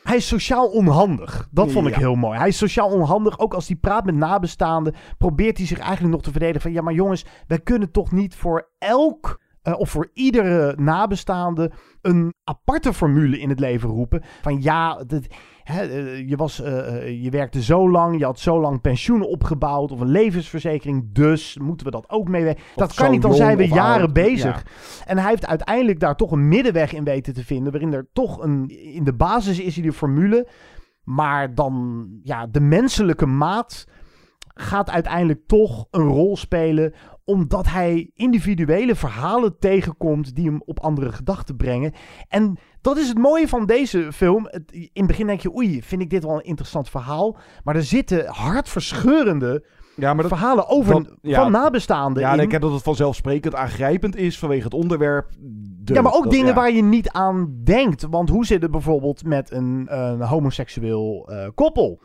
Hij 0.03 0.15
is 0.15 0.27
sociaal 0.27 0.67
onhandig. 0.67 1.47
Dat 1.51 1.71
vond 1.71 1.87
ik 1.87 1.93
Ja. 1.93 1.99
heel 1.99 2.15
mooi. 2.15 2.37
Hij 2.39 2.47
is 2.47 2.57
sociaal 2.57 2.89
onhandig. 2.89 3.39
Ook 3.39 3.53
als 3.53 3.67
hij 3.67 3.75
praat 3.75 4.05
met 4.05 4.15
nabestaanden, 4.15 4.95
probeert 5.17 5.57
hij 5.57 5.67
zich 5.67 5.79
eigenlijk 5.79 6.13
nog 6.13 6.23
te 6.23 6.31
verdedigen 6.31 6.61
van... 6.61 6.71
Ja, 6.71 6.81
maar 6.81 6.93
jongens, 6.93 7.25
wij 7.47 7.59
kunnen 7.59 7.91
toch 7.91 8.11
niet 8.11 8.35
voor 8.35 8.69
elk... 8.77 9.39
eh, 9.67 9.79
of 9.79 9.89
voor 9.89 10.09
iedere 10.13 10.75
nabestaande 10.77 11.71
een 12.01 12.33
aparte 12.43 12.93
formule 12.93 13.39
in 13.39 13.49
het 13.49 13.59
leven 13.59 13.89
roepen. 13.89 14.23
Van 14.41 14.61
ja, 14.61 15.03
dit, 15.03 15.35
hè, 15.63 15.81
eh, 15.81 16.29
je, 16.29 16.35
was, 16.35 16.61
eh, 16.61 17.23
je 17.23 17.29
werkte 17.29 17.61
zo 17.61 17.91
lang, 17.91 18.17
je 18.17 18.25
had 18.25 18.39
zo 18.39 18.59
lang 18.59 18.81
pensioen 18.81 19.21
opgebouwd 19.21 19.91
of 19.91 19.99
een 19.99 20.07
levensverzekering. 20.07 21.09
Dus 21.13 21.57
moeten 21.57 21.85
we 21.85 21.91
dat 21.91 22.09
ook 22.09 22.27
mee. 22.27 22.57
Dat 22.75 22.93
kan 22.93 23.11
niet, 23.11 23.21
dan 23.21 23.33
zijn 23.33 23.57
we 23.57 23.67
jaren 23.67 24.01
oud, 24.01 24.13
bezig. 24.13 24.63
ja. 24.63 25.05
En 25.05 25.17
hij 25.17 25.29
heeft 25.29 25.47
uiteindelijk 25.47 25.99
daar 25.99 26.15
toch 26.15 26.31
een 26.31 26.47
middenweg 26.47 26.93
in 26.93 27.03
weten 27.03 27.33
te 27.33 27.43
vinden. 27.43 27.71
Waarin 27.71 27.93
er 27.93 28.07
toch 28.13 28.43
een. 28.43 28.67
In 28.93 29.03
de 29.03 29.13
basis 29.13 29.59
is 29.59 29.75
hij 29.75 29.83
de 29.83 29.93
formule. 29.93 30.47
Maar 31.03 31.55
dan. 31.55 32.05
Ja, 32.23 32.47
de 32.47 32.61
menselijke 32.61 33.25
maat 33.25 33.87
gaat 34.53 34.89
uiteindelijk 34.89 35.47
toch 35.47 35.87
een 35.91 36.07
rol 36.07 36.37
spelen 36.37 36.93
omdat 37.27 37.67
hij 37.67 38.09
individuele 38.13 38.95
verhalen 38.95 39.59
tegenkomt 39.59 40.35
die 40.35 40.45
hem 40.45 40.61
op 40.65 40.79
andere 40.79 41.11
gedachten 41.11 41.55
brengen. 41.55 41.93
En 42.27 42.57
dat 42.81 42.97
is 42.97 43.07
het 43.07 43.17
mooie 43.17 43.47
van 43.47 43.65
deze 43.65 44.11
film. 44.13 44.47
In 44.71 44.89
het 44.93 45.07
begin 45.07 45.27
denk 45.27 45.41
je, 45.41 45.55
oei, 45.55 45.81
vind 45.83 46.01
ik 46.01 46.09
dit 46.09 46.23
wel 46.23 46.33
een 46.35 46.43
interessant 46.43 46.89
verhaal. 46.89 47.37
Maar 47.63 47.75
er 47.75 47.83
zitten 47.83 48.25
hartverscheurende 48.27 49.63
Ja, 49.95 50.13
maar 50.13 50.23
dat, 50.23 50.37
verhalen 50.37 50.67
over 50.67 50.93
dat- 50.93 51.15
ja. 51.21 51.41
van 51.41 51.51
nabestaanden 51.51 52.23
Ja, 52.23 52.33
in. 52.33 52.39
ik 52.39 52.49
denk 52.49 52.61
dat 52.61 52.71
het 52.73 52.83
vanzelfsprekend 52.83 53.55
aangrijpend 53.55 54.15
is 54.15 54.39
vanwege 54.39 54.63
het 54.63 54.73
onderwerp. 54.73 55.29
De- 55.39 55.93
ja, 55.93 56.01
maar 56.01 56.13
ook 56.13 56.23
dat- 56.23 56.31
dingen 56.31 56.47
ja. 56.47 56.53
waar 56.53 56.71
je 56.71 56.83
niet 56.83 57.09
aan 57.09 57.55
denkt. 57.63 58.05
Want 58.09 58.29
hoe 58.29 58.45
zit 58.45 58.61
het 58.61 58.71
bijvoorbeeld 58.71 59.23
met 59.25 59.51
een, 59.51 59.85
een 59.89 60.21
homoseksueel 60.21 61.27
eh, 61.31 61.47
koppel? 61.55 62.01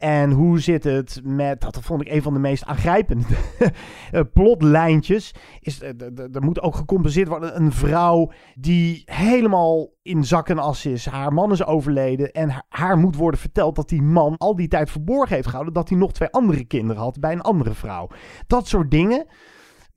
En 0.00 0.30
hoe 0.30 0.60
zit 0.60 0.84
het 0.84 1.20
met, 1.24 1.60
dat 1.60 1.78
vond 1.80 2.00
ik 2.00 2.12
een 2.12 2.22
van 2.22 2.32
de 2.32 2.38
meest 2.38 2.64
aangrijpende 2.64 3.24
eh, 4.10 4.20
plotlijntjes, 4.32 5.34
is 5.60 5.80
eh, 5.80 5.88
er 6.32 6.42
moet 6.42 6.60
ook 6.60 6.74
gecompenseerd 6.74 7.28
worden. 7.28 7.60
Een 7.60 7.72
vrouw 7.72 8.30
die 8.54 9.02
helemaal 9.04 9.88
in 10.02 10.24
zak 10.24 10.50
as 10.50 10.86
is, 10.86 11.06
haar 11.06 11.32
man 11.32 11.52
is 11.52 11.64
overleden 11.64 12.32
en 12.32 12.64
haar 12.68 12.98
moet 12.98 13.16
worden 13.16 13.40
verteld 13.40 13.76
dat 13.76 13.88
die 13.88 14.02
man 14.02 14.36
al 14.36 14.56
die 14.56 14.68
tijd 14.68 14.90
verborgen 14.90 15.34
heeft 15.34 15.48
gehouden 15.48 15.74
dat 15.74 15.88
hij 15.88 15.98
nog 15.98 16.12
twee 16.12 16.28
andere 16.28 16.64
kinderen 16.64 17.02
had 17.02 17.20
bij 17.20 17.32
een 17.32 17.40
andere 17.40 17.74
vrouw. 17.74 18.08
Dat 18.46 18.68
soort 18.68 18.90
dingen 18.90 19.26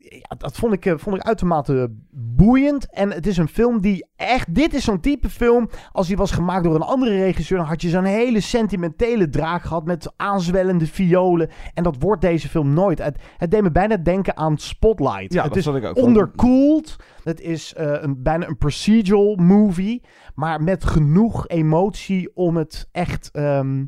ja, 0.09 0.35
dat 0.37 0.57
vond 0.57 0.73
ik, 0.73 0.85
eh, 0.85 0.93
vond 0.97 1.15
ik 1.15 1.21
uitermate 1.21 1.95
boeiend. 2.11 2.93
En 2.93 3.11
het 3.11 3.27
is 3.27 3.37
een 3.37 3.47
film 3.47 3.81
die 3.81 4.07
echt... 4.15 4.55
Dit 4.55 4.73
is 4.73 4.83
zo'n 4.83 4.99
type 4.99 5.29
film... 5.29 5.69
Als 5.91 6.07
die 6.07 6.17
was 6.17 6.31
gemaakt 6.31 6.63
door 6.63 6.75
een 6.75 6.81
andere 6.81 7.17
regisseur... 7.17 7.57
dan 7.57 7.67
had 7.67 7.81
je 7.81 7.89
zo'n 7.89 8.03
hele 8.03 8.39
sentimentele 8.39 9.29
draak 9.29 9.61
gehad... 9.61 9.85
met 9.85 10.13
aanzwellende 10.15 10.87
violen. 10.87 11.49
En 11.73 11.83
dat 11.83 11.95
wordt 11.99 12.21
deze 12.21 12.49
film 12.49 12.73
nooit. 12.73 13.03
Het, 13.03 13.17
het 13.37 13.51
deed 13.51 13.61
me 13.61 13.71
bijna 13.71 13.97
denken 13.97 14.37
aan 14.37 14.57
Spotlight. 14.57 15.33
Ja, 15.33 15.43
het 15.43 15.53
dat 15.53 15.57
is 15.57 15.81
ik 15.81 15.85
ook. 15.85 15.97
onderkoeld. 15.97 16.95
Het 17.23 17.41
is 17.41 17.73
eh, 17.73 17.97
een, 18.01 18.23
bijna 18.23 18.47
een 18.47 18.57
procedural 18.57 19.35
movie... 19.35 20.03
maar 20.35 20.63
met 20.63 20.85
genoeg 20.85 21.47
emotie 21.47 22.35
om 22.35 22.57
het 22.57 22.87
echt... 22.91 23.29
ehm, 23.31 23.83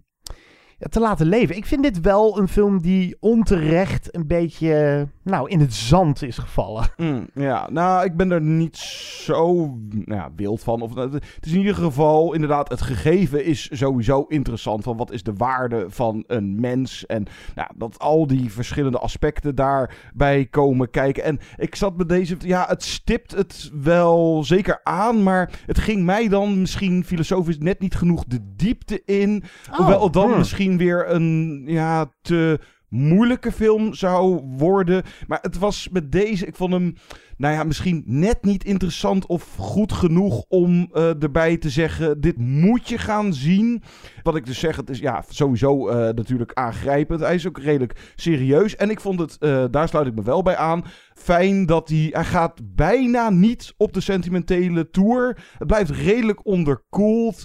ja, 0.77 0.87
te 0.89 0.99
laten 0.99 1.27
leven. 1.27 1.55
Ik 1.55 1.65
vind 1.65 1.83
dit 1.83 2.01
wel 2.01 2.39
een 2.39 2.47
film 2.47 2.81
die 2.81 3.17
onterecht 3.19 4.15
een 4.15 4.27
beetje 4.27 5.07
nou, 5.23 5.49
in 5.49 5.59
het 5.59 5.73
zand 5.73 6.21
is 6.21 6.37
gevallen. 6.37 6.83
Mm, 7.05 7.27
ja, 7.33 7.69
nou, 7.71 8.05
ik 8.05 8.17
ben 8.17 8.31
er 8.31 8.41
niet 8.41 8.77
zo 8.77 9.77
nou 9.89 10.31
wild 10.35 10.63
van. 10.63 10.81
Of, 10.81 10.95
het 10.95 11.23
is 11.41 11.51
in 11.51 11.57
ieder 11.57 11.75
geval, 11.75 12.33
inderdaad, 12.33 12.69
het 12.69 12.81
gegeven 12.81 13.45
is 13.45 13.69
sowieso 13.71 14.25
interessant. 14.27 14.83
Van 14.83 14.97
wat 14.97 15.11
is 15.11 15.23
de 15.23 15.33
waarde 15.33 15.85
van 15.87 16.23
een 16.27 16.59
mens? 16.59 17.05
En 17.05 17.25
nou, 17.55 17.69
dat 17.75 17.99
al 17.99 18.27
die 18.27 18.51
verschillende 18.51 18.97
aspecten 18.97 19.55
daarbij 19.55 20.45
komen 20.45 20.89
kijken. 20.89 21.23
En 21.23 21.39
ik 21.57 21.75
zat 21.75 21.97
met 21.97 22.09
deze, 22.09 22.35
ja, 22.39 22.65
het 22.67 22.83
stipt 22.83 23.31
het 23.31 23.71
wel 23.81 24.43
zeker 24.43 24.79
aan. 24.83 25.23
Maar 25.23 25.51
het 25.65 25.79
ging 25.79 26.03
mij 26.03 26.27
dan 26.27 26.59
misschien 26.59 27.05
filosofisch 27.05 27.57
net 27.57 27.79
niet 27.79 27.95
genoeg 27.95 28.23
de 28.27 28.39
diepte 28.55 29.01
in. 29.05 29.43
hoewel 29.71 30.03
het 30.03 30.13
dan 30.13 30.27
hmm. 30.27 30.37
misschien 30.37 30.64
weer 30.73 31.09
een, 31.09 31.63
ja, 31.67 32.13
te 32.21 32.59
moeilijke 32.89 33.51
film 33.51 33.93
zou 33.93 34.41
worden. 34.57 35.03
Maar 35.27 35.39
het 35.41 35.57
was 35.57 35.89
met 35.91 36.11
deze, 36.11 36.45
ik 36.45 36.55
vond 36.55 36.73
hem, 36.73 36.95
nou 37.37 37.53
ja, 37.53 37.63
misschien 37.63 38.03
net 38.05 38.43
niet 38.43 38.63
interessant 38.63 39.25
of 39.25 39.55
goed 39.57 39.91
genoeg 39.91 40.43
om 40.47 40.89
eh, 40.91 41.23
erbij 41.23 41.57
te 41.57 41.69
zeggen: 41.69 42.21
dit 42.21 42.37
moet 42.37 42.89
je 42.89 42.97
gaan 42.97 43.33
zien. 43.33 43.83
Wat 44.23 44.35
ik 44.35 44.45
dus 44.45 44.59
zeg, 44.59 44.75
het 44.75 44.89
is 44.89 44.99
ja, 44.99 45.23
sowieso 45.29 45.87
eh, 45.87 46.13
natuurlijk 46.13 46.53
aangrijpend. 46.53 47.19
Hij 47.19 47.35
is 47.35 47.47
ook 47.47 47.59
redelijk 47.59 48.13
serieus. 48.15 48.75
En 48.75 48.89
ik 48.89 48.99
vond 48.99 49.19
het, 49.19 49.37
eh, 49.39 49.63
daar 49.71 49.87
sluit 49.87 50.07
ik 50.07 50.15
me 50.15 50.23
wel 50.23 50.41
bij 50.41 50.55
aan. 50.57 50.83
Fijn 51.13 51.65
dat 51.65 51.89
hij, 51.89 52.07
hij 52.11 52.23
gaat 52.23 52.75
bijna 52.75 53.29
niet 53.29 53.73
op 53.77 53.93
de 53.93 54.01
sentimentele 54.01 54.89
tour. 54.89 55.37
Het 55.57 55.67
blijft 55.67 55.89
redelijk 55.91 56.45
onderkoeld. 56.45 57.43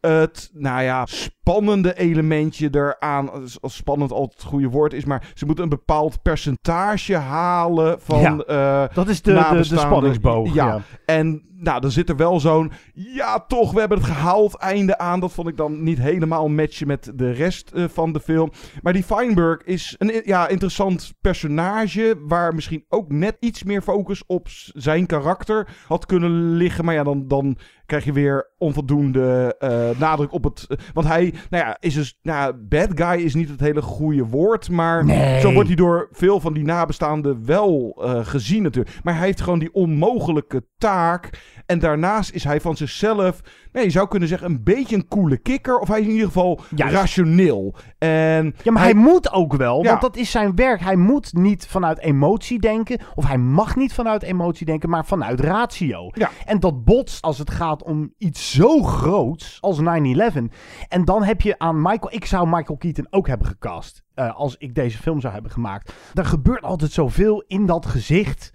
Het, 0.00 0.50
nou 0.52 0.82
ja, 0.82 1.06
spannende 1.06 1.94
elementje 1.98 2.68
eraan. 2.72 3.30
Als 3.60 3.76
spannend 3.76 4.10
altijd 4.12 4.40
het 4.40 4.48
goede 4.50 4.68
woord 4.68 4.92
is. 4.92 5.04
Maar 5.04 5.30
ze 5.34 5.46
moeten 5.46 5.64
een 5.64 5.70
bepaald 5.70 6.22
percentage 6.22 7.16
halen 7.16 8.00
van. 8.00 8.20
Ja, 8.46 8.86
dat 8.94 9.08
is 9.08 9.22
de- 9.22 9.31
de- 9.34 9.40
de 9.40 9.50
nabestaanden. 9.50 9.88
spanningsboog, 9.88 10.54
ja. 10.54 10.80
En 11.04 11.42
nou, 11.62 11.80
dan 11.80 11.90
zit 11.90 12.08
er 12.08 12.16
wel 12.16 12.40
zo'n. 12.40 12.72
Ja, 12.94 13.44
toch, 13.48 13.72
we 13.72 13.80
hebben 13.80 13.98
het 13.98 14.06
gehaald. 14.06 14.56
Einde 14.56 14.98
aan. 14.98 15.20
Dat 15.20 15.32
vond 15.32 15.48
ik 15.48 15.56
dan 15.56 15.82
niet 15.82 15.98
helemaal 15.98 16.48
matchen 16.48 16.86
met 16.86 17.12
de 17.14 17.30
rest 17.30 17.70
eh, 17.70 17.84
van 17.88 18.12
de 18.12 18.20
film. 18.20 18.50
Maar 18.82 18.92
die 18.92 19.02
Feinberg 19.02 19.62
is 19.62 19.94
een 19.98 20.22
ja, 20.24 20.48
interessant 20.48 21.12
personage. 21.20 22.16
Waar 22.26 22.54
misschien 22.54 22.84
ook 22.88 23.12
net 23.12 23.36
iets 23.40 23.62
meer 23.62 23.82
focus 23.82 24.22
op 24.26 24.48
zijn 24.72 25.06
karakter 25.06 25.68
had 25.86 26.06
kunnen 26.06 26.52
liggen. 26.56 26.84
Maar 26.84 26.94
ja, 26.94 27.02
dan, 27.02 27.28
dan 27.28 27.56
krijg 27.86 28.04
je 28.04 28.12
weer 28.12 28.50
onvoldoende 28.58 29.54
eh, 29.58 29.98
nadruk 29.98 30.32
op 30.32 30.44
het. 30.44 30.66
want 30.94 31.06
hij, 31.06 31.34
nou 31.50 31.64
ja, 31.64 31.76
is 31.80 31.94
dus. 31.94 32.18
Nou, 32.22 32.54
bad 32.54 32.88
guy 32.94 33.24
is 33.24 33.34
niet 33.34 33.48
het 33.48 33.60
hele 33.60 33.82
goede 33.82 34.26
woord. 34.26 34.70
Maar 34.70 35.04
Nee. 35.04 35.40
zo 35.40 35.52
wordt 35.52 35.68
hij 35.68 35.76
door 35.76 36.08
veel 36.12 36.40
van 36.40 36.52
die 36.52 36.64
nabestaanden 36.64 37.46
wel 37.46 37.98
eh, 38.02 38.26
gezien 38.26 38.62
natuurlijk. 38.62 39.00
Maar 39.02 39.16
hij 39.16 39.26
heeft 39.26 39.40
gewoon 39.40 39.58
die 39.58 39.72
onmogelijke 39.74 40.64
taak. 40.78 41.30
En 41.66 41.78
daarnaast 41.78 42.30
is 42.30 42.44
hij 42.44 42.60
van 42.60 42.76
zichzelf, 42.76 43.40
nee, 43.72 43.84
je 43.84 43.90
zou 43.90 44.08
kunnen 44.08 44.28
zeggen, 44.28 44.50
een 44.50 44.62
beetje 44.62 44.96
een 44.96 45.08
coole 45.08 45.36
kikker. 45.36 45.78
Of 45.78 45.88
hij 45.88 46.00
is 46.00 46.06
in 46.06 46.12
ieder 46.12 46.26
geval 46.26 46.60
Juist. 46.74 46.94
rationeel. 46.94 47.74
En 47.98 48.54
Ja, 48.62 48.72
maar 48.72 48.82
hij, 48.82 48.94
moet 48.94 49.32
ook 49.32 49.54
wel, 49.56 49.82
Ja. 49.82 49.88
want 49.88 50.00
dat 50.00 50.16
is 50.16 50.30
zijn 50.30 50.54
werk. 50.54 50.80
Hij 50.80 50.96
moet 50.96 51.32
niet 51.32 51.66
vanuit 51.66 51.98
emotie 51.98 52.60
denken, 52.60 53.00
of 53.14 53.26
hij 53.26 53.38
mag 53.38 53.76
niet 53.76 53.92
vanuit 53.94 54.22
emotie 54.22 54.66
denken, 54.66 54.90
maar 54.90 55.06
vanuit 55.06 55.40
ratio. 55.40 56.10
Ja. 56.12 56.30
En 56.44 56.60
dat 56.60 56.84
botst 56.84 57.22
als 57.22 57.38
het 57.38 57.50
gaat 57.50 57.82
om 57.82 58.12
iets 58.18 58.50
zo 58.52 58.82
groots 58.82 59.58
als 59.60 59.78
9-11. 59.80 60.50
En 60.88 61.04
dan 61.04 61.22
heb 61.22 61.40
je 61.40 61.58
aan 61.58 61.82
Michael, 61.82 62.12
ik 62.14 62.24
zou 62.24 62.48
Michael 62.48 62.78
Keaton 62.78 63.06
ook 63.10 63.26
hebben 63.28 63.46
gecast, 63.46 64.02
eh, 64.14 64.36
als 64.36 64.56
ik 64.58 64.74
deze 64.74 64.98
film 64.98 65.20
zou 65.20 65.32
hebben 65.32 65.50
gemaakt. 65.52 65.92
Er 66.14 66.24
gebeurt 66.24 66.62
altijd 66.62 66.92
zoveel 66.92 67.44
in 67.46 67.66
dat 67.66 67.86
gezicht 67.86 68.52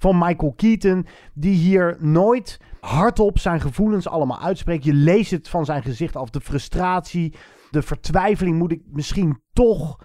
van 0.00 0.18
Michael 0.18 0.52
Keaton, 0.56 1.06
die 1.34 1.54
hier 1.54 1.96
nooit 1.98 2.58
hardop 2.80 3.38
zijn 3.38 3.60
gevoelens 3.60 4.08
allemaal 4.08 4.40
uitspreekt. 4.40 4.84
Je 4.84 4.94
leest 4.94 5.30
het 5.30 5.48
van 5.48 5.64
zijn 5.64 5.82
gezicht 5.82 6.16
af, 6.16 6.30
de 6.30 6.40
frustratie, 6.40 7.34
de 7.70 7.82
vertwijfeling. 7.82 8.58
Moet 8.58 8.72
ik 8.72 8.80
misschien 8.90 9.40
toch, 9.52 9.98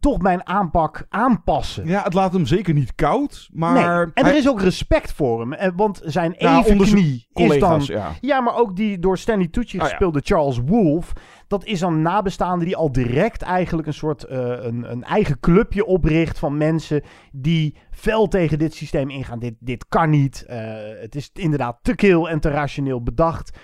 toch 0.00 0.18
mijn 0.22 0.46
aanpak 0.46 1.06
aanpassen? 1.08 1.86
ja, 1.86 2.02
het 2.02 2.14
laat 2.14 2.32
hem 2.32 2.46
zeker 2.46 2.74
niet 2.74 2.94
koud. 2.94 3.48
Maar 3.52 3.72
nee. 3.72 3.84
En 4.14 4.24
hij- 4.24 4.30
er 4.32 4.36
is 4.38 4.48
ook 4.48 4.60
respect 4.60 5.12
voor 5.12 5.40
hem. 5.40 5.52
eh, 5.52 5.70
Want 5.76 6.00
zijn 6.04 6.34
Ja, 6.38 6.58
evenknie 6.58 7.26
is 7.32 7.58
dan... 7.58 7.82
ja. 8.20 8.40
maar 8.40 8.56
ook 8.56 8.76
die 8.76 8.98
door 8.98 9.18
Stanley 9.18 9.48
Tucci 9.48 9.76
Oh, 9.76 9.82
ja. 9.82 9.88
gespeelde 9.88 10.20
Charles 10.24 10.58
Wolf. 10.64 11.12
Dat 11.46 11.64
is 11.64 11.80
een 11.80 12.02
nabestaande 12.02 12.64
die 12.64 12.76
al 12.76 12.92
direct 12.92 13.42
eigenlijk 13.42 13.86
een 13.86 13.94
soort 13.94 14.24
eh, 14.24 14.38
een, 14.38 14.90
een 14.90 15.04
eigen 15.04 15.40
clubje 15.40 15.84
opricht 15.84 16.38
van 16.38 16.56
mensen 16.56 17.02
die 17.32 17.76
fel 17.90 18.28
tegen 18.28 18.58
dit 18.58 18.74
systeem 18.74 19.10
ingaan. 19.10 19.38
Dit, 19.38 19.54
dit 19.58 19.86
kan 19.88 20.10
niet. 20.10 20.44
Eh, 20.46 20.58
het 21.00 21.14
is 21.14 21.30
inderdaad 21.32 21.78
te 21.82 21.94
kil 21.94 22.28
en 22.28 22.40
te 22.40 22.50
rationeel 22.50 23.02
bedacht. 23.02 23.58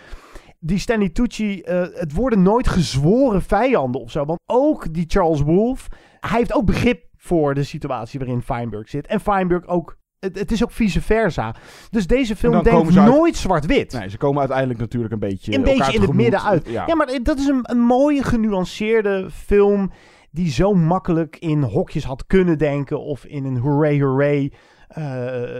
Die 0.58 0.78
Stanley 0.78 1.08
Tucci, 1.08 1.60
eh, 1.60 1.86
het 1.92 2.12
worden 2.12 2.42
nooit 2.42 2.68
gezworen 2.68 3.42
vijanden 3.42 4.00
of 4.00 4.10
zo. 4.10 4.24
Want 4.24 4.40
ook 4.46 4.94
die 4.94 5.04
Charles 5.08 5.40
Wolf, 5.40 5.88
hij 6.20 6.38
heeft 6.38 6.54
ook 6.54 6.66
begrip 6.66 7.04
voor 7.16 7.54
de 7.54 7.62
situatie 7.62 8.18
waarin 8.18 8.42
Feinberg 8.42 8.88
zit. 8.88 9.06
En 9.06 9.20
Feinberg 9.20 9.66
ook, 9.66 9.96
het, 10.22 10.38
het 10.38 10.52
is 10.52 10.62
ook 10.62 10.70
vice 10.72 11.00
versa. 11.00 11.54
Dus 11.90 12.06
deze 12.06 12.36
film 12.36 12.62
denkt 12.62 12.96
uit- 12.96 13.08
nooit 13.08 13.36
zwart-wit. 13.36 13.92
Nee, 13.92 14.08
ze 14.08 14.16
komen 14.16 14.38
uiteindelijk 14.40 14.78
natuurlijk 14.78 15.12
een 15.12 15.18
beetje. 15.18 15.54
een 15.54 15.62
beetje 15.62 15.92
in 15.92 16.00
het 16.00 16.12
midden 16.12 16.42
uit. 16.42 16.68
Ja. 16.68 16.84
Ja, 16.86 16.94
maar 16.94 17.18
dat 17.22 17.38
is 17.38 17.46
een, 17.46 17.60
een 17.62 17.80
mooie, 17.80 18.22
genuanceerde 18.22 19.28
film 19.32 19.92
die 20.30 20.50
zo 20.50 20.74
makkelijk 20.74 21.36
in 21.36 21.62
hokjes 21.62 22.04
had 22.04 22.26
kunnen 22.26 22.58
denken 22.58 23.00
of 23.00 23.24
in 23.24 23.44
een 23.44 23.56
hooray 23.56 24.00
hooray 24.00 24.52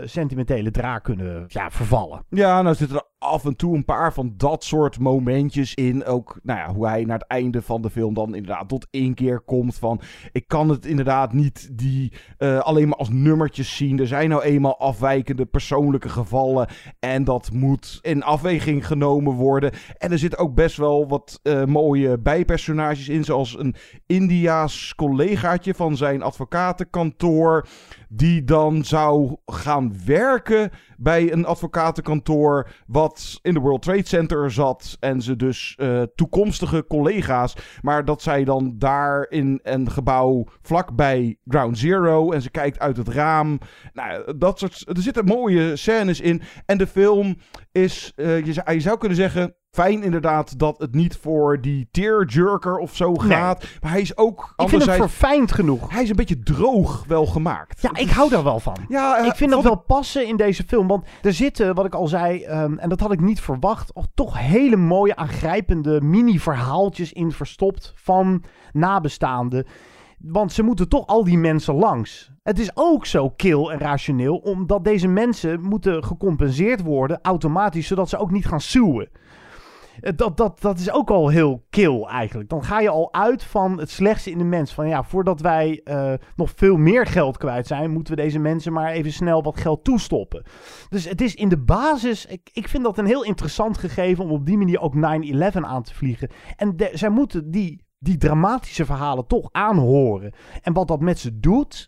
sentimentele 0.03 0.71
draak 0.71 1.03
kunnen 1.03 1.45
ja, 1.47 1.71
vervallen. 1.71 2.25
Ja, 2.29 2.61
nou 2.61 2.75
zitten 2.75 2.97
er 2.97 3.11
af 3.23 3.45
en 3.45 3.55
toe 3.55 3.75
een 3.75 3.85
paar 3.85 4.13
van 4.13 4.33
dat 4.37 4.63
soort 4.63 4.99
momentjes 4.99 5.73
in. 5.73 6.05
Ook 6.05 6.39
nou 6.43 6.59
ja, 6.59 6.73
hoe 6.73 6.87
hij 6.87 7.03
naar 7.03 7.17
het 7.19 7.27
einde 7.27 7.61
van 7.61 7.81
de 7.81 7.89
film 7.89 8.13
dan 8.13 8.35
inderdaad 8.35 8.69
tot 8.69 8.87
één 8.89 9.13
keer 9.13 9.41
komt 9.41 9.75
van... 9.75 10.01
Ik 10.31 10.47
kan 10.47 10.69
het 10.69 10.85
inderdaad 10.85 11.33
niet 11.33 11.69
die 11.77 12.13
eh, 12.37 12.59
alleen 12.59 12.87
maar 12.87 12.97
als 12.97 13.09
nummertjes 13.09 13.75
zien. 13.75 13.99
Er 13.99 14.07
zijn 14.07 14.29
nou 14.29 14.41
eenmaal 14.41 14.79
afwijkende 14.79 15.45
persoonlijke 15.45 16.09
gevallen. 16.09 16.67
En 16.99 17.23
dat 17.23 17.51
moet 17.51 17.99
in 18.01 18.23
afweging 18.23 18.87
genomen 18.87 19.33
worden. 19.33 19.71
En 19.97 20.11
er 20.11 20.19
zitten 20.19 20.39
ook 20.39 20.55
best 20.55 20.77
wel 20.77 21.07
wat 21.07 21.39
eh, 21.43 21.65
mooie 21.65 22.19
bijpersonages 22.19 23.09
in. 23.09 23.23
Zoals 23.23 23.59
een 23.59 23.75
Indiaas 24.05 24.95
collegaatje 24.95 25.73
van 25.73 25.97
zijn 25.97 26.21
advocatenkantoor. 26.21 27.67
Die 28.15 28.43
dan 28.43 28.83
zou 28.83 29.35
gaan 29.45 30.05
werken 30.05 30.71
bij 31.03 31.31
een 31.31 31.45
advocatenkantoor. 31.45 32.69
Wat 32.87 33.39
in 33.41 33.53
de 33.53 33.59
World 33.59 33.81
Trade 33.81 34.07
Center 34.07 34.51
zat. 34.51 34.97
En 34.99 35.21
ze 35.21 35.35
dus 35.35 35.75
eh, 35.77 36.01
toekomstige 36.15 36.85
collega's. 36.87 37.55
Maar 37.81 38.05
dat 38.05 38.21
zij 38.21 38.43
dan 38.43 38.73
daar 38.77 39.25
in 39.29 39.59
een 39.63 39.91
gebouw 39.91 40.45
vlakbij 40.61 41.37
Ground 41.47 41.77
Zero. 41.77 42.31
En 42.31 42.41
ze 42.41 42.49
kijkt 42.49 42.79
uit 42.79 42.97
het 42.97 43.07
raam. 43.07 43.59
Nou, 43.93 44.37
dat 44.37 44.59
soort. 44.59 44.83
Er 44.87 45.01
zitten 45.01 45.25
mooie 45.25 45.75
scènes 45.75 46.21
in. 46.21 46.41
En 46.65 46.77
de 46.77 46.87
film 46.87 47.37
is, 47.71 48.11
eh, 48.15 48.45
je, 48.45 48.53
zou, 48.53 48.71
je 48.71 48.79
zou 48.79 48.97
kunnen 48.97 49.17
zeggen. 49.17 49.55
Fijn 49.71 50.03
inderdaad 50.03 50.59
dat 50.59 50.79
het 50.79 50.95
niet 50.95 51.17
voor 51.21 51.61
die 51.61 51.87
tearjerker 51.91 52.77
of 52.77 52.95
zo 52.95 53.15
gaat. 53.15 53.65
Maar 53.81 53.91
hij 53.91 54.01
is 54.01 54.17
ook 54.17 54.53
Ik 54.55 54.69
vind 54.69 54.85
hem 54.85 54.95
verfijnd 54.95 55.51
genoeg. 55.51 55.91
Hij 55.91 56.03
is 56.03 56.09
een 56.09 56.15
beetje 56.15 56.39
droog 56.39 57.03
wel 57.07 57.25
gemaakt. 57.25 57.81
Ja, 57.81 57.89
ik 57.93 58.09
hou 58.09 58.29
daar 58.29 58.43
wel 58.43 58.59
van. 58.59 58.75
Ja, 58.87 59.17
eh, 59.17 59.25
ik 59.25 59.35
vind 59.35 59.51
dat 59.51 59.63
wel 59.63 59.75
passen 59.75 60.27
in 60.27 60.37
deze 60.37 60.63
film. 60.67 60.87
Want 60.93 61.07
er 61.21 61.33
zitten, 61.33 61.75
wat 61.75 61.85
ik 61.85 61.93
al 61.93 62.07
zei, 62.07 62.43
ehm, 62.43 62.77
en 62.77 62.89
dat 62.89 62.99
had 62.99 63.11
ik 63.11 63.21
niet 63.21 63.41
verwacht, 63.41 63.93
oh, 63.93 64.03
toch 64.13 64.39
hele 64.39 64.75
mooie, 64.75 65.15
aangrijpende 65.15 66.01
mini-verhaaltjes 66.01 67.13
in 67.13 67.31
verstopt 67.31 67.93
van 67.95 68.43
nabestaanden. 68.71 69.65
Want 70.17 70.51
ze 70.51 70.63
moeten 70.63 70.89
toch 70.89 71.07
al 71.07 71.23
die 71.23 71.37
mensen 71.37 71.73
langs. 71.73 72.31
Het 72.43 72.59
is 72.59 72.71
ook 72.73 73.05
zo 73.05 73.29
kil 73.29 73.71
en 73.71 73.79
rationeel, 73.79 74.37
omdat 74.37 74.83
deze 74.83 75.07
mensen 75.07 75.61
moeten 75.61 76.03
gecompenseerd 76.03 76.81
worden 76.81 77.19
automatisch, 77.21 77.87
zodat 77.87 78.09
ze 78.09 78.17
ook 78.17 78.31
niet 78.31 78.45
gaan 78.45 78.61
suwen. 78.61 79.09
Eh, 80.03 80.11
Dat, 80.15 80.37
dat, 80.37 80.61
dat 80.61 80.79
is 80.79 80.91
ook 80.91 81.09
al 81.09 81.29
heel 81.29 81.65
kil 81.69 82.09
eigenlijk. 82.09 82.49
Dan 82.49 82.63
ga 82.63 82.79
je 82.79 82.89
al 82.89 83.13
uit 83.13 83.43
van 83.43 83.79
het 83.79 83.89
slechtste 83.89 84.31
in 84.31 84.37
de 84.37 84.43
mens. 84.43 84.73
Van 84.73 84.87
ja, 84.87 85.03
voordat 85.03 85.41
wij 85.41 85.81
eh, 85.83 86.13
nog 86.35 86.51
veel 86.55 86.77
meer 86.77 87.05
geld 87.05 87.37
kwijt 87.37 87.67
zijn, 87.67 87.91
moeten 87.91 88.15
we 88.15 88.21
deze 88.21 88.39
mensen 88.39 88.73
maar 88.73 88.91
even 88.91 89.11
snel 89.11 89.43
wat 89.43 89.59
geld 89.59 89.83
toestoppen. 89.83 90.43
Dus 90.89 91.09
het 91.09 91.21
is 91.21 91.35
in 91.35 91.49
de 91.49 91.57
basis, 91.57 92.25
ik, 92.25 92.49
ik 92.53 92.67
vind 92.67 92.83
dat 92.83 92.97
een 92.97 93.05
heel 93.05 93.23
interessant 93.23 93.77
gegeven 93.77 94.23
om 94.23 94.31
op 94.31 94.45
die 94.45 94.57
manier 94.57 94.79
ook 94.79 94.95
9-11 94.95 94.99
aan 95.53 95.83
te 95.83 95.95
vliegen. 95.95 96.29
En 96.55 96.75
zij 96.93 97.09
moeten 97.09 97.51
die, 97.51 97.83
die 97.99 98.17
dramatische 98.17 98.85
verhalen 98.85 99.27
toch 99.27 99.49
aanhoren. 99.51 100.33
En 100.61 100.73
wat 100.73 100.87
dat 100.87 100.99
met 100.99 101.19
ze 101.19 101.39
doet, 101.39 101.87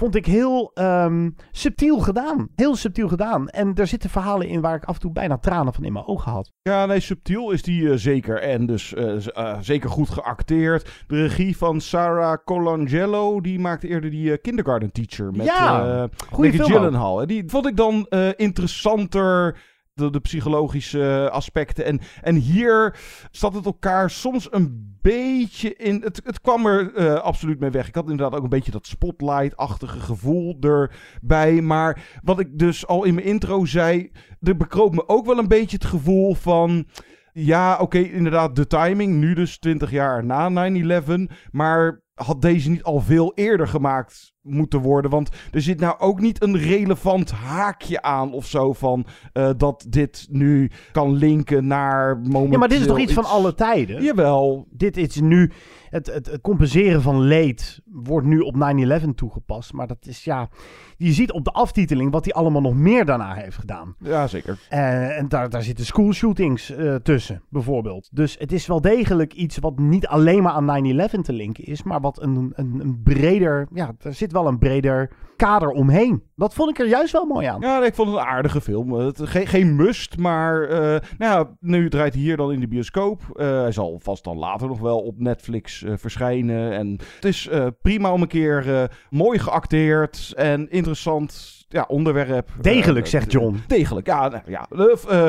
vond 0.00 0.14
ik 0.14 0.26
heel 0.26 0.70
ehm, 0.74 1.30
subtiel 1.50 1.98
gedaan. 1.98 2.48
Heel 2.54 2.76
subtiel 2.76 3.08
gedaan. 3.08 3.48
En 3.48 3.74
er 3.74 3.86
zitten 3.86 4.10
verhalen 4.10 4.48
in 4.48 4.60
waar 4.60 4.74
ik 4.74 4.84
af 4.84 4.94
en 4.94 5.00
toe 5.00 5.12
bijna 5.12 5.38
tranen 5.38 5.72
van 5.72 5.84
in 5.84 5.92
mijn 5.92 6.06
ogen 6.06 6.32
had. 6.32 6.52
Ja, 6.62 6.86
nee, 6.86 7.00
subtiel 7.00 7.50
is 7.50 7.62
die 7.62 7.90
eh, 7.90 7.96
zeker. 7.96 8.40
En 8.42 8.66
dus 8.66 8.94
eh, 8.94 9.26
eh, 9.34 9.58
zeker 9.60 9.90
goed 9.90 10.10
geacteerd. 10.10 11.04
De 11.06 11.22
regie 11.22 11.56
van 11.56 11.80
Sarah 11.80 12.38
Colangelo, 12.44 13.40
die 13.40 13.58
maakte 13.58 13.88
eerder 13.88 14.10
die 14.10 14.38
kindergarten 14.38 14.92
teacher 14.92 15.32
met 15.32 15.46
Ja, 15.46 16.08
Maggie. 16.30 16.62
Gyllenhaal. 16.62 17.20
En 17.20 17.26
Die 17.26 17.42
vond 17.46 17.66
ik 17.66 17.76
dan 17.76 18.06
interessanter, 18.36 19.56
de, 19.94 20.10
de 20.10 20.20
psychologische 20.20 21.28
aspecten. 21.32 21.84
En, 21.84 22.00
en 22.22 22.34
hier 22.34 22.98
zat 23.30 23.54
het 23.54 23.64
elkaar 23.64 24.10
soms 24.10 24.52
een 24.52 24.98
beetje 25.02 25.74
in... 25.74 26.02
Het, 26.02 26.20
het 26.24 26.40
kwam 26.40 26.66
er 26.66 26.94
eh, 26.94 27.14
absoluut 27.14 27.60
mee 27.60 27.70
weg. 27.70 27.88
Ik 27.88 27.94
had 27.94 28.10
inderdaad 28.10 28.38
ook 28.38 28.42
een 28.42 28.48
beetje 28.48 28.70
dat 28.70 28.86
spotlight-achtige 28.86 30.00
gevoel 30.00 30.56
erbij. 30.60 31.60
Maar 31.60 32.20
wat 32.22 32.40
ik 32.40 32.58
dus 32.58 32.86
al 32.86 33.04
in 33.04 33.14
mijn 33.14 33.26
intro 33.26 33.64
zei... 33.64 34.10
Er 34.40 34.56
bekroop 34.56 34.94
me 34.94 35.08
ook 35.08 35.26
wel 35.26 35.38
een 35.38 35.48
beetje 35.48 35.76
het 35.76 35.86
gevoel 35.86 36.34
van... 36.34 36.86
Ja, 37.32 37.78
oké, 37.78 37.98
inderdaad, 37.98 38.56
de 38.56 38.66
timing. 38.66 39.14
Nu 39.14 39.34
dus 39.34 39.58
20 39.58 39.90
jaar 39.90 40.24
na 40.24 40.70
9-11. 41.00 41.12
Maar 41.50 42.02
had 42.24 42.42
deze 42.42 42.70
niet 42.70 42.82
al 42.82 43.00
veel 43.00 43.32
eerder 43.34 43.68
gemaakt 43.68 44.32
moeten 44.42 44.80
worden? 44.80 45.10
Want 45.10 45.28
er 45.50 45.60
zit 45.60 45.80
nou 45.80 45.98
ook 45.98 46.20
niet 46.20 46.42
een 46.42 46.58
relevant 46.58 47.30
haakje 47.30 48.02
aan 48.02 48.32
of 48.32 48.46
zo 48.46 48.72
van 48.72 49.06
eh, 49.32 49.50
dat 49.56 49.86
dit 49.88 50.26
nu 50.30 50.70
kan 50.92 51.12
linken 51.14 51.66
naar 51.66 52.16
momenteel 52.16 52.50
Ja, 52.50 52.58
maar 52.58 52.68
dit 52.68 52.80
is 52.80 52.86
toch 52.86 52.98
iets 52.98 53.12
van 53.12 53.24
alle 53.24 53.54
tijden? 53.54 54.02
Jawel. 54.02 54.66
Dit 54.70 54.96
is 54.96 55.20
nu... 55.20 55.50
Het, 55.90 56.06
het, 56.06 56.26
het 56.26 56.40
compenseren 56.40 57.02
van 57.02 57.20
leed 57.20 57.80
wordt 57.92 58.26
nu 58.26 58.38
op 58.38 58.54
9-11 58.54 59.14
toegepast. 59.14 59.72
Maar 59.72 59.86
dat 59.86 60.06
is 60.06 60.24
ja... 60.24 60.48
Je 60.96 61.12
ziet 61.12 61.32
op 61.32 61.44
de 61.44 61.52
aftiteling 61.52 62.12
wat 62.12 62.24
hij 62.24 62.34
allemaal 62.34 62.60
nog 62.60 62.74
meer 62.74 63.04
daarna 63.04 63.34
heeft 63.34 63.56
gedaan. 63.56 63.94
Ja, 63.98 64.26
zeker. 64.26 64.58
Eh, 64.68 65.18
en 65.18 65.28
daar, 65.28 65.50
daar 65.50 65.62
zitten 65.62 65.84
schoolshootings 65.84 66.70
eh, 66.70 66.94
tussen, 66.94 67.42
bijvoorbeeld. 67.48 68.08
Dus 68.12 68.36
het 68.38 68.52
is 68.52 68.66
wel 68.66 68.80
degelijk 68.80 69.32
iets 69.32 69.58
wat 69.58 69.78
niet 69.78 70.06
alleen 70.06 70.42
maar 70.42 70.52
aan 70.52 71.08
9-11 71.18 71.20
te 71.22 71.32
linken 71.32 71.64
is, 71.64 71.82
maar 71.82 72.00
wat 72.00 72.22
een, 72.22 72.52
een, 72.54 72.80
een 72.80 73.00
breder, 73.02 73.68
ja, 73.72 73.94
er 73.98 74.14
zit 74.14 74.32
wel 74.32 74.46
een 74.46 74.58
breder 74.58 75.10
kader 75.36 75.68
omheen. 75.68 76.22
Dat 76.34 76.54
vond 76.54 76.70
ik 76.70 76.78
er 76.78 76.88
juist 76.88 77.12
wel 77.12 77.24
mooi 77.24 77.46
aan. 77.46 77.60
Ja, 77.60 77.84
ik 77.84 77.94
vond 77.94 78.08
het 78.08 78.18
een 78.18 78.24
aardige 78.24 78.60
film. 78.60 78.98
Eh, 78.98 79.06
Het, 79.06 79.20
geen, 79.22 79.46
geen 79.46 79.76
must, 79.76 80.18
maar 80.18 80.68
nou 80.68 81.00
ja, 81.18 81.56
nu 81.60 81.88
draait 81.88 82.14
hij 82.14 82.22
hier 82.22 82.36
dan 82.36 82.52
in 82.52 82.60
de 82.60 82.68
bioscoop. 82.68 83.22
Hij 83.32 83.72
zal 83.72 83.98
vast 84.02 84.24
dan 84.24 84.36
later 84.36 84.68
nog 84.68 84.80
wel 84.80 85.00
op 85.00 85.18
Netflix 85.18 85.84
verschijnen. 85.86 86.72
En 86.72 86.98
het 87.14 87.24
is 87.24 87.48
prima 87.82 88.12
om 88.12 88.22
een 88.22 88.28
keer 88.28 88.74
eh, 88.82 88.88
mooi 89.10 89.38
geacteerd 89.38 90.32
en 90.36 90.70
interessant 90.70 91.64
ja, 91.68 91.84
onderwerp. 91.88 92.50
Degelijk, 92.60 93.04
Eh, 93.04 93.10
zegt 93.10 93.32
John. 93.32 93.62
Degelijk, 93.66 94.06
ja. 94.06 94.28
Nou, 94.28 94.42
ja 94.46 94.66
eh, 95.08 95.26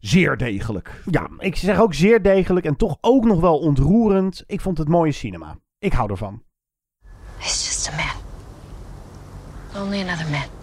zeer 0.00 0.36
degelijk. 0.36 1.02
Ja, 1.10 1.28
ik 1.38 1.56
zeg 1.56 1.80
ook 1.80 1.94
zeer 1.94 2.22
degelijk 2.22 2.66
en 2.66 2.76
toch 2.76 2.96
ook 3.00 3.24
nog 3.24 3.40
wel 3.40 3.58
ontroerend. 3.58 4.44
Ik 4.46 4.60
vond 4.60 4.78
het 4.78 4.88
mooie 4.88 5.12
cinema. 5.12 5.58
Ik 5.78 5.92
hou 5.92 6.10
ervan. 6.10 6.42
He's 7.38 7.66
just 7.66 7.90
a 7.92 7.96
man. 7.96 9.82
Only 9.82 10.00
another 10.08 10.30
man. 10.30 10.57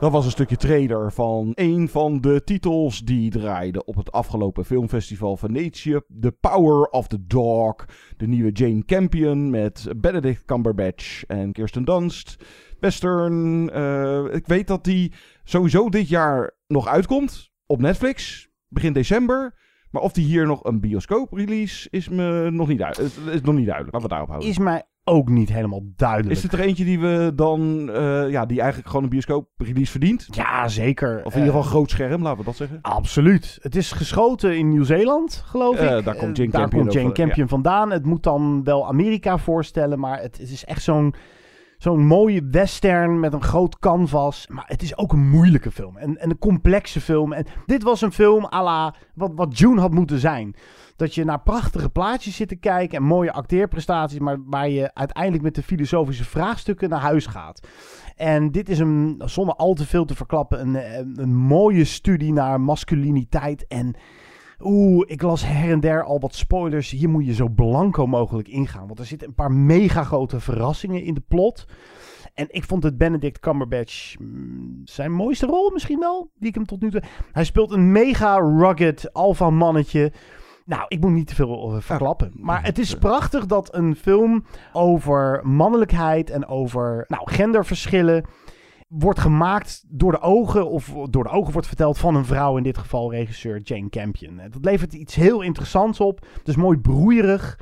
Dat 0.00 0.12
was 0.12 0.24
een 0.24 0.30
stukje 0.30 0.56
trailer 0.56 1.12
van 1.12 1.52
een 1.54 1.88
van 1.88 2.20
de 2.20 2.44
titels 2.44 3.00
die 3.00 3.30
draaide 3.30 3.84
op 3.84 3.96
het 3.96 4.12
afgelopen 4.12 4.64
filmfestival 4.64 5.36
Venetië. 5.36 6.00
The 6.20 6.32
Power 6.40 6.86
of 6.88 7.06
the 7.08 7.26
Dog. 7.26 7.74
De 8.16 8.26
nieuwe 8.26 8.50
Jane 8.52 8.84
Campion 8.84 9.50
met 9.50 9.88
Benedict 9.96 10.44
Cumberbatch 10.44 11.24
en 11.26 11.52
Kirsten 11.52 11.84
Dunst. 11.84 12.36
Western. 12.80 13.70
eh, 13.70 14.24
ik 14.34 14.46
weet 14.46 14.66
dat 14.66 14.84
die 14.84 15.12
sowieso 15.44 15.88
dit 15.88 16.08
jaar 16.08 16.56
nog 16.66 16.86
uitkomt 16.86 17.50
op 17.66 17.80
Netflix. 17.80 18.48
Begin 18.68 18.92
december. 18.92 19.58
Maar 19.90 20.02
of 20.02 20.12
die 20.12 20.24
hier 20.24 20.46
nog 20.46 20.64
een 20.64 20.80
bioscoop-release 20.80 21.88
is 21.90 22.08
me 22.08 22.50
nog 22.50 22.68
niet, 22.68 22.78
duid- 22.78 22.98
is 23.30 23.40
nog 23.40 23.54
niet 23.54 23.66
duidelijk. 23.66 24.00
We 24.02 24.08
daarop 24.08 24.28
houden. 24.28 24.48
Is 24.48 24.58
mij 24.58 24.82
ook 25.04 25.28
niet 25.28 25.52
helemaal 25.52 25.82
duidelijk. 25.96 26.30
Is 26.36 26.42
het 26.42 26.52
er 26.52 26.60
eentje 26.60 26.84
die 26.84 27.00
we 27.00 27.32
dan, 27.34 27.90
eh, 27.90 28.30
ja, 28.30 28.46
die 28.46 28.58
eigenlijk 28.58 28.88
gewoon 28.88 29.04
een 29.04 29.10
bioscoop-release 29.10 29.90
verdient? 29.90 30.26
Ja, 30.30 30.68
zeker. 30.68 31.20
Of 31.24 31.32
in 31.34 31.38
ieder 31.38 31.54
geval 31.54 31.60
Eh, 31.68 31.70
groot 31.76 31.90
scherm, 31.90 32.22
laten 32.22 32.38
we 32.38 32.44
dat 32.44 32.56
zeggen. 32.56 32.78
Absoluut. 32.82 33.58
Het 33.62 33.76
is 33.76 33.92
geschoten 33.92 34.58
in 34.58 34.68
Nieuw-Zeeland, 34.68 35.42
geloof 35.46 35.76
Eh, 35.76 35.96
ik. 35.98 36.04
daar 36.04 36.16
komt 36.16 36.36
Jane 36.36 36.50
daar 36.50 36.60
Campion 36.60 36.82
komt 36.82 36.92
Jane 36.94 37.12
Campion 37.12 37.48
vandaan. 37.48 37.90
Het 37.90 38.04
moet 38.06 38.22
dan 38.22 38.64
wel 38.64 38.86
Amerika 38.88 39.38
voorstellen, 39.38 39.98
maar 39.98 40.20
het, 40.20 40.38
het 40.38 40.50
is 40.50 40.64
echt 40.64 40.82
zo'n 40.82 41.14
zo'n 41.78 42.06
mooie 42.06 42.48
western 42.50 43.20
met 43.20 43.32
een 43.32 43.42
groot 43.42 43.78
canvas. 43.78 44.46
Maar 44.48 44.64
het 44.66 44.82
is 44.82 44.96
ook 44.98 45.12
een 45.12 45.28
moeilijke 45.28 45.70
film 45.70 45.96
en, 45.96 46.16
en 46.18 46.30
een 46.30 46.38
complexe 46.38 47.00
film. 47.00 47.32
En 47.32 47.46
dit 47.66 47.82
was 47.82 48.00
een 48.00 48.12
film 48.12 48.44
à 48.52 48.62
la 48.62 48.94
wat, 49.14 49.30
wat 49.34 49.58
June 49.58 49.80
had 49.80 49.90
moeten 49.92 50.18
zijn. 50.18 50.54
Dat 51.00 51.14
je 51.14 51.24
naar 51.24 51.40
prachtige 51.40 51.90
plaatjes 51.90 52.36
zit 52.36 52.48
te 52.48 52.56
kijken 52.56 52.96
en 52.96 53.02
mooie 53.02 53.32
acteerprestaties, 53.32 54.18
maar 54.18 54.38
waar 54.44 54.68
je 54.68 54.94
uiteindelijk 54.94 55.42
met 55.42 55.54
de 55.54 55.62
filosofische 55.62 56.24
vraagstukken 56.24 56.88
naar 56.88 57.00
huis 57.00 57.26
gaat. 57.26 57.66
En 58.16 58.50
dit 58.50 58.68
is 58.68 58.78
een, 58.78 59.22
zonder 59.24 59.54
al 59.54 59.74
te 59.74 59.86
veel 59.86 60.04
te 60.04 60.14
verklappen, 60.14 60.60
een, 60.60 61.22
een, 61.22 61.36
mooie 61.36 61.84
studie 61.84 62.32
naar 62.32 62.60
masculiniteit 62.60 63.66
en 63.66 63.94
Oeh, 64.62 65.04
ik 65.10 65.22
las 65.22 65.46
her 65.46 65.70
en 65.70 65.80
der 65.80 66.04
al 66.04 66.20
wat 66.20 66.34
spoilers. 66.34 66.90
Hier 66.90 67.08
moet 67.08 67.26
je 67.26 67.34
zo 67.34 67.48
blanco 67.48 68.06
mogelijk 68.06 68.48
ingaan. 68.48 68.86
Want 68.86 68.98
er 68.98 69.06
zitten 69.06 69.28
een 69.28 69.34
paar 69.34 69.52
mega 69.52 70.04
grote 70.04 70.40
verrassingen 70.40 71.02
in 71.02 71.14
de 71.14 71.22
plot. 71.28 71.66
En 72.34 72.46
ik 72.50 72.64
vond 72.64 72.82
het 72.82 72.98
Benedict 72.98 73.38
Cumberbatch 73.38 74.18
mm, 74.18 74.80
zijn 74.84 75.12
mooiste 75.12 75.46
rol 75.46 75.70
misschien 75.70 75.98
wel. 75.98 76.30
Die 76.38 76.48
ik 76.48 76.54
hem 76.54 76.66
tot 76.66 76.80
nu 76.80 76.90
toe... 76.90 77.02
Hij 77.32 77.44
speelt 77.44 77.70
een 77.70 77.92
mega 77.92 78.36
rugged 78.36 79.12
alpha 79.12 79.50
mannetje. 79.50 80.12
Nou, 80.70 80.84
ik 80.88 81.00
moet 81.00 81.10
niet 81.10 81.26
te 81.26 81.34
veel 81.34 81.74
eh, 81.74 81.80
verklappen. 81.80 82.32
Maar 82.34 82.64
het 82.64 82.78
is 82.78 82.94
prachtig 82.94 83.46
dat 83.46 83.74
een 83.74 83.96
film 83.96 84.44
over 84.72 85.40
mannelijkheid 85.42 86.30
en 86.30 86.46
over 86.46 87.04
nou, 87.08 87.30
genderverschillen 87.30 88.24
wordt 88.88 89.18
gemaakt 89.18 89.84
door 89.88 90.12
de 90.12 90.20
ogen, 90.20 90.68
of 90.68 90.92
door 91.10 91.24
de 91.24 91.30
ogen 91.30 91.52
wordt 91.52 91.66
verteld 91.66 91.98
van 91.98 92.14
een 92.14 92.24
vrouw, 92.24 92.56
in 92.56 92.62
dit 92.62 92.78
geval 92.78 93.12
regisseur 93.12 93.60
Jane 93.60 93.88
Campion. 93.88 94.38
En 94.38 94.50
Dat 94.50 94.64
levert 94.64 94.92
iets 94.92 95.14
heel 95.14 95.40
interessants 95.40 96.00
op. 96.00 96.26
Het 96.38 96.48
is 96.48 96.56
mooi 96.56 96.78
broeierig. 96.78 97.58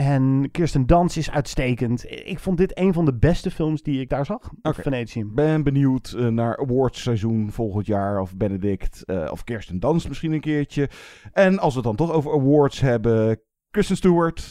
En 0.00 0.48
Kirsten 0.50 0.86
Dans 0.86 1.16
is 1.16 1.30
uitstekend. 1.30 2.04
Ik 2.10 2.38
vond 2.38 2.58
dit 2.58 2.78
een 2.78 2.92
van 2.92 3.04
de 3.04 3.14
beste 3.14 3.50
films 3.50 3.82
die 3.82 4.00
ik 4.00 4.08
daar 4.08 4.26
zag 4.26 4.50
Oké. 4.62 4.82
Venetië. 4.82 5.24
Ben 5.24 5.62
benieuwd 5.62 6.14
eh, 6.18 6.26
naar 6.26 6.58
awards-seizoen 6.58 7.50
volgend 7.52 7.86
jaar. 7.86 8.20
Of 8.20 8.36
Benedict 8.36 9.04
eh, 9.04 9.28
of 9.30 9.44
Kirsten 9.44 9.80
Dans 9.80 10.08
misschien 10.08 10.32
een 10.32 10.40
keertje. 10.40 10.88
En 11.32 11.58
als 11.58 11.74
we 11.74 11.78
het 11.78 11.88
dan 11.88 12.06
toch 12.06 12.16
over 12.16 12.32
awards 12.32 12.80
hebben. 12.80 13.40
Kristen 13.70 13.96
Stewart 13.96 14.48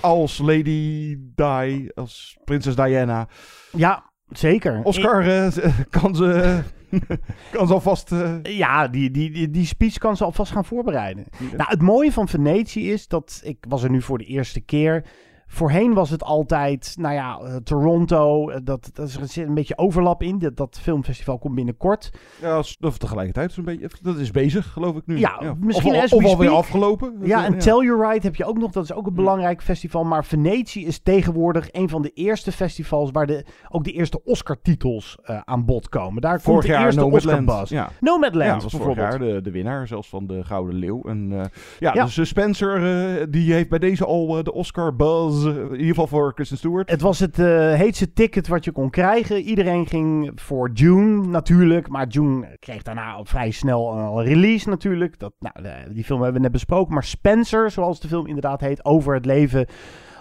als 0.00 0.38
Lady 0.38 1.16
Di, 1.34 1.88
als 1.94 2.38
prinses 2.44 2.76
Diana. 2.76 3.28
Ja, 3.72 4.10
zeker. 4.28 4.80
Oscar 4.82 5.28
eh, 5.28 5.78
kan 5.90 6.16
ze... 6.16 6.62
kan 7.52 7.66
ze 7.66 7.72
alvast... 7.72 8.12
eh, 8.12 8.34
Ja, 8.42 8.88
die, 8.88 9.10
die, 9.10 9.30
die, 9.30 9.50
die 9.50 9.66
speech 9.66 9.98
kan 9.98 10.16
ze 10.16 10.24
alvast 10.24 10.52
gaan 10.52 10.64
voorbereiden. 10.64 11.24
Nou, 11.56 11.70
het 11.70 11.82
mooie 11.82 12.12
van 12.12 12.28
Venetië 12.28 12.92
is 12.92 13.08
dat 13.08 13.40
ik 13.44 13.56
was 13.68 13.82
er 13.82 13.90
nu 13.90 14.02
voor 14.02 14.18
de 14.18 14.24
eerste 14.24 14.60
keer. 14.60 15.04
Voorheen 15.46 15.94
was 15.94 16.10
het 16.10 16.22
altijd, 16.22 16.94
nou 16.98 17.14
ja, 17.14 17.38
eh, 17.38 17.56
Toronto, 17.56 18.48
eh, 18.48 18.60
dat, 18.64 18.90
dat 18.92 19.08
is, 19.08 19.36
er 19.36 19.46
een 19.46 19.54
beetje 19.54 19.78
overlap 19.78 20.22
in. 20.22 20.38
Dat, 20.38 20.56
dat 20.56 20.78
filmfestival 20.82 21.38
komt 21.38 21.54
binnenkort. 21.54 22.10
ja, 22.40 22.58
of 22.80 22.98
tegelijkertijd 22.98 23.52
zo'n 23.52 23.64
beetje... 23.64 23.90
Dat 24.02 24.16
is 24.16 24.30
bezig, 24.30 24.72
geloof 24.72 24.96
ik 24.96 25.06
nu. 25.06 25.18
Ja, 25.18 25.54
misschien 25.60 25.94
Of, 25.94 26.12
of 26.12 26.22
we 26.22 26.28
alweer 26.28 26.50
afgelopen. 26.50 27.18
Ja, 27.22 27.44
en 27.44 27.52
Ja. 27.52 27.58
Tell 27.58 27.84
You 27.84 28.00
Right 28.00 28.22
heb 28.22 28.36
je 28.36 28.44
ook 28.44 28.58
nog. 28.58 28.70
Dat 28.70 28.84
is 28.84 28.92
ook 28.92 29.06
een 29.06 29.14
belangrijk 29.14 29.62
festival. 29.62 30.04
Maar 30.04 30.24
Venetië 30.24 30.86
is 30.86 30.98
tegenwoordig 30.98 31.68
een 31.70 31.88
van 31.88 32.02
de 32.02 32.10
eerste 32.10 32.52
festivals 32.52 33.10
waar 33.10 33.26
de, 33.26 33.44
ook 33.68 33.84
de 33.84 33.92
eerste 33.92 34.24
Oscar-titels 34.24 35.18
eh, 35.22 35.40
aan 35.44 35.64
bod 35.64 35.88
komen. 35.88 36.22
Daar 36.22 36.40
Vorig 36.40 36.58
komt 36.58 36.62
de 36.62 36.68
jaar 36.72 36.84
eerste 36.84 37.00
Nomadland. 37.00 37.48
Oscar-bus. 37.48 37.68
Ja. 37.68 37.90
Nomadland 38.00 38.50
Ja, 38.50 38.68
was 38.68 38.82
vorig 38.82 38.96
jaar 38.96 39.18
de, 39.18 39.40
de 39.40 39.50
winnaar, 39.50 39.86
zelfs 39.86 40.08
van 40.08 40.26
de 40.26 40.44
Gouden 40.44 40.74
Leeuw. 40.74 41.02
En, 41.02 41.32
eh, 41.32 41.44
ja, 41.78 41.92
dus 41.92 42.28
Spencer, 42.28 43.30
die 43.30 43.52
heeft 43.52 43.68
bij 43.68 43.78
deze 43.78 44.04
al 44.04 44.42
de 44.42 44.52
Oscar 44.52 44.96
buzz, 44.96 45.43
eh, 45.43 45.43
in 45.44 45.70
ieder 45.70 45.86
geval 45.86 46.06
voor 46.06 46.34
Kristen 46.34 46.56
Stewart. 46.56 46.90
Het 46.90 47.00
was 47.00 47.18
het 47.18 47.38
eh, 47.38 47.46
heetste 47.72 48.12
ticket 48.12 48.48
wat 48.48 48.64
je 48.64 48.72
kon 48.72 48.90
krijgen. 48.90 49.40
Iedereen 49.40 49.86
ging 49.86 50.32
voor 50.34 50.70
June 50.72 51.26
natuurlijk. 51.26 51.88
Maar 51.88 52.06
June 52.06 52.56
kreeg 52.60 52.82
daarna 52.82 53.24
vrij 53.24 53.50
snel 53.50 53.92
een 53.92 54.24
release 54.24 54.68
natuurlijk. 54.68 55.18
Dat, 55.18 55.32
nou, 55.38 55.54
die 55.92 56.04
film 56.04 56.22
hebben 56.22 56.36
we 56.36 56.42
net 56.42 56.52
besproken. 56.52 56.94
Maar 56.94 57.04
Spencer, 57.04 57.70
zoals 57.70 58.00
de 58.00 58.08
film 58.08 58.26
inderdaad 58.26 58.60
heet, 58.60 58.84
over 58.84 59.14
het 59.14 59.24
leven. 59.24 59.66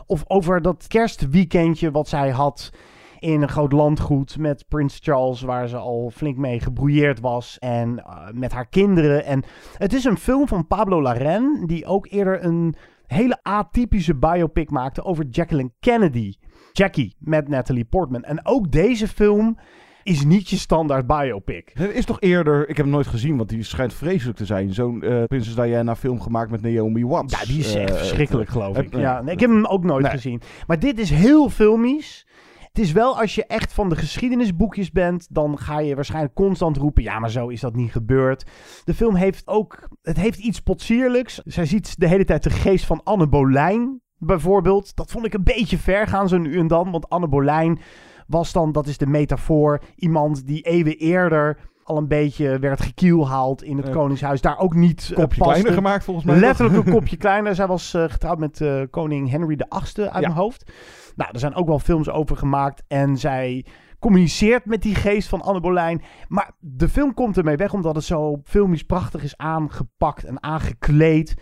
Of 0.06 0.24
over 0.28 0.62
dat 0.62 0.88
kerstweekendje 0.88 1.92
wat 1.92 2.08
zij 2.08 2.30
had 2.30 2.72
in 3.20 3.42
een 3.42 3.50
groot 3.50 3.72
landgoed 3.72 4.38
met 4.38 4.66
Prins 4.68 5.00
Charles, 5.02 5.42
waar 5.42 5.68
ze 5.68 5.78
al 5.78 6.12
flink 6.14 6.38
mee 6.38 6.60
gebrouilleerd 6.60 7.20
was. 7.20 7.60
En 7.60 8.00
eh, 8.00 8.28
met 8.34 8.52
haar 8.52 8.68
kinderen. 8.68 9.26
En 9.26 9.44
het 9.78 9.94
is 9.94 10.04
een 10.04 10.18
film 10.18 10.48
van 10.48 10.68
Pablo 10.68 11.02
Larraín, 11.02 11.64
die 11.66 11.86
ook 11.86 12.08
eerder 12.10 12.44
een 12.44 12.76
hele 13.08 13.40
atypische 13.42 14.16
biopic 14.16 14.70
maakte 14.70 15.04
over 15.04 15.26
Jacqueline 15.30 15.72
Kennedy. 15.80 16.34
Jackie 16.72 17.16
met 17.20 17.48
Natalie 17.48 17.86
Portman. 17.86 18.24
En 18.24 18.46
ook 18.46 18.72
deze 18.72 19.08
film 19.08 19.58
is 20.04 20.24
niet 20.26 20.50
je 20.50 20.58
standaard 20.58 21.08
biopic. 21.08 21.72
Er 21.74 21.96
is 21.96 22.06
toch 22.06 22.22
eerder, 22.22 22.62
ik 22.70 22.78
heb 22.78 22.86
hem 22.86 22.90
nooit 22.90 23.08
gezien, 23.08 23.38
want 23.38 23.50
die 23.50 23.64
schijnt 23.64 23.94
vreselijk 23.94 24.38
te 24.38 24.46
zijn. 24.46 24.74
Zo'n 24.74 25.02
eh, 25.04 25.24
Prinses 25.24 25.56
Diana 25.56 25.96
film 25.96 26.22
gemaakt 26.22 26.52
met 26.52 26.62
Naomi 26.62 27.06
Watts. 27.06 27.40
Ja, 27.40 27.46
die 27.46 27.60
is 27.60 27.76
echt 27.76 27.90
Eh, 27.90 27.96
verschrikkelijk, 27.98 28.50
geloof 28.50 28.78
ik. 28.78 28.94
eh, 28.94 29.00
Ja, 29.02 29.22
nee, 29.22 29.34
ik 29.34 29.40
heb 29.40 29.50
hem 29.50 29.66
ook 29.66 29.84
nooit 29.84 30.04
Nee. 30.04 30.12
gezien. 30.12 30.42
Maar 30.68 30.80
dit 30.80 31.00
is 31.00 31.10
heel 31.10 31.50
filmisch. 31.50 32.28
Het 32.74 32.82
is 32.84 32.92
wel, 32.92 33.20
als 33.20 33.36
je 33.36 33.46
echt 33.46 33.74
van 33.74 33.90
de 33.90 33.96
geschiedenisboekjes 33.96 34.92
bent, 34.92 35.28
dan 35.30 35.58
ga 35.58 35.80
je 35.80 35.96
waarschijnlijk 35.96 36.34
constant 36.34 36.78
roepen, 36.78 37.04
ja, 37.04 37.20
maar 37.20 37.30
zo 37.30 37.48
is 37.48 37.60
dat 37.62 37.76
niet 37.76 37.92
gebeurd. 37.92 38.46
De 38.84 38.94
film 38.94 39.16
heeft 39.16 39.48
ook, 39.48 39.88
het 40.02 40.18
heeft 40.18 40.40
iets 40.40 40.60
potsierlijks. 40.60 41.42
Zij 41.46 41.66
ziet 41.66 42.00
de 42.00 42.08
hele 42.08 42.26
tijd 42.26 42.44
de 42.44 42.50
geest 42.50 42.86
van 42.86 43.02
Anne 43.04 43.28
Boleyn, 43.28 44.02
bijvoorbeeld. 44.18 44.96
Dat 44.96 45.12
vond 45.12 45.26
ik 45.26 45.34
een 45.34 45.44
beetje 45.44 45.78
ver 45.78 46.08
gaan, 46.08 46.28
zo 46.28 46.38
nu 46.38 46.60
en 46.60 46.68
dan, 46.68 46.92
want 46.92 47.10
Anne 47.10 47.28
Boleyn 47.28 47.80
was 48.28 48.52
dan, 48.52 48.72
dat 48.72 48.88
is 48.88 48.98
de 48.98 49.08
metafoor, 49.08 49.82
iemand 49.96 50.48
die 50.48 50.62
eeuwen 50.62 50.98
eerder 50.98 51.58
al 51.84 51.98
een 51.98 52.08
beetje 52.08 52.60
werd 52.60 52.82
gekielhaald 52.82 53.64
in 53.64 53.78
het 53.78 53.90
Koningshuis. 53.90 54.42
Daar 54.42 54.58
ook 54.60 54.76
niet 54.76 55.02
eh, 55.02 55.16
kopje 55.18 55.38
paste. 55.38 55.44
kleiner 55.44 55.74
gemaakt, 55.74 56.04
volgens 56.04 56.26
mij. 56.26 56.40
Letterlijk 56.40 56.86
een 56.86 56.94
kopje 56.94 57.18
kleiner. 57.26 57.56
Zij 57.56 57.68
was 57.68 57.94
eh, 57.94 58.04
getrouwd 58.08 58.40
met 58.40 58.62
eh, 58.62 58.82
koning 58.90 59.30
Henry 59.30 59.56
VIII 59.58 60.08
uit 60.08 60.14
Ja. 60.14 60.20
mijn 60.20 60.32
hoofd. 60.32 60.72
Nou, 61.16 61.30
er 61.34 61.40
zijn 61.40 61.56
ook 61.56 61.68
wel 61.68 61.80
films 61.80 62.10
over 62.10 62.38
gemaakt. 62.38 62.84
En 62.88 63.18
zij 63.18 63.66
communiceert 64.00 64.66
met 64.66 64.82
die 64.82 64.96
geest 64.96 65.28
van 65.30 65.42
Anne 65.42 65.60
Boleyn. 65.60 66.02
Maar 66.28 66.52
de 66.60 66.90
film 66.90 67.14
komt 67.14 67.38
ermee 67.38 67.56
weg 67.56 67.74
omdat 67.74 67.96
het 67.96 68.04
zo 68.04 68.42
filmisch 68.44 68.84
prachtig 68.84 69.24
is 69.24 69.38
aangepakt 69.38 70.24
en 70.24 70.44
aangekleed. 70.44 71.36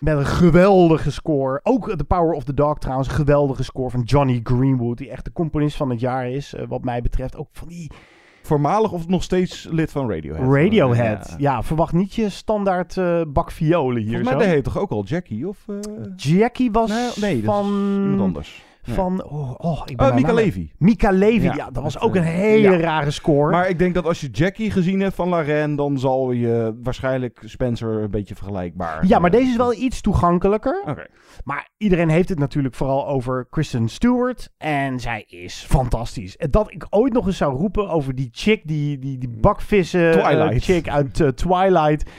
Met 0.00 0.16
een 0.16 0.26
geweldige 0.26 1.10
score. 1.10 1.60
Ook 1.62 1.96
The 1.96 2.04
Power 2.04 2.32
of 2.32 2.44
the 2.44 2.54
Dog 2.54 2.78
trouwens. 2.78 3.08
Een 3.08 3.14
geweldige 3.14 3.64
score 3.64 3.90
van 3.90 4.02
Johnny 4.02 4.40
Greenwood. 4.42 4.98
Die 4.98 5.10
echt 5.10 5.24
de 5.24 5.32
componist 5.32 5.76
van 5.76 5.90
het 5.90 6.00
jaar 6.00 6.30
is. 6.30 6.54
eh, 6.54 6.64
wat 6.68 6.84
mij 6.84 7.02
betreft. 7.02 7.36
Ook 7.36 7.48
van 7.52 7.68
die 7.68 7.90
Voormalig 8.42 8.92
of 8.92 9.08
nog 9.08 9.22
steeds 9.22 9.66
lid 9.70 9.90
van 9.90 10.10
Radiohead? 10.10 10.54
Radiohead. 10.54 11.28
Ja. 11.28 11.36
Ja, 11.38 11.62
verwacht 11.62 11.92
niet 11.92 12.14
je 12.14 12.28
standaard 12.28 12.96
eh, 12.96 13.20
bak 13.28 13.50
violen 13.50 14.02
hier 14.02 14.24
zo. 14.24 14.38
deed 14.38 14.46
hij 14.46 14.62
toch 14.62 14.78
ook 14.78 14.90
al 14.90 15.04
Jackie? 15.04 15.48
Of, 15.48 15.64
eh, 15.68 15.76
Jackie 16.16 16.70
was 16.70 17.16
Nee, 17.20 17.42
dat 17.42 17.54
van... 17.54 17.66
iemand 18.02 18.20
anders. 18.20 18.64
Van, 18.94 19.24
oh, 19.24 19.54
oh, 19.56 19.82
ik 19.84 19.96
ben 19.96 20.06
haar 20.06 20.14
Mika 20.14 20.32
Levy. 20.32 20.70
Mika 20.78 21.10
Levy, 21.10 21.44
ja, 21.44 21.54
Ja, 21.54 21.70
dat 21.70 21.82
was 21.82 22.00
ook 22.00 22.14
een 22.14 22.22
eh, 22.22 22.28
hele 22.28 22.70
ja. 22.70 22.76
rare 22.76 23.10
score. 23.10 23.50
Maar 23.50 23.68
ik 23.68 23.78
denk 23.78 23.94
dat 23.94 24.04
als 24.04 24.20
je 24.20 24.28
Jackie 24.30 24.70
gezien 24.70 25.00
hebt 25.00 25.14
van 25.14 25.28
Laren, 25.28 25.76
dan 25.76 25.98
zal 25.98 26.32
je 26.32 26.78
waarschijnlijk 26.82 27.42
Spencer 27.44 28.02
een 28.02 28.10
beetje 28.10 28.34
vergelijkbaar. 28.34 29.06
ja, 29.06 29.18
maar 29.18 29.30
eh, 29.30 29.38
deze 29.38 29.50
is 29.50 29.56
wel 29.56 29.74
iets 29.74 30.00
toegankelijker. 30.00 30.82
Oké. 30.86 31.06
Maar 31.44 31.68
iedereen 31.76 32.08
heeft 32.08 32.28
het 32.28 32.38
natuurlijk 32.38 32.74
vooral 32.74 33.06
over 33.06 33.46
Kristen 33.50 33.88
Stewart. 33.88 34.50
En 34.58 35.00
zij 35.00 35.24
is 35.28 35.64
fantastisch. 35.68 36.36
En 36.36 36.50
dat 36.50 36.72
ik 36.72 36.86
ooit 36.90 37.12
nog 37.12 37.26
eens 37.26 37.36
zou 37.36 37.56
roepen 37.56 37.88
over 37.88 38.14
die 38.14 38.28
chick, 38.32 38.62
die, 38.64 38.98
die, 38.98 39.18
die 39.18 39.28
bakvissen 39.40 40.22
eh, 40.24 40.60
chick 40.60 40.88
uit 40.88 41.20
eh, 41.20 41.28
Twilight. 41.28 42.10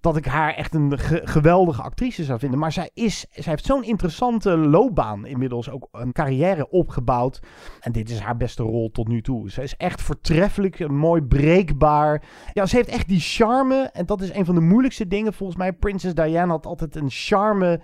Dat 0.00 0.16
ik 0.16 0.24
haar 0.24 0.54
echt 0.54 0.74
een 0.74 0.98
ge- 0.98 1.20
geweldige 1.24 1.82
actrice 1.82 2.24
zou 2.24 2.38
vinden. 2.38 2.58
Maar 2.58 2.72
zij, 2.72 2.90
is, 2.94 3.26
zij 3.30 3.42
heeft 3.52 3.64
zo'n 3.64 3.84
interessante 3.84 4.56
loopbaan 4.56 5.26
inmiddels. 5.26 5.70
Ook 5.70 5.88
een 5.92 6.12
carrière 6.12 6.70
opgebouwd. 6.70 7.40
En 7.80 7.92
dit 7.92 8.10
is 8.10 8.18
haar 8.18 8.36
beste 8.36 8.62
rol 8.62 8.90
tot 8.90 9.08
nu 9.08 9.22
toe. 9.22 9.50
Ze 9.50 9.62
is 9.62 9.76
echt 9.76 10.02
voortreffelijk, 10.02 10.88
mooi 10.88 11.22
breekbaar. 11.22 12.22
Ja, 12.52 12.66
ze 12.66 12.76
heeft 12.76 12.88
echt 12.88 13.08
die 13.08 13.20
charme. 13.20 13.90
En 13.92 14.06
dat 14.06 14.20
is 14.20 14.34
een 14.34 14.44
van 14.44 14.54
de 14.54 14.60
moeilijkste 14.60 15.06
dingen 15.06 15.32
volgens 15.32 15.58
mij. 15.58 15.72
Princess 15.72 16.14
Diana 16.14 16.52
had 16.52 16.66
altijd 16.66 16.96
een 16.96 17.10
charme. 17.10 17.80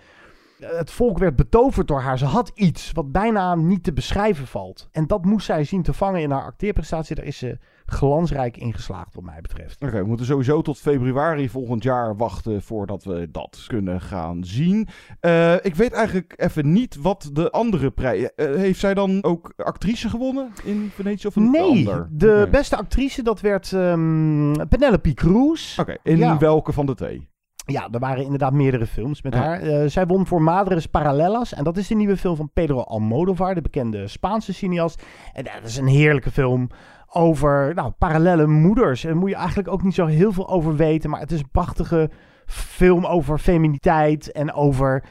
Het 0.58 0.90
volk 0.90 1.18
werd 1.18 1.36
betoverd 1.36 1.88
door 1.88 2.00
haar. 2.00 2.18
Ze 2.18 2.24
had 2.24 2.50
iets 2.54 2.92
wat 2.92 3.12
bijna 3.12 3.54
niet 3.54 3.84
te 3.84 3.92
beschrijven 3.92 4.46
valt. 4.46 4.88
En 4.92 5.06
dat 5.06 5.24
moest 5.24 5.46
zij 5.46 5.64
zien 5.64 5.82
te 5.82 5.92
vangen 5.92 6.20
in 6.20 6.30
haar 6.30 6.44
acteerprestatie. 6.44 7.16
Daar 7.16 7.24
is 7.24 7.38
ze 7.38 7.58
glansrijk 7.86 8.56
in 8.56 8.72
geslaagd, 8.72 9.14
wat 9.14 9.24
mij 9.24 9.40
betreft. 9.40 9.82
Oké, 9.82 9.98
we 10.00 10.06
moeten 10.08 10.26
sowieso 10.26 10.62
tot 10.62 10.78
februari 10.78 11.48
volgend 11.48 11.82
jaar 11.82 12.16
wachten 12.16 12.62
voordat 12.62 13.04
we 13.04 13.28
dat 13.30 13.64
kunnen 13.66 14.00
gaan 14.00 14.44
zien. 14.44 14.88
Eh, 15.20 15.54
ik 15.64 15.74
weet 15.74 15.92
eigenlijk 15.92 16.32
even 16.36 16.72
niet 16.72 16.96
wat 17.00 17.30
de 17.32 17.50
andere 17.50 17.90
prijs... 17.90 18.34
eh, 18.34 18.54
heeft 18.54 18.80
zij 18.80 18.94
dan 18.94 19.24
ook 19.24 19.52
actrice 19.56 20.08
gewonnen 20.08 20.52
in 20.64 20.90
Venetië 20.94 21.26
of 21.26 21.36
een 21.36 21.50
Nee, 21.50 21.62
ander? 21.88 22.08
de 22.10 22.48
beste 22.50 22.76
actrice, 22.76 23.22
dat 23.22 23.40
werd 23.40 23.72
ehm, 23.72 24.52
Penelope 24.68 25.14
Cruz. 25.14 25.78
Oké, 25.78 25.96
in 26.02 26.16
Ja. 26.16 26.38
welke 26.38 26.72
van 26.72 26.86
de 26.86 26.94
twee? 26.94 27.28
Ja, 27.66 27.88
er 27.92 27.98
waren 27.98 28.24
inderdaad 28.24 28.52
meerdere 28.52 28.86
films 28.86 29.22
met 29.22 29.34
Ja. 29.34 29.40
haar. 29.40 29.60
Eh, 29.60 29.88
zij 29.88 30.06
won 30.06 30.26
voor 30.26 30.42
Madres 30.42 30.86
Paralelas. 30.86 31.54
En 31.54 31.64
dat 31.64 31.76
is 31.76 31.86
de 31.86 31.94
nieuwe 31.94 32.16
film 32.16 32.36
van 32.36 32.50
Pedro 32.52 32.80
Almodovar, 32.80 33.54
de 33.54 33.60
bekende 33.62 34.08
Spaanse 34.08 34.52
cineast. 34.52 35.02
En 35.32 35.44
dat 35.44 35.52
is 35.64 35.76
een 35.76 35.86
heerlijke 35.86 36.30
film 36.30 36.68
over 37.14 37.72
nou, 37.74 37.90
parallele 37.98 38.46
moeders. 38.46 39.02
Daar 39.02 39.16
moet 39.16 39.30
je 39.30 39.36
eigenlijk 39.36 39.68
ook 39.68 39.82
niet 39.82 39.94
zo 39.94 40.06
heel 40.06 40.32
veel 40.32 40.48
over 40.48 40.76
weten. 40.76 41.10
Maar 41.10 41.20
het 41.20 41.32
is 41.32 41.40
een 41.40 41.50
prachtige 41.52 42.10
film 42.46 43.06
over 43.06 43.38
feminiteit 43.38 44.32
en 44.32 44.52
over... 44.52 45.02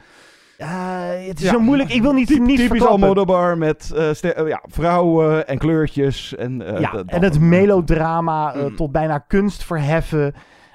het 1.28 1.38
is 1.40 1.46
Ja. 1.46 1.52
zo 1.52 1.60
moeilijk. 1.60 1.90
Ik 1.90 2.02
wil 2.02 2.14
niet, 2.14 2.28
Typ- 2.28 2.40
niet 2.46 2.58
Typisch. 2.60 2.86
Almodovar 2.86 3.58
met 3.58 3.92
eh, 3.96 4.48
ja, 4.48 4.64
vrouwen 4.66 5.48
en 5.48 5.58
kleurtjes. 5.58 6.36
En, 6.36 6.62
eh, 6.76 6.80
Ja, 6.80 7.04
en 7.06 7.24
het 7.24 7.40
melodrama 7.40 8.54
Mm. 8.56 8.76
tot 8.76 8.92
bijna 8.92 9.18
kunst 9.18 9.64
verheffen. 9.64 10.34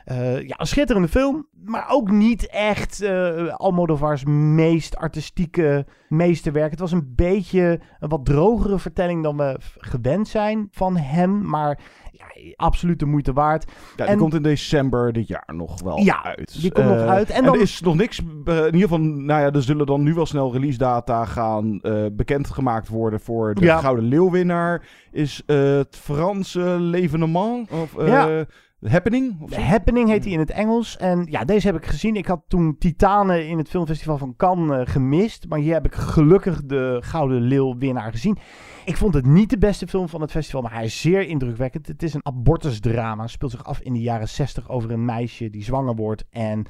Eh, 0.08 0.42
ja, 0.48 0.54
een 0.60 0.66
schitterende 0.66 1.08
film, 1.08 1.46
maar 1.64 1.86
ook 1.90 2.10
niet 2.10 2.46
echt 2.46 3.02
uh, 3.02 3.48
Almodovar's 3.54 4.24
meest 4.24 4.96
artistieke 4.96 5.86
meesterwerk. 6.08 6.70
Het 6.70 6.80
was 6.80 6.92
een 6.92 7.12
beetje 7.16 7.80
een 7.98 8.08
wat 8.08 8.24
drogere 8.24 8.78
vertelling 8.78 9.22
dan 9.22 9.36
we 9.36 9.56
gewend 9.78 10.28
zijn 10.28 10.68
van 10.70 10.96
hem, 10.96 11.48
maar 11.48 11.78
ja, 12.12 12.24
absoluut 12.56 12.98
de 12.98 13.06
moeite 13.06 13.32
waard. 13.32 13.72
Ja, 13.96 14.06
die 14.06 14.16
komt 14.16 14.34
in 14.34 14.42
december 14.42 15.12
dit 15.12 15.26
jaar 15.28 15.48
nog 15.56 15.82
wel 15.82 15.98
Ja, 15.98 16.24
uit. 16.24 16.60
die 16.60 16.72
komt 16.72 16.86
nog 16.86 16.96
Eh, 16.96 17.08
uit. 17.08 17.30
En 17.30 17.36
En, 17.36 17.44
dan- 17.44 17.54
er 17.54 17.60
is 17.60 17.80
nog 17.80 17.94
niks, 17.94 18.18
in 18.18 18.64
ieder 18.64 18.80
geval, 18.80 18.98
nou 19.00 19.40
ja, 19.40 19.50
er 19.52 19.62
zullen 19.62 19.86
dan 19.86 20.02
nu 20.02 20.14
wel 20.14 20.26
snel 20.26 20.52
release 20.52 20.78
data 20.78 21.24
gaan 21.24 21.80
bekendgemaakt 22.12 22.88
worden 22.88 23.20
voor 23.20 23.54
de 23.54 23.64
Ja. 23.64 23.78
Gouden 23.78 24.04
Leeuwwinnaar. 24.04 24.86
Is 25.12 25.42
het 25.46 25.96
Franse 25.96 26.60
Levenement 26.80 27.70
of 27.70 27.96
eh, 27.98 28.40
Ja. 28.80 28.88
Happening? 28.90 29.40
Of 29.40 29.50
The? 29.50 29.60
Happening 29.60 30.08
heet 30.08 30.24
hij 30.24 30.32
in 30.32 30.38
het 30.38 30.50
Engels. 30.50 30.96
En 30.96 31.26
ja, 31.30 31.44
deze 31.44 31.66
heb 31.66 31.76
ik 31.76 31.86
gezien. 31.86 32.16
Ik 32.16 32.26
had 32.26 32.42
toen 32.48 32.78
Titanen 32.78 33.48
in 33.48 33.58
het 33.58 33.68
filmfestival 33.68 34.18
van 34.18 34.36
Cannes 34.36 34.86
eh, 34.86 34.92
gemist. 34.92 35.48
Maar 35.48 35.58
hier 35.58 35.72
heb 35.72 35.86
ik 35.86 35.94
gelukkig 35.94 36.64
de 36.64 36.98
Gouden 37.04 37.40
Leeuw 37.40 37.78
winnaar 37.78 38.10
gezien. 38.10 38.38
Ik 38.84 38.96
vond 38.96 39.14
het 39.14 39.26
niet 39.26 39.50
de 39.50 39.58
beste 39.58 39.86
film 39.86 40.08
van 40.08 40.20
het 40.20 40.30
festival, 40.30 40.62
maar 40.62 40.74
hij 40.74 40.84
is 40.84 41.00
zeer 41.00 41.20
indrukwekkend. 41.20 41.86
Het 41.86 42.02
is 42.02 42.14
een 42.14 42.26
abortusdrama. 42.26 43.22
Het 43.22 43.30
speelt 43.30 43.50
zich 43.50 43.64
af 43.64 43.80
in 43.80 43.92
de 43.92 44.00
jaren 44.00 44.28
60 44.28 44.68
over 44.68 44.90
een 44.90 45.04
meisje 45.04 45.50
die 45.50 45.64
zwanger 45.64 45.94
wordt 45.94 46.24
en 46.30 46.66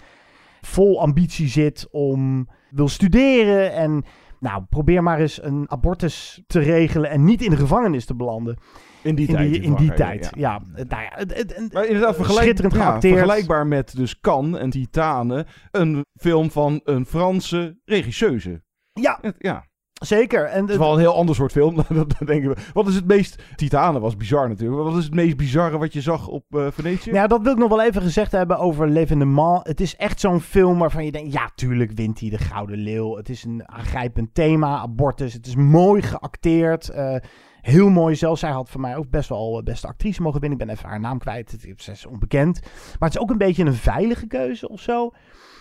vol 0.61 1.01
ambitie 1.01 1.49
zit 1.49 1.89
om 1.91 2.49
wil 2.71 2.89
studeren 2.89 3.73
en 3.73 4.05
nou, 4.41 4.63
probeer 4.69 5.03
maar 5.03 5.21
eens 5.21 5.43
een 5.43 5.65
abortus 5.71 6.43
te 6.47 6.61
regelen 6.61 7.11
en 7.11 7.25
niet 7.25 7.43
in 7.43 7.51
de 7.51 7.57
gevangenis 7.57 8.05
te 8.05 8.15
belanden. 8.15 8.57
In 9.03 9.15
die 9.15 9.29
in 9.29 9.35
tijd. 9.35 9.53
Die, 9.53 9.61
in 9.61 9.71
in 9.71 9.75
die 9.77 9.93
tijd, 9.95 10.31
ja. 10.35 10.61
ja. 10.77 10.83
Nou 10.85 11.03
ja, 11.03 11.11
het, 11.11 11.37
het, 11.37 11.57
het- 11.57 11.73
Maar 11.73 11.87
inderdaad, 11.87 12.15
vergelijk, 12.17 12.73
ja, 12.73 13.01
vergelijkbaar 13.01 13.67
met 13.67 13.97
dus 13.97 14.21
Cannes 14.21 14.61
en 14.61 14.71
Titanen. 14.71 15.47
Een 15.71 16.05
film 16.21 16.51
van 16.51 16.81
een 16.85 17.07
Franse 17.07 17.79
regisseuse. 17.85 18.63
Ja, 18.93 19.21
ja. 19.39 19.67
Zeker. 19.99 20.45
En 20.45 20.61
Het 20.61 20.71
is 20.71 20.77
wel 20.77 20.93
een 20.93 20.99
heel 20.99 21.15
ander 21.15 21.35
soort 21.35 21.53
film, 21.53 21.75
dat 21.89 22.15
denken 22.27 22.49
we. 22.49 22.57
Wat 22.73 22.89
is 22.89 22.95
het 22.95 23.07
meest... 23.07 23.43
Titanen 23.57 24.01
was 24.01 24.17
bizar 24.17 24.49
natuurlijk. 24.49 24.83
Wat 24.83 24.97
is 24.97 25.05
het 25.05 25.15
meest 25.15 25.37
bizarre 25.37 25.79
wat 25.79 25.93
je 25.93 26.01
zag 26.01 26.27
op 26.29 26.45
eh 26.51 26.67
Venetië? 26.73 27.13
Ja, 27.13 27.27
dat 27.27 27.43
wil 27.43 27.53
ik 27.53 27.59
nog 27.59 27.69
wel 27.69 27.83
even 27.83 28.03
gezegd 28.03 28.33
hebben 28.33 28.59
over 28.59 28.89
L'Evenement. 28.89 29.67
Het 29.67 29.81
is 29.81 29.97
echt 29.97 30.21
zo'n 30.21 30.41
film 30.41 30.79
waarvan 30.79 31.05
je 31.05 31.13
denkt, 31.13 31.33
ja, 31.33 31.51
tuurlijk 31.55 31.93
wint 31.95 32.21
hij 32.21 32.31
de 32.31 32.39
Gouden 32.39 32.79
Leeuw. 32.79 33.17
Het 33.17 33.29
is 33.29 33.45
een 33.45 33.63
aangrijpend 33.69 34.35
thema, 34.35 34.79
abortus. 34.79 35.33
Het 35.33 35.47
is 35.47 35.57
mooi 35.57 36.03
geacteerd. 36.03 36.89
eh, 36.89 37.17
heel 37.61 37.89
mooi 37.89 38.15
zelfs. 38.15 38.41
Zij 38.41 38.51
had 38.51 38.71
voor 38.71 38.81
mij 38.81 38.97
ook 38.97 39.11
best 39.11 39.29
wel 39.29 39.59
eh, 39.59 39.65
beste 39.65 39.87
actrice 39.87 40.23
mogen 40.23 40.41
winnen. 40.41 40.59
Ik 40.59 40.67
ben 40.67 40.75
even 40.75 40.89
haar 40.89 41.01
naam 41.01 41.19
kwijt. 41.19 41.51
Het 41.51 41.73
ze 41.77 41.91
is 41.91 42.07
onbekend. 42.07 42.61
Maar 42.63 43.09
het 43.09 43.15
is 43.15 43.19
ook 43.19 43.31
een 43.31 43.39
beetje 43.39 43.65
een 43.65 43.75
veilige 43.75 44.27
keuze 44.27 44.69
of 44.69 44.81
zo. 44.81 45.11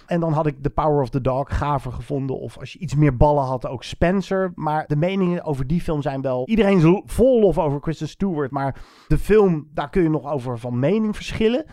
En 0.07 0.19
dan 0.19 0.33
had 0.33 0.47
ik 0.47 0.55
The 0.61 0.69
Power 0.69 1.01
of 1.01 1.09
the 1.09 1.21
Dog 1.21 1.57
gaver 1.57 1.91
gevonden. 1.91 2.39
Of 2.39 2.57
als 2.57 2.73
je 2.73 2.79
iets 2.79 2.95
meer 2.95 3.17
ballen 3.17 3.43
had, 3.43 3.67
ook 3.67 3.83
Spencer. 3.83 4.51
Maar 4.55 4.83
de 4.87 4.95
meningen 4.95 5.43
over 5.43 5.67
die 5.67 5.81
film 5.81 6.01
zijn 6.01 6.21
wel... 6.21 6.47
Iedereen 6.47 6.77
is 6.77 7.01
vol 7.05 7.39
lof 7.39 7.57
over 7.57 7.79
Kristen 7.79 8.07
Stewart. 8.07 8.51
Maar 8.51 8.81
de 9.07 9.17
film, 9.17 9.67
daar 9.73 9.89
kun 9.89 10.03
je 10.03 10.09
nog 10.09 10.31
over 10.31 10.59
van 10.59 10.79
mening 10.79 11.15
verschillen. 11.15 11.65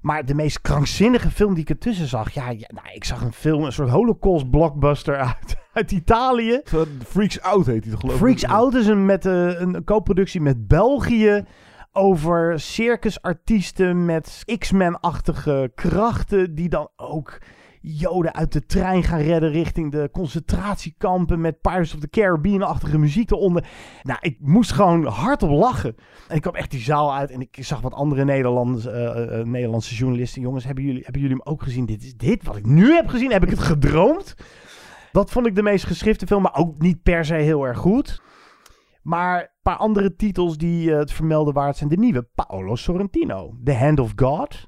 Maar 0.00 0.24
de 0.24 0.34
meest 0.34 0.60
krankzinnige 0.60 1.30
film 1.30 1.54
die 1.54 1.62
ik 1.62 1.70
ertussen 1.70 2.06
zag... 2.06 2.30
Ja, 2.30 2.50
ja 2.50 2.68
nou, 2.74 2.86
ik 2.92 3.04
zag 3.04 3.22
een 3.22 3.32
film, 3.32 3.64
een 3.64 3.72
soort 3.72 3.88
holocaust 3.88 4.50
blockbuster 4.50 5.16
uit, 5.16 5.56
uit 5.72 5.92
Italië. 5.92 6.60
Freaks 7.06 7.40
Out 7.40 7.66
heet 7.66 7.82
hij 7.82 7.92
toch 7.92 8.00
geloof 8.00 8.14
ik? 8.14 8.20
Freaks 8.20 8.44
Out 8.44 8.74
is 8.74 8.86
een, 8.86 9.04
met, 9.06 9.26
eh, 9.26 9.60
een 9.60 9.84
co-productie 9.84 10.40
met 10.40 10.68
België 10.68 11.44
over 11.92 12.60
circusartiesten 12.60 14.04
met 14.04 14.42
X-Men-achtige 14.58 15.72
krachten 15.74 16.54
die 16.54 16.68
dan 16.68 16.88
ook 16.96 17.38
Joden 17.80 18.34
uit 18.34 18.52
de 18.52 18.66
trein 18.66 19.02
gaan 19.02 19.20
redden 19.20 19.50
richting 19.50 19.92
de 19.92 20.08
concentratiekampen 20.12 21.40
met 21.40 21.60
Pirates 21.60 21.94
of 21.94 22.00
the 22.00 22.08
Caribbean-achtige 22.08 22.98
muziek 22.98 23.30
eronder. 23.30 23.68
Nou, 24.02 24.18
ik 24.22 24.36
moest 24.40 24.72
gewoon 24.72 25.04
hardop 25.04 25.50
lachen. 25.50 25.94
En 26.28 26.36
ik 26.36 26.42
kwam 26.42 26.54
echt 26.54 26.70
die 26.70 26.80
zaal 26.80 27.14
uit 27.14 27.30
en 27.30 27.40
ik 27.40 27.56
zag 27.60 27.80
wat 27.80 27.92
andere 27.92 28.24
Nederlandse, 28.24 28.90
eh, 28.90 29.40
eh, 29.40 29.46
Nederlandse 29.46 29.94
journalisten. 29.94 30.42
Jongens, 30.42 30.64
hebben 30.64 30.84
jullie, 30.84 31.02
hebben 31.02 31.22
jullie 31.22 31.36
hem 31.36 31.52
ook 31.52 31.62
gezien? 31.62 31.86
Dit 31.86 32.02
is 32.02 32.16
dit 32.16 32.44
wat 32.44 32.56
ik 32.56 32.66
nu 32.66 32.92
heb 32.92 33.08
gezien. 33.08 33.32
Heb 33.32 33.42
ik 33.42 33.50
het 33.50 33.58
gedroomd? 33.58 34.34
Dat 35.12 35.30
vond 35.30 35.46
ik 35.46 35.54
de 35.54 35.62
meest 35.62 35.84
geschrifte 35.84 36.26
film, 36.26 36.42
maar 36.42 36.56
ook 36.56 36.82
niet 36.82 37.02
per 37.02 37.24
se 37.24 37.34
heel 37.34 37.66
erg 37.66 37.78
goed. 37.78 38.22
Maar 39.02 39.40
een 39.40 39.48
paar 39.62 39.76
andere 39.76 40.16
titels 40.16 40.56
die 40.56 40.92
eh, 40.92 40.98
het 40.98 41.12
vermelden 41.12 41.54
waard 41.54 41.76
zijn. 41.76 41.88
De 41.90 41.96
nieuwe 41.96 42.28
Paolo 42.34 42.74
Sorrentino. 42.74 43.54
The 43.64 43.74
Hand 43.74 44.00
of 44.00 44.12
God. 44.16 44.67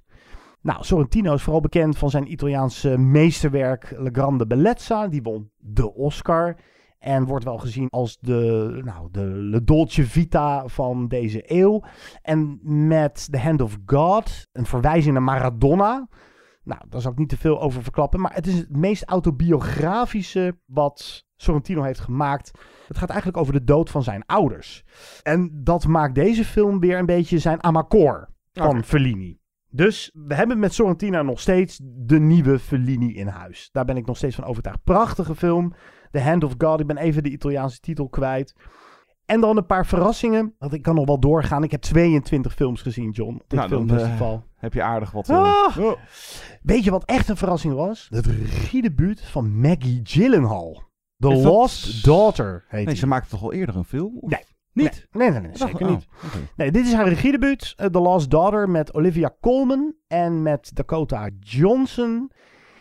Nou, 0.62 0.84
Sorrentino 0.84 1.34
is 1.34 1.42
vooral 1.42 1.60
bekend 1.60 1.98
van 1.98 2.10
zijn 2.10 2.32
Italiaanse 2.32 2.98
meesterwerk 2.98 3.94
Le 3.98 4.10
Grande 4.12 4.46
Bellezza. 4.46 5.08
Die 5.08 5.22
won 5.22 5.50
de 5.56 5.94
Oscar. 5.94 6.56
En 6.98 7.24
wordt 7.24 7.44
wel 7.44 7.58
gezien 7.58 7.88
als 7.90 8.18
de, 8.18 8.80
nou, 8.84 9.08
de 9.10 9.24
Le 9.24 9.64
Dolce 9.64 10.04
Vita 10.04 10.66
van 10.66 11.08
deze 11.08 11.42
eeuw. 11.46 11.82
En 12.22 12.58
met 12.86 13.28
The 13.30 13.38
Hand 13.38 13.60
of 13.60 13.78
God, 13.86 14.48
een 14.52 14.66
verwijzing 14.66 15.12
naar 15.12 15.22
Maradona. 15.22 16.08
Nou, 16.64 16.80
daar 16.88 17.00
zal 17.00 17.12
ik 17.12 17.18
niet 17.18 17.28
te 17.28 17.36
veel 17.36 17.60
over 17.60 17.82
verklappen. 17.82 18.20
Maar 18.20 18.34
het 18.34 18.46
is 18.46 18.58
het 18.58 18.76
meest 18.76 19.04
autobiografische 19.04 20.58
wat 20.66 21.24
Sorrentino 21.36 21.82
heeft 21.82 22.00
gemaakt. 22.00 22.50
Het 22.88 22.98
gaat 22.98 23.08
eigenlijk 23.08 23.40
over 23.40 23.52
de 23.52 23.64
dood 23.64 23.90
van 23.90 24.02
zijn 24.02 24.26
ouders. 24.26 24.84
En 25.22 25.60
dat 25.64 25.86
maakt 25.86 26.14
deze 26.14 26.44
film 26.44 26.80
weer 26.80 26.98
een 26.98 27.06
beetje 27.06 27.38
zijn 27.38 27.62
Amacor 27.62 28.28
van. 28.52 28.84
Fellini. 28.84 29.39
Dus 29.70 30.10
we 30.26 30.34
hebben 30.34 30.58
met 30.58 30.74
Sorrentino 30.74 31.22
nog 31.22 31.40
steeds 31.40 31.80
de 31.82 32.18
nieuwe 32.20 32.58
Fellini 32.58 33.14
in 33.14 33.26
huis. 33.26 33.68
Daar 33.72 33.84
ben 33.84 33.96
ik 33.96 34.06
nog 34.06 34.16
steeds 34.16 34.34
van 34.34 34.44
overtuigd. 34.44 34.84
Prachtige 34.84 35.34
film. 35.34 35.72
The 36.10 36.20
Hand 36.20 36.44
of 36.44 36.54
God. 36.58 36.80
Ik 36.80 36.86
ben 36.86 36.96
even 36.96 37.22
de 37.22 37.30
Italiaanse 37.30 37.80
titel 37.80 38.08
kwijt. 38.08 38.54
En 39.26 39.40
dan 39.40 39.56
een 39.56 39.66
paar 39.66 39.86
verrassingen. 39.86 40.54
Want 40.58 40.72
ik 40.72 40.82
kan 40.82 40.94
nog 40.94 41.06
wel 41.06 41.18
doorgaan. 41.20 41.62
Ik 41.64 41.70
heb 41.70 41.80
22 41.80 42.54
films 42.54 42.82
gezien, 42.82 43.10
John. 43.10 43.34
Op 43.34 43.44
dit 43.48 43.58
Nou, 43.58 43.68
filmfestival. 43.70 44.32
eh, 44.34 44.40
heb 44.56 44.74
je 44.74 44.82
aardig 44.82 45.10
wat... 45.10 45.28
eh, 45.28 45.36
Ah! 45.36 45.78
oh. 45.78 45.92
Weet 46.62 46.84
je 46.84 46.90
wat 46.90 47.04
echt 47.04 47.28
een 47.28 47.36
verrassing 47.36 47.74
was? 47.74 48.06
Het 48.10 48.26
regiedebuut 48.26 49.20
van 49.24 49.60
Maggie 49.60 50.00
Gyllenhaal. 50.02 50.82
The 51.16 51.28
Is 51.28 51.42
dat- 51.42 51.52
Lost 51.52 52.04
Daughter 52.04 52.64
heet 52.68 52.72
Nee, 52.72 52.84
die. 52.86 52.96
ze 52.96 53.06
maakte 53.06 53.30
toch 53.30 53.42
al 53.42 53.52
eerder 53.52 53.76
een 53.76 53.84
film? 53.84 54.18
Of 54.20 54.30
Nee. 54.30 54.44
Niet? 54.72 55.06
Nee, 55.12 55.30
nee, 55.30 55.40
nee, 55.40 55.50
zeker 55.56 55.86
oh, 55.86 55.90
niet. 55.90 56.06
oké. 56.26 56.38
Nee, 56.56 56.70
dit 56.70 56.86
is 56.86 56.92
haar 56.92 57.08
regiedebuut. 57.08 57.72
eh, 57.76 57.86
The 57.86 58.00
Lost 58.00 58.30
Daughter 58.30 58.68
met 58.68 58.94
Olivia 58.94 59.34
Colman 59.40 59.94
en 60.08 60.42
met 60.42 60.70
Dakota 60.74 61.28
Johnson. 61.40 62.30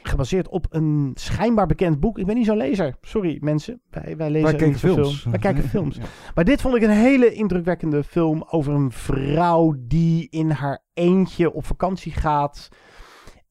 Gebaseerd 0.03 0.47
op 0.47 0.65
een 0.69 1.11
schijnbaar 1.13 1.65
bekend 1.67 1.99
boek. 1.99 2.17
Ik 2.17 2.25
ben 2.25 2.35
niet 2.35 2.45
zo'n 2.45 2.57
lezer. 2.57 2.95
Sorry 3.01 3.37
mensen. 3.41 3.81
Wij, 3.89 4.17
wij 4.17 4.29
lezen 4.29 4.43
Wij 4.49 4.51
kijken 4.55 4.67
niet 4.67 4.79
zoveel. 4.79 5.03
films. 5.03 5.23
Wij 5.23 5.39
kijken 5.39 5.63
films. 5.63 5.95
Ja. 5.95 6.03
Maar 6.35 6.43
dit 6.43 6.61
vond 6.61 6.75
ik 6.75 6.81
een 6.81 6.89
hele 6.89 7.33
indrukwekkende 7.33 8.03
film 8.03 8.43
over 8.49 8.73
een 8.73 8.91
vrouw 8.91 9.75
die 9.79 10.27
in 10.29 10.49
haar 10.49 10.83
eentje 10.93 11.51
op 11.53 11.65
vakantie 11.65 12.11
gaat. 12.11 12.69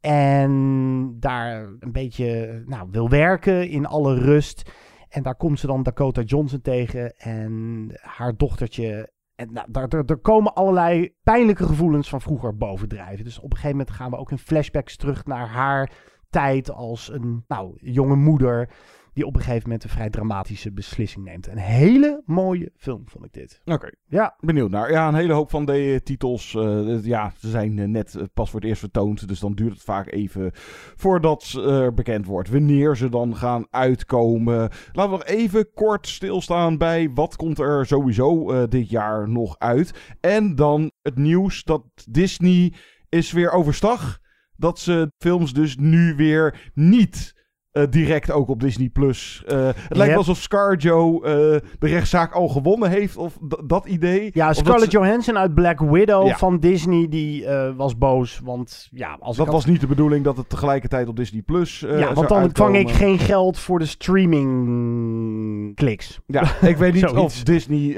En 0.00 1.16
daar 1.20 1.62
een 1.80 1.92
beetje 1.92 2.62
nou, 2.66 2.88
wil 2.90 3.08
werken 3.08 3.68
in 3.68 3.86
alle 3.86 4.14
rust. 4.18 4.70
En 5.08 5.22
daar 5.22 5.36
komt 5.36 5.60
ze 5.60 5.66
dan 5.66 5.82
Dakota 5.82 6.22
Johnson 6.22 6.60
tegen 6.60 7.16
en 7.16 7.88
haar 8.00 8.36
dochtertje. 8.36 9.12
En 9.34 9.52
nou, 9.52 9.70
daar, 9.70 10.18
komen 10.18 10.54
allerlei 10.54 11.14
pijnlijke 11.22 11.64
gevoelens 11.64 12.08
van 12.08 12.20
vroeger 12.20 12.56
bovendrijven. 12.56 13.24
Dus 13.24 13.38
op 13.38 13.50
een 13.50 13.56
gegeven 13.56 13.76
moment 13.76 13.90
gaan 13.90 14.10
we 14.10 14.16
ook 14.16 14.30
in 14.30 14.38
flashbacks 14.38 14.96
terug 14.96 15.24
naar 15.24 15.48
haar 15.48 15.92
tijd 16.30 16.70
als 16.70 17.12
een 17.12 17.44
nou, 17.48 17.72
jonge 17.76 18.16
moeder. 18.16 18.70
Die 19.18 19.26
op 19.26 19.34
een 19.34 19.40
gegeven 19.42 19.62
moment 19.62 19.84
een 19.84 19.90
vrij 19.90 20.10
dramatische 20.10 20.72
beslissing 20.72 21.24
neemt. 21.24 21.48
Een 21.48 21.58
hele 21.58 22.22
mooie 22.26 22.72
film 22.76 23.02
vond 23.06 23.24
ik 23.24 23.32
dit. 23.32 23.60
Oké. 23.64 23.90
Ja. 24.06 24.36
Benieuwd 24.40 24.70
naar. 24.70 24.90
Ja, 24.90 25.08
een 25.08 25.14
hele 25.14 25.32
hoop 25.32 25.50
van 25.50 25.64
de 25.64 26.00
titels. 26.04 26.54
eh, 26.54 27.04
ja, 27.04 27.32
ze 27.38 27.50
zijn 27.50 27.78
eh, 27.78 27.88
net 27.88 28.14
eh, 28.14 28.22
pas 28.34 28.50
voor 28.50 28.60
het 28.60 28.68
eerst 28.68 28.80
vertoond. 28.80 29.28
Dus 29.28 29.40
dan 29.40 29.52
duurt 29.54 29.72
het 29.72 29.82
vaak 29.82 30.12
even 30.12 30.50
voordat 30.96 31.52
er 31.52 31.94
bekend 31.94 32.26
wordt 32.26 32.48
wanneer 32.50 32.96
ze 32.96 33.08
dan 33.08 33.36
gaan 33.36 33.66
uitkomen. 33.70 34.56
Laten 34.92 35.12
we 35.12 35.18
nog 35.18 35.24
even 35.24 35.72
kort 35.74 36.08
stilstaan 36.08 36.78
bij 36.78 37.10
wat 37.14 37.36
komt 37.36 37.58
er 37.58 37.86
sowieso 37.86 38.50
eh, 38.50 38.62
dit 38.68 38.90
jaar 38.90 39.28
nog 39.28 39.58
uit. 39.58 40.16
En 40.20 40.54
dan 40.54 40.90
het 41.02 41.16
nieuws 41.16 41.64
dat 41.64 41.84
Disney 42.10 42.72
is 43.08 43.32
weer 43.32 43.50
overstag. 43.50 44.18
Dat 44.56 44.78
ze 44.78 45.12
films 45.18 45.52
dus 45.52 45.76
nu 45.76 46.14
weer 46.16 46.70
niet 46.74 47.36
eh, 47.72 47.82
direct 47.90 48.30
ook 48.30 48.48
op 48.48 48.60
Disney+. 48.60 48.88
Plus. 48.88 49.42
Eh, 49.46 49.66
het 49.66 49.96
lijkt 49.96 50.08
wel 50.08 50.16
alsof 50.16 50.38
ScarJo 50.38 51.22
eh, 51.22 51.32
de 51.78 51.86
rechtszaak 51.86 52.32
al 52.32 52.48
gewonnen 52.48 52.90
heeft, 52.90 53.16
of 53.16 53.38
dat 53.66 53.86
idee. 53.86 54.30
Ja, 54.34 54.52
Scarlett 54.52 54.90
ze- 54.92 54.98
Johansson 54.98 55.38
uit 55.38 55.54
Black 55.54 55.80
Widow 55.80 56.26
Ja. 56.26 56.36
van 56.36 56.58
Disney, 56.58 57.08
die 57.08 57.46
was 57.76 57.98
boos. 57.98 58.40
Want 58.44 58.88
ja, 58.90 59.16
als 59.20 59.36
Dat 59.36 59.46
ik 59.46 59.52
was 59.52 59.64
niet 59.64 59.80
de 59.80 59.86
bedoeling 59.86 60.24
dat 60.24 60.36
het 60.36 60.48
tegelijkertijd 60.48 61.08
op 61.08 61.16
Disney 61.16 61.42
Plus 61.42 61.80
ja, 61.80 62.12
want 62.12 62.28
dan 62.28 62.50
vang 62.52 62.76
ik 62.76 62.90
geen 62.90 63.18
geld 63.18 63.58
voor 63.58 63.78
de 63.78 63.86
streaming 63.86 65.74
kliks. 65.74 66.20
Ja, 66.26 66.42
ik 66.60 66.76
weet 66.76 66.92
niet 66.94 67.06
of 67.26 67.42
Disney 67.42 67.96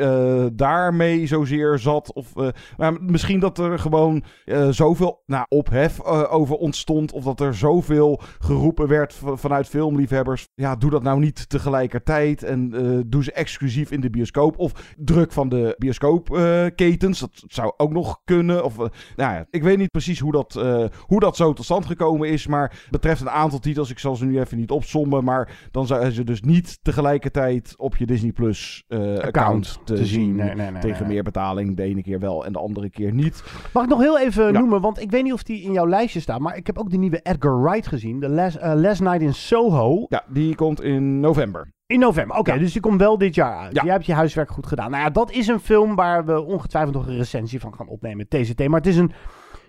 daarmee 0.52 1.26
zozeer 1.26 1.78
zat. 1.78 2.12
Of, 2.12 2.32
maar 2.76 3.02
misschien 3.02 3.40
dat 3.40 3.58
er 3.58 3.78
gewoon 3.78 4.22
zoveel 4.70 5.22
nou, 5.26 5.44
ophef 5.48 6.02
over 6.30 6.56
ontstond. 6.56 7.12
Of 7.12 7.24
dat 7.24 7.40
er 7.40 7.54
zoveel 7.54 8.20
geroepen 8.38 8.88
werd 8.88 9.20
vanuit 9.34 9.68
filmliefhebbers. 9.70 10.48
Ja, 10.54 10.76
doe 10.76 10.90
dat 10.90 11.02
nou 11.02 11.18
niet 11.20 11.48
tegelijkertijd. 11.48 12.42
En 12.42 12.72
eh, 12.74 13.00
doe 13.06 13.24
ze 13.24 13.32
exclusief 13.32 13.90
in 13.90 14.00
de 14.00 14.10
bioscoop. 14.10 14.58
Of 14.58 14.94
druk 14.96 15.32
van 15.32 15.48
de 15.48 15.74
bioscoopketens. 15.78 17.20
dat 17.20 17.44
zou 17.46 17.72
ook 17.76 17.92
nog 17.92 18.20
kunnen. 18.24 18.64
Of, 18.64 18.72
eh, 18.72 18.86
nou 19.16 19.34
ja, 19.34 19.46
ik 19.50 19.62
weet 19.62 19.78
niet 19.78 19.90
precies 19.90 20.18
hoe 20.18 20.32
dat, 20.32 20.56
eh, 20.56 20.84
hoe 21.06 21.20
dat 21.20 21.36
zo 21.36 21.52
tot 21.52 21.64
stand 21.64 21.86
gekomen 21.86 22.28
is. 22.28 22.46
Maar 22.46 22.86
betreft 22.90 23.20
een 23.20 23.30
aantal 23.30 23.58
titels. 23.58 23.90
Ik 23.90 23.98
zal 23.98 24.16
ze 24.16 24.24
nu 24.24 24.40
even 24.40 24.56
niet 24.56 24.70
opsommen. 24.70 25.24
Maar 25.24 25.68
dan 25.70 25.86
zijn 25.86 26.12
ze 26.12 26.24
dus 26.24 26.40
niet 26.40 26.78
tegelijkertijd 26.82 27.74
op 27.76 27.96
je 27.96 28.06
Disney 28.06 28.32
Plus 28.32 28.84
eh, 28.88 29.18
account 29.18 29.80
te, 29.84 29.94
te 29.94 29.96
zien. 29.96 30.06
zien. 30.06 30.36
Nee, 30.36 30.54
nee, 30.54 30.70
nee, 30.70 30.80
tegen 30.80 31.02
nee. 31.02 31.12
meer 31.12 31.22
betaling. 31.22 31.76
De 31.76 31.82
ene 31.82 32.02
keer 32.02 32.20
wel 32.20 32.44
en 32.44 32.52
de 32.52 32.58
andere 32.58 32.90
keer 32.90 33.12
niet. 33.12 33.42
Mag 33.72 33.82
ik 33.82 33.88
nog 33.88 34.00
heel 34.00 34.18
even 34.18 34.52
noemen, 34.52 34.80
want 34.80 35.00
ik 35.00 35.10
weet 35.10 35.22
niet 35.22 35.32
of 35.32 35.42
die 35.42 35.62
in 35.62 35.72
jouw 35.72 35.88
lijstje 35.88 36.20
staat. 36.20 36.40
Maar 36.40 36.56
ik 36.56 36.66
heb 36.66 36.78
ook 36.78 36.90
de 36.90 36.96
nieuwe 36.96 37.20
Edgar 37.22 37.62
Wright 37.62 37.86
gezien. 37.86 38.20
De 38.20 38.28
Last, 38.28 38.58
Last 38.62 39.00
Night 39.00 39.20
in 39.20 39.34
Soho. 39.54 40.06
Ja, 40.08 40.24
die 40.28 40.54
komt 40.54 40.82
in 40.82 41.20
november. 41.20 41.72
In 41.86 41.98
november, 41.98 42.36
oké. 42.36 42.52
Ja. 42.52 42.58
dus 42.58 42.72
die 42.72 42.80
komt 42.82 43.00
wel 43.00 43.18
dit 43.18 43.34
jaar 43.34 43.58
uit. 43.58 43.74
Ja. 43.74 43.82
Jij 43.82 43.92
hebt 43.92 44.06
je 44.06 44.14
huiswerk 44.14 44.50
goed 44.50 44.66
gedaan. 44.66 44.90
Nou 44.90 45.02
ja, 45.02 45.10
dat 45.10 45.30
is 45.30 45.46
een 45.46 45.60
film 45.60 45.94
waar 45.94 46.24
we 46.24 46.44
ongetwijfeld 46.44 46.94
nog 46.94 47.06
een 47.06 47.16
recensie 47.16 47.60
van 47.60 47.74
gaan 47.74 47.88
opnemen. 47.88 48.28
TCT. 48.28 48.68
Maar 48.68 48.80
het 48.80 48.88
is 48.88 48.96
een, 48.96 49.12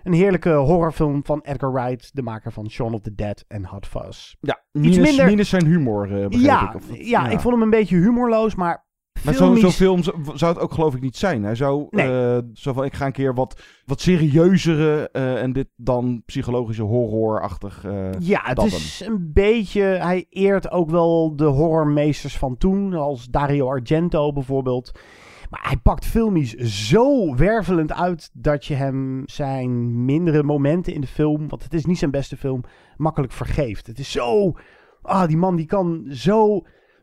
een 0.03 0.13
heerlijke 0.13 0.49
horrorfilm 0.53 1.25
van 1.25 1.41
Edgar 1.41 1.73
Wright. 1.73 2.15
De 2.15 2.21
maker 2.21 2.51
van 2.51 2.69
Shaun 2.69 2.93
of 2.93 3.01
the 3.01 3.15
Dead 3.15 3.45
en 3.47 3.65
Hot 3.65 3.87
Fuzz. 3.87 4.35
Ja, 4.39 4.61
Iets 4.71 4.83
minus, 4.97 4.97
minder- 5.09 5.25
minus 5.25 5.49
zijn 5.49 5.65
humor, 5.65 6.07
Ja, 6.37 6.69
ik. 6.69 6.75
Of 6.75 6.87
het- 6.89 7.07
ja, 7.07 7.29
ik 7.29 7.39
vond 7.39 7.53
hem 7.53 7.63
een 7.63 7.69
beetje 7.69 7.95
humorloos, 7.97 8.55
maar... 8.55 8.85
Maar 9.23 9.33
zo'n 9.33 9.57
zo'n 9.57 9.71
film 9.71 10.03
zou 10.33 10.53
het 10.53 10.59
ook 10.59 10.71
geloof 10.71 10.95
ik 10.95 11.01
niet 11.01 11.17
zijn. 11.17 11.43
Hij 11.43 11.55
zou 11.55 11.87
Nee. 11.89 12.07
eh, 12.35 12.37
zo 12.53 12.73
van, 12.73 12.83
ik 12.83 12.93
ga 12.93 13.05
een 13.05 13.11
keer 13.11 13.33
wat, 13.33 13.61
wat 13.85 14.01
serieuzere 14.01 15.09
eh, 15.11 15.41
en 15.41 15.53
dit 15.53 15.67
dan 15.75 16.21
psychologische 16.25 16.83
horrorachtig. 16.83 17.83
eh, 17.85 18.09
Ja, 18.19 18.39
het 18.43 18.63
is 18.63 19.03
een 19.05 19.29
beetje. 19.33 19.81
Hij 19.81 20.25
eert 20.29 20.71
ook 20.71 20.89
wel 20.89 21.35
de 21.35 21.45
horrormeesters 21.45 22.37
van 22.37 22.57
toen, 22.57 22.93
als 22.93 23.25
Dario 23.27 23.67
Argento 23.67 24.33
bijvoorbeeld. 24.33 24.91
Maar 25.49 25.61
hij 25.67 25.77
pakt 25.77 26.05
filmisch 26.05 26.53
zo 26.55 27.35
wervelend 27.35 27.93
uit 27.93 28.29
dat 28.33 28.65
je 28.65 28.73
hem 28.73 29.23
zijn 29.25 30.05
mindere 30.05 30.43
momenten 30.43 30.93
in 30.93 31.01
de 31.01 31.07
film, 31.07 31.47
want 31.47 31.63
het 31.63 31.73
is 31.73 31.85
niet 31.85 31.97
zijn 31.97 32.11
beste 32.11 32.37
film, 32.37 32.61
makkelijk 32.97 33.33
vergeeft. 33.33 33.87
Het 33.87 33.99
is 33.99 34.11
zo. 34.11 34.53
Ah, 35.01 35.27
die 35.27 35.37
man 35.37 35.55
die 35.55 35.65
kan 35.65 36.05
zo 36.09 36.61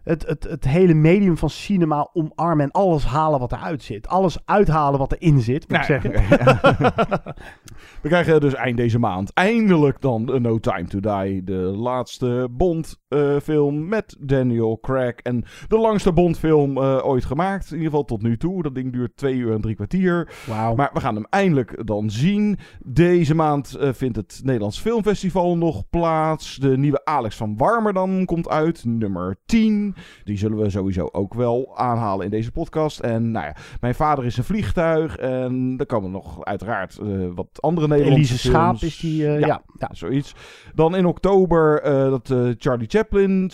het, 0.08 0.26
het, 0.26 0.44
het 0.44 0.64
hele 0.64 0.94
medium 0.94 1.36
van 1.36 1.50
cinema 1.50 2.10
omarmen 2.12 2.64
en 2.64 2.70
alles 2.70 3.04
halen 3.04 3.40
wat 3.40 3.52
eruit 3.52 3.82
zit. 3.82 4.08
Alles 4.08 4.38
uithalen 4.44 4.98
wat 4.98 5.12
erin 5.12 5.40
zit, 5.40 5.68
moet 5.68 5.78
ik 5.78 5.88
Nou, 5.88 6.00
zeggen. 6.00 6.12
We 8.02 8.08
krijgen 8.08 8.40
dus 8.40 8.54
eind 8.54 8.76
deze 8.76 8.98
maand 8.98 9.32
eindelijk 9.32 10.00
dan 10.00 10.42
No 10.42 10.58
Time 10.58 10.84
to 10.84 11.00
Die. 11.00 11.44
De 11.44 11.52
laatste 11.52 12.48
Bond-film 12.50 13.88
met 13.88 14.16
Daniel 14.20 14.78
Craig. 14.80 15.14
En 15.14 15.44
de 15.68 15.78
langste 15.78 16.12
Bond-film 16.12 16.76
eh, 16.76 17.06
ooit 17.06 17.24
gemaakt. 17.24 17.66
In 17.66 17.76
ieder 17.76 17.90
geval 17.90 18.04
tot 18.04 18.22
nu 18.22 18.36
toe. 18.36 18.62
Dat 18.62 18.74
ding 18.74 18.92
duurt 18.92 19.16
twee 19.16 19.34
uur 19.34 19.52
en 19.52 19.60
drie 19.60 19.74
kwartier. 19.74 20.32
Maar 20.76 20.90
we 20.92 21.00
gaan 21.00 21.14
hem 21.14 21.26
eindelijk 21.30 21.86
dan 21.86 22.10
zien. 22.10 22.58
Deze 22.84 23.34
maand 23.34 23.74
eh, 23.74 23.88
vindt 23.92 24.16
het 24.16 24.40
Nederlands 24.44 24.80
Filmfestival 24.80 25.56
nog 25.56 25.88
plaats. 25.90 26.56
De 26.56 26.76
nieuwe 26.78 27.04
Alex 27.04 27.36
van 27.36 27.56
Warmerdam 27.56 28.24
komt 28.24 28.48
uit. 28.48 28.84
Nummer 28.84 29.36
10. 29.46 29.94
Die 30.24 30.38
zullen 30.38 30.58
we 30.58 30.70
sowieso 30.70 31.08
ook 31.12 31.34
wel 31.34 31.76
aanhalen 31.76 32.24
in 32.24 32.30
deze 32.30 32.52
podcast. 32.52 33.00
En 33.00 33.30
nou 33.30 33.46
ja, 33.46 33.56
mijn 33.80 33.94
vader 33.94 34.24
is 34.24 34.36
een 34.36 34.44
vliegtuig. 34.44 35.16
En 35.16 35.74
er 35.76 35.86
komen 35.86 36.10
nog 36.10 36.44
uiteraard 36.44 36.98
eh, 36.98 37.06
wat 37.34 37.48
andere 37.60 37.88
Nederlandse 37.88 38.32
Elise 38.32 38.48
Schaap 38.48 38.82
is 38.82 38.98
die, 38.98 39.26
eh, 39.26 39.40
ja, 39.40 39.62
ja. 39.78 39.88
zoiets. 39.92 40.34
Dan 40.74 40.96
in 40.96 41.06
oktober 41.06 41.82
eh, 41.82 41.92
dat 41.92 42.34
Charlie 42.58 42.88
Chaplin... 42.88 43.50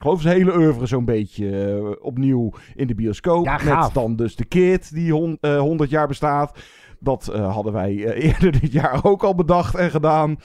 Ik 0.00 0.06
geloof 0.06 0.22
zijn 0.22 0.36
hele 0.36 0.56
oeuvre 0.56 0.86
zo'n 0.86 1.04
beetje 1.04 1.98
opnieuw 2.02 2.52
in 2.74 2.86
de 2.86 2.94
bioscoop. 2.94 3.44
Ja, 3.44 3.60
met 3.64 3.94
dan 3.94 4.16
dus 4.16 4.36
de 4.36 4.44
Kid 4.44 4.94
die 4.94 5.12
hon- 5.12 5.38
eh, 5.40 5.58
100 5.58 5.90
jaar 5.90 6.06
bestaat. 6.06 6.58
Dat 7.00 7.28
eh, 7.28 7.52
hadden 7.54 7.72
wij 7.72 8.04
eh, 8.04 8.24
eerder 8.28 8.60
dit 8.60 8.72
jaar 8.72 9.04
ook 9.04 9.22
al 9.22 9.34
bedacht 9.34 9.74
en 9.74 9.90
gedaan. 9.90 10.36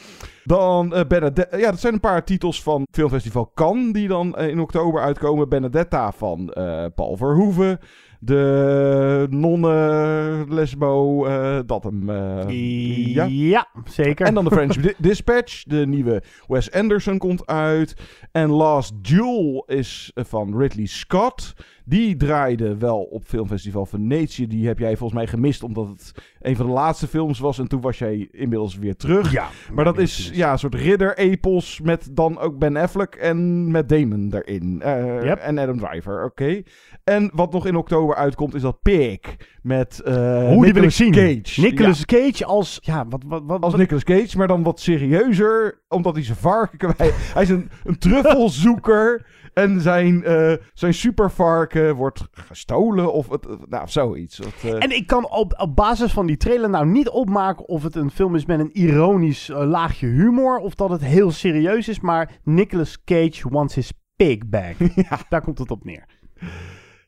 Dan 0.43 0.93
eh, 0.93 1.06
Benedetta. 1.08 1.58
Ja, 1.58 1.70
dat 1.72 1.80
zijn 1.80 1.93
een 1.93 1.99
paar 1.99 2.24
titels 2.24 2.64
van 2.64 2.88
Filmfestival 2.91 3.51
Cannes 3.53 3.93
die 3.93 4.08
dan 4.08 4.38
in 4.38 4.60
oktober 4.60 5.01
uitkomen. 5.01 5.49
Benedetta 5.49 6.12
van 6.12 6.53
Paul 6.95 7.18
Verhoeven. 7.18 7.80
De 8.20 9.28
nonne 9.30 10.45
lesbo, 10.49 11.26
dat 11.66 11.84
hem. 11.84 12.12
ja. 12.51 13.24
Ja, 13.30 13.68
zeker. 13.86 14.26
En 14.26 14.34
dan 14.34 14.43
de 14.43 14.51
French 14.51 14.76
Di- 14.76 14.93
Dispatch. 14.97 15.64
De 15.64 15.88
nieuwe 15.88 16.24
Wes 16.47 16.72
Anderson 16.72 17.18
komt 17.18 17.45
uit. 17.45 17.95
En 18.32 18.49
Last 18.49 18.93
Duel 19.03 19.64
is 19.68 20.12
van 20.16 20.58
Ridley 20.58 20.86
Scott. 20.86 21.53
Die 21.88 22.15
draaide 22.17 22.77
wel 22.77 23.01
op 23.01 23.23
Filmfestival 23.25 23.86
Venetië. 23.86 24.47
Die 24.47 24.67
heb 24.67 24.79
jij 24.79 24.97
volgens 24.97 25.19
mij 25.19 25.27
gemist 25.27 25.63
omdat 25.63 25.88
het 25.88 26.11
een 26.41 26.55
van 26.55 26.65
de 26.65 26.71
laatste 26.71 27.07
films 27.07 27.39
was. 27.39 27.59
En 27.59 27.67
toen 27.67 27.81
was 27.81 27.97
jij 27.97 28.27
inmiddels 28.31 28.77
weer 28.77 28.95
terug. 28.95 29.31
Ja, 29.31 29.47
maar 29.73 29.86
dat 29.86 29.97
is 29.97 30.31
ja, 30.33 30.51
een 30.51 30.59
soort 30.59 30.75
ridder-epos 30.75 31.79
met 31.83 32.09
dan 32.11 32.39
ook 32.39 32.57
Ben 32.59 32.75
Affleck 32.77 33.15
en 33.15 33.71
met 33.71 33.89
Damon 33.89 34.33
erin. 34.33 34.81
Eh, 34.81 35.23
Yep. 35.23 35.38
En 35.39 35.57
Adam 35.57 35.77
Driver, 35.79 36.23
oké. 36.23 36.61
En 37.03 37.31
wat 37.33 37.51
nog 37.51 37.65
in 37.65 37.75
oktober 37.75 38.15
uitkomt 38.15 38.53
is 38.55 38.61
dat 38.61 38.81
Pig 38.81 39.19
met 39.61 40.01
eh 40.01 40.47
Hoe 40.47 40.63
die 40.63 40.73
wil 40.73 40.83
ik 40.83 40.89
zien. 40.89 41.11
Cage. 41.11 41.61
Nicolas 41.61 41.99
Ja. 41.99 42.05
Cage 42.05 42.45
als. 42.45 42.77
Ja, 42.81 43.05
wat. 43.09 43.23
wat, 43.27 43.41
wat 43.45 43.61
Als 43.61 43.71
wat- 43.71 43.81
Nicolas 43.81 44.03
Cage, 44.03 44.38
maar 44.38 44.47
dan 44.47 44.63
wat 44.63 44.79
serieuzer. 44.79 45.81
Omdat 45.88 46.13
hij 46.15 46.23
zijn 46.23 46.38
varken 46.38 46.77
kwijt... 46.77 47.13
Hij 47.33 47.43
is 47.43 47.49
een, 47.49 47.69
een 47.83 47.97
truffelzoeker. 47.97 49.25
En 49.56 49.82
zijn, 49.82 50.24
eh, 50.24 50.53
zijn 50.74 50.93
supervarken 50.93 51.95
wordt 51.95 52.28
gestolen. 52.32 53.14
Of 53.14 53.30
het, 53.30 53.70
nou, 53.70 53.88
zoiets. 53.88 54.39
Eh, 54.39 54.84
En 54.84 54.95
ik 54.95 55.08
kan 55.08 55.30
op, 55.30 55.53
op 55.58 55.76
basis 55.76 56.12
van 56.12 56.26
die 56.26 56.38
trailer 56.38 56.70
nou 56.70 56.86
niet 56.86 57.10
opmaken 57.10 57.68
of 57.68 57.84
het 57.84 57.95
een 57.95 58.12
film 58.12 58.36
is 58.36 58.45
met 58.45 58.60
een 58.60 58.78
ironisch 58.78 59.49
eh, 59.49 59.68
laagje 59.68 60.08
humor. 60.08 60.58
Of 60.58 60.76
dat 60.76 60.89
het 60.89 61.01
heel 61.01 61.32
serieus 61.32 61.88
is. 61.88 61.99
Maar 61.99 62.39
Nicolas 62.43 63.03
Cage 63.03 63.49
wants 63.49 63.76
his 63.76 63.91
pig 64.16 64.38
back. 64.45 64.76
Daar 65.30 65.41
komt 65.41 65.58
het 65.58 65.72
op 65.72 65.86
neer. 65.86 66.06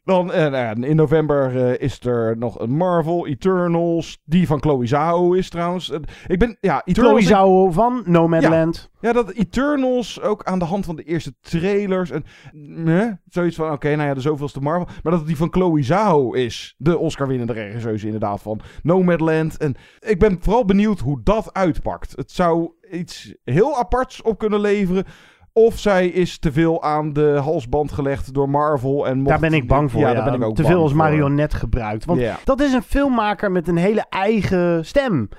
Dan 0.07 0.31
eh, 0.31 0.41
nou 0.41 0.55
ja, 0.55 0.87
in 0.87 0.95
november 0.95 1.65
eh, 1.65 1.81
is 1.81 1.99
er 2.05 2.37
nog 2.37 2.59
een 2.59 2.69
Marvel, 2.69 3.27
Eternals. 3.27 4.21
Die 4.25 4.47
van 4.47 4.61
Chloe 4.61 4.85
Zhao 4.85 5.33
is 5.33 5.49
trouwens. 5.49 5.91
Eh, 5.91 5.99
ik 6.27 6.39
ben, 6.39 6.57
ja, 6.61 6.81
Chloe. 6.85 7.21
Zhao 7.21 7.71
van 7.71 8.03
Nomadland. 8.05 8.89
Ja, 8.99 9.13
dat 9.13 9.31
Eternals 9.31 10.21
ook 10.21 10.43
aan 10.43 10.59
de 10.59 10.65
hand 10.65 10.85
van 10.85 10.95
de 10.95 11.03
eerste 11.03 11.33
trailers. 11.41 12.11
En 12.11 12.23
zoiets 13.29 13.55
van, 13.55 13.71
oké, 13.71 13.95
nou 13.95 14.07
ja, 14.07 14.13
de 14.13 14.21
zoveelste 14.21 14.59
Marvel. 14.59 14.85
Maar 14.85 15.11
dat 15.11 15.19
het 15.19 15.27
die 15.27 15.37
van 15.37 15.51
Chloe 15.51 15.83
Zhao 15.83 16.31
is. 16.31 16.75
De 16.77 16.97
Oscar-winnende 16.97 17.53
regisseuse 17.53 18.05
inderdaad 18.05 18.41
van 18.41 18.59
Nomadland. 18.83 19.57
En 19.57 19.75
ik 19.99 20.19
ben 20.19 20.37
vooral 20.39 20.65
benieuwd 20.65 20.99
hoe 20.99 21.21
dat 21.23 21.53
uitpakt. 21.53 22.13
Het 22.15 22.31
zou 22.31 22.71
iets 22.91 23.35
heel 23.43 23.77
aparts 23.77 24.21
op 24.21 24.37
kunnen 24.37 24.59
leveren. 24.59 25.05
Of 25.57 25.79
zij 25.79 26.07
is 26.07 26.39
te 26.39 26.51
veel 26.51 26.83
aan 26.83 27.13
de 27.13 27.39
halsband 27.43 27.91
gelegd 27.91 28.33
door 28.33 28.49
Marvel. 28.49 29.07
En 29.07 29.23
Daar 29.23 29.39
ben 29.39 29.53
ik 29.53 29.67
bang 29.67 29.91
voor. 29.91 30.01
Ja, 30.01 30.07
Ja, 30.07 30.13
daar 30.13 30.23
ben 30.23 30.33
ik 30.33 30.43
ook 30.43 30.55
Te 30.55 30.63
veel 30.63 30.81
als 30.81 30.93
marionet 30.93 31.53
gebruikt. 31.53 32.05
Want 32.05 32.21
dat 32.43 32.61
is 32.61 32.73
een 32.73 32.81
filmmaker 32.81 33.51
met 33.51 33.67
een 33.67 33.77
hele 33.77 34.05
eigen 34.09 34.85
stem. 34.85 35.29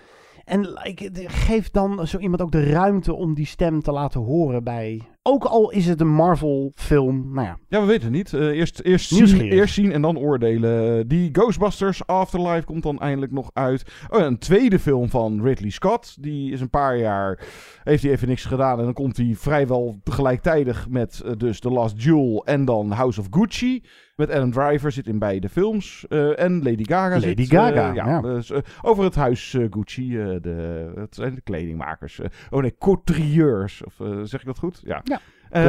En 0.45 0.61
like, 0.61 1.11
geef 1.27 1.71
dan 1.71 2.07
zo 2.07 2.19
iemand 2.19 2.43
ook 2.43 2.51
de 2.51 2.71
ruimte 2.71 3.14
om 3.14 3.35
die 3.35 3.47
stem 3.47 3.83
te 3.83 3.93
laten 3.93 4.21
horen 4.21 4.64
bij. 4.64 5.09
Ook 5.31 5.45
al 5.45 5.70
is 5.70 5.87
het 5.87 6.01
een 6.01 6.09
Marvel-film. 6.09 7.33
Nou 7.33 7.47
ja, 7.47 7.59
Ja, 7.68 7.81
we 7.81 7.87
weten 7.87 8.03
het 8.03 8.12
niet. 8.12 8.33
Eh, 8.33 8.41
eerst, 8.41 8.81
eerst, 8.81 9.09
zien, 9.09 9.41
eerst 9.41 9.74
zien 9.74 9.93
en 9.93 10.03
dan 10.03 10.18
oordelen. 10.18 11.09
Die 11.09 11.29
Ghostbusters 11.33 12.07
Afterlife 12.07 12.64
komt 12.64 12.83
dan 12.83 13.01
eindelijk 13.01 13.33
nog 13.33 13.51
uit. 13.53 13.85
Oh, 14.11 14.20
een 14.20 14.39
tweede 14.39 14.79
film 14.79 15.09
van 15.09 15.43
Ridley 15.43 15.70
Scott. 15.70 16.22
Die 16.22 16.53
is 16.53 16.61
een 16.61 16.70
paar 16.70 16.99
jaar... 16.99 17.47
Heeft 17.85 18.03
hij 18.03 18.12
even 18.12 18.29
niks 18.29 18.45
gedaan. 18.45 18.79
En 18.79 18.85
dan 18.85 18.93
komt 18.93 19.16
hij 19.16 19.35
vrijwel 19.37 19.99
tegelijkertijd 20.03 20.89
met 20.89 21.20
eh, 21.20 21.33
dus 21.37 21.61
The 21.61 21.70
Last 21.70 22.03
Duel 22.03 22.45
en 22.45 22.64
dan 22.64 22.91
House 22.91 23.20
of 23.20 23.26
Gucci. 23.31 23.83
Met 24.19 24.31
Adam 24.31 24.51
Driver 24.51 24.93
zit 24.93 25.07
in 25.07 25.19
beide 25.19 25.49
films. 25.49 26.07
Eh, 26.09 26.41
en 26.41 26.62
Lady 26.62 26.85
Gaga 26.85 27.14
Lady 27.14 27.43
zit. 27.43 27.51
Gaga, 27.51 27.89
eh, 27.89 27.95
ja, 27.95 28.07
ja. 28.07 28.21
dus, 28.21 28.51
eh, 28.51 28.59
over 28.83 29.05
het 29.05 29.14
huis 29.14 29.57
Gucci. 29.71 30.09
de, 30.41 30.91
het 30.95 31.14
zijn 31.14 31.35
de 31.35 31.41
kledingmakers. 31.41 32.21
oh 32.51 32.61
nee, 32.61 32.75
couturiers. 32.79 33.85
Of, 33.85 33.95
zeg 34.23 34.41
ik 34.41 34.47
dat 34.47 34.59
goed? 34.59 34.81
Ja. 34.85 35.03
Ja. 35.05 35.21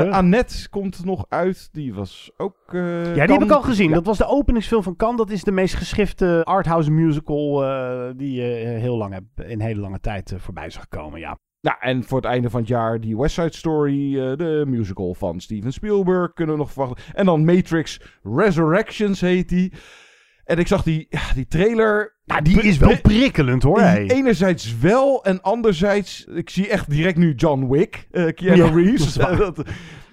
Annette 0.09 0.69
komt 0.69 1.05
nog 1.05 1.25
uit. 1.29 1.69
Die 1.71 1.93
was 1.93 2.31
ook... 2.37 2.57
Ja, 2.71 3.13
die 3.13 3.21
heb 3.21 3.43
ik 3.43 3.51
al 3.51 3.61
gezien. 3.61 3.89
Ja. 3.89 3.95
Dat 3.95 4.05
was 4.05 4.17
de 4.17 4.27
openingsfilm 4.27 4.83
van 4.83 4.95
Cannes. 4.95 5.17
Dat 5.17 5.29
is 5.29 5.43
de 5.43 5.51
meest 5.51 5.75
geschifte 5.75 6.41
arthouse 6.43 6.91
musical 6.91 7.65
eh, 7.65 8.09
die 8.15 8.33
je 8.33 8.65
heel 8.79 8.97
lang 8.97 9.13
heb, 9.13 9.45
in 9.47 9.59
hele 9.59 9.79
lange 9.79 9.99
tijd 9.99 10.33
voorbij 10.37 10.69
zag 10.69 10.87
komen. 10.87 11.19
Ja. 11.19 11.37
Nou, 11.61 11.77
en 11.79 12.03
voor 12.03 12.17
het 12.17 12.27
einde 12.27 12.49
van 12.49 12.59
het 12.59 12.69
jaar 12.69 12.99
die 12.99 13.17
West 13.17 13.33
Side 13.35 13.55
Story, 13.55 14.19
eh, 14.19 14.37
de 14.37 14.63
musical 14.67 15.13
van 15.13 15.39
Steven 15.39 15.73
Spielberg, 15.73 16.33
kunnen 16.33 16.55
we 16.55 16.61
nog 16.61 16.71
verwachten. 16.71 17.03
En 17.15 17.25
dan 17.25 17.45
Matrix 17.45 18.01
Resurrections 18.23 19.21
heet 19.21 19.49
die. 19.49 19.73
En 20.43 20.57
ik 20.57 20.67
zag 20.67 20.83
die, 20.83 21.07
ja, 21.09 21.33
die 21.33 21.47
trailer. 21.47 22.17
Ja, 22.23 22.41
die 22.41 22.61
is 22.61 22.77
wel 22.77 23.01
prikkelend 23.01 23.63
hoor. 23.63 23.79
Hey. 23.79 24.09
Enerzijds 24.09 24.77
wel 24.79 25.23
en 25.23 25.41
anderzijds, 25.41 26.25
ik 26.25 26.49
zie 26.49 26.67
echt 26.67 26.89
direct 26.89 27.17
nu 27.17 27.33
John 27.33 27.67
Wick, 27.69 28.07
eh 28.11 28.33
Keanu 28.33 28.63
Ja, 28.63 28.69
Reeves. 28.71 29.13
dat. 29.13 29.37
Dat- 29.37 29.63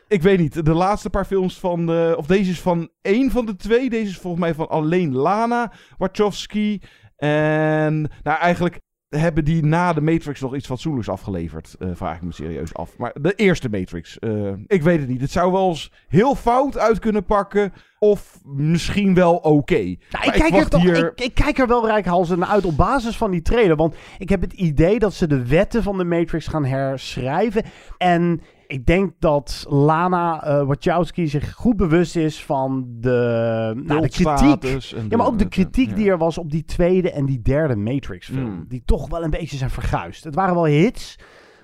ik 0.08 0.22
weet 0.22 0.38
niet, 0.38 0.64
de 0.64 0.72
laatste 0.74 1.10
paar 1.10 1.24
films 1.24 1.58
van, 1.58 1.90
eh, 1.92 2.12
of 2.16 2.26
deze 2.26 2.50
is 2.50 2.60
van 2.60 2.88
één 3.02 3.30
van 3.30 3.46
de 3.46 3.56
twee. 3.56 3.90
Deze 3.90 4.10
is 4.10 4.18
volgens 4.18 4.42
mij 4.42 4.54
van 4.54 4.68
alleen 4.68 5.14
Lana 5.14 5.72
Wachowski. 5.98 6.82
En 7.16 8.10
nou 8.22 8.38
eigenlijk 8.38 8.80
hebben 9.16 9.44
die 9.44 9.64
na 9.64 9.92
de 9.92 10.00
Matrix 10.00 10.40
nog 10.40 10.54
iets 10.54 10.66
fatsoenlijks 10.66 11.08
afgeleverd? 11.08 11.74
Eh, 11.78 11.88
vraag 11.94 12.16
ik 12.16 12.22
me 12.22 12.32
serieus 12.32 12.74
af. 12.74 12.96
Maar 12.98 13.12
de 13.20 13.34
eerste 13.34 13.68
Matrix, 13.68 14.18
eh, 14.18 14.52
ik 14.66 14.82
weet 14.82 15.00
het 15.00 15.08
niet. 15.08 15.20
Het 15.20 15.30
zou 15.30 15.52
wel 15.52 15.68
eens 15.68 15.92
heel 16.08 16.34
fout 16.34 16.78
uit 16.78 16.98
kunnen 16.98 17.24
pakken. 17.24 17.72
Of 17.98 18.40
misschien 18.44 19.14
wel 19.14 19.36
oké. 19.36 19.74
Nou, 19.74 19.94
ik, 20.24 20.32
kijk 20.32 20.42
er 20.42 20.50
wacht 20.50 20.70
toch, 20.70 20.82
hier- 20.82 21.12
ik, 21.14 21.20
ik 21.20 21.34
kijk 21.34 21.58
er 21.58 21.66
wel 21.66 21.86
rijkhalsend 21.86 22.38
naar 22.38 22.48
uit 22.48 22.64
op 22.64 22.76
basis 22.76 23.16
van 23.16 23.30
die 23.30 23.42
trailer. 23.42 23.76
Want 23.76 23.94
ik 24.18 24.28
heb 24.28 24.40
het 24.40 24.52
idee 24.52 24.98
dat 24.98 25.14
ze 25.14 25.26
de 25.26 25.46
wetten 25.46 25.82
van 25.82 25.98
de 25.98 26.04
Matrix 26.04 26.46
gaan 26.46 26.64
herschrijven. 26.64 27.64
En 27.98 28.40
ik 28.66 28.86
denk 28.86 29.12
dat 29.18 29.64
Lana 29.68 30.42
eh, 30.44 30.66
Wachowski 30.66 31.28
zich 31.28 31.54
goed 31.54 31.76
bewust 31.76 32.16
is 32.16 32.44
van 32.44 32.86
de, 33.00 33.72
nou, 33.84 34.00
de 34.00 34.08
kritiek. 34.08 34.62
Ja, 35.08 35.16
maar 35.16 35.26
ook 35.26 35.38
de 35.38 35.48
kritiek 35.48 35.96
die 35.96 36.10
er 36.10 36.18
was 36.18 36.38
op 36.38 36.50
die 36.50 36.64
tweede 36.64 37.10
en 37.10 37.26
die 37.26 37.42
derde 37.42 37.76
Matrix-film. 37.76 38.44
Hmm. 38.44 38.64
Die 38.68 38.82
toch 38.84 39.08
wel 39.08 39.24
een 39.24 39.30
beetje 39.30 39.56
zijn 39.56 39.70
verguisd. 39.70 40.24
Het 40.24 40.34
waren 40.34 40.54
wel 40.54 40.64
hits. 40.64 41.18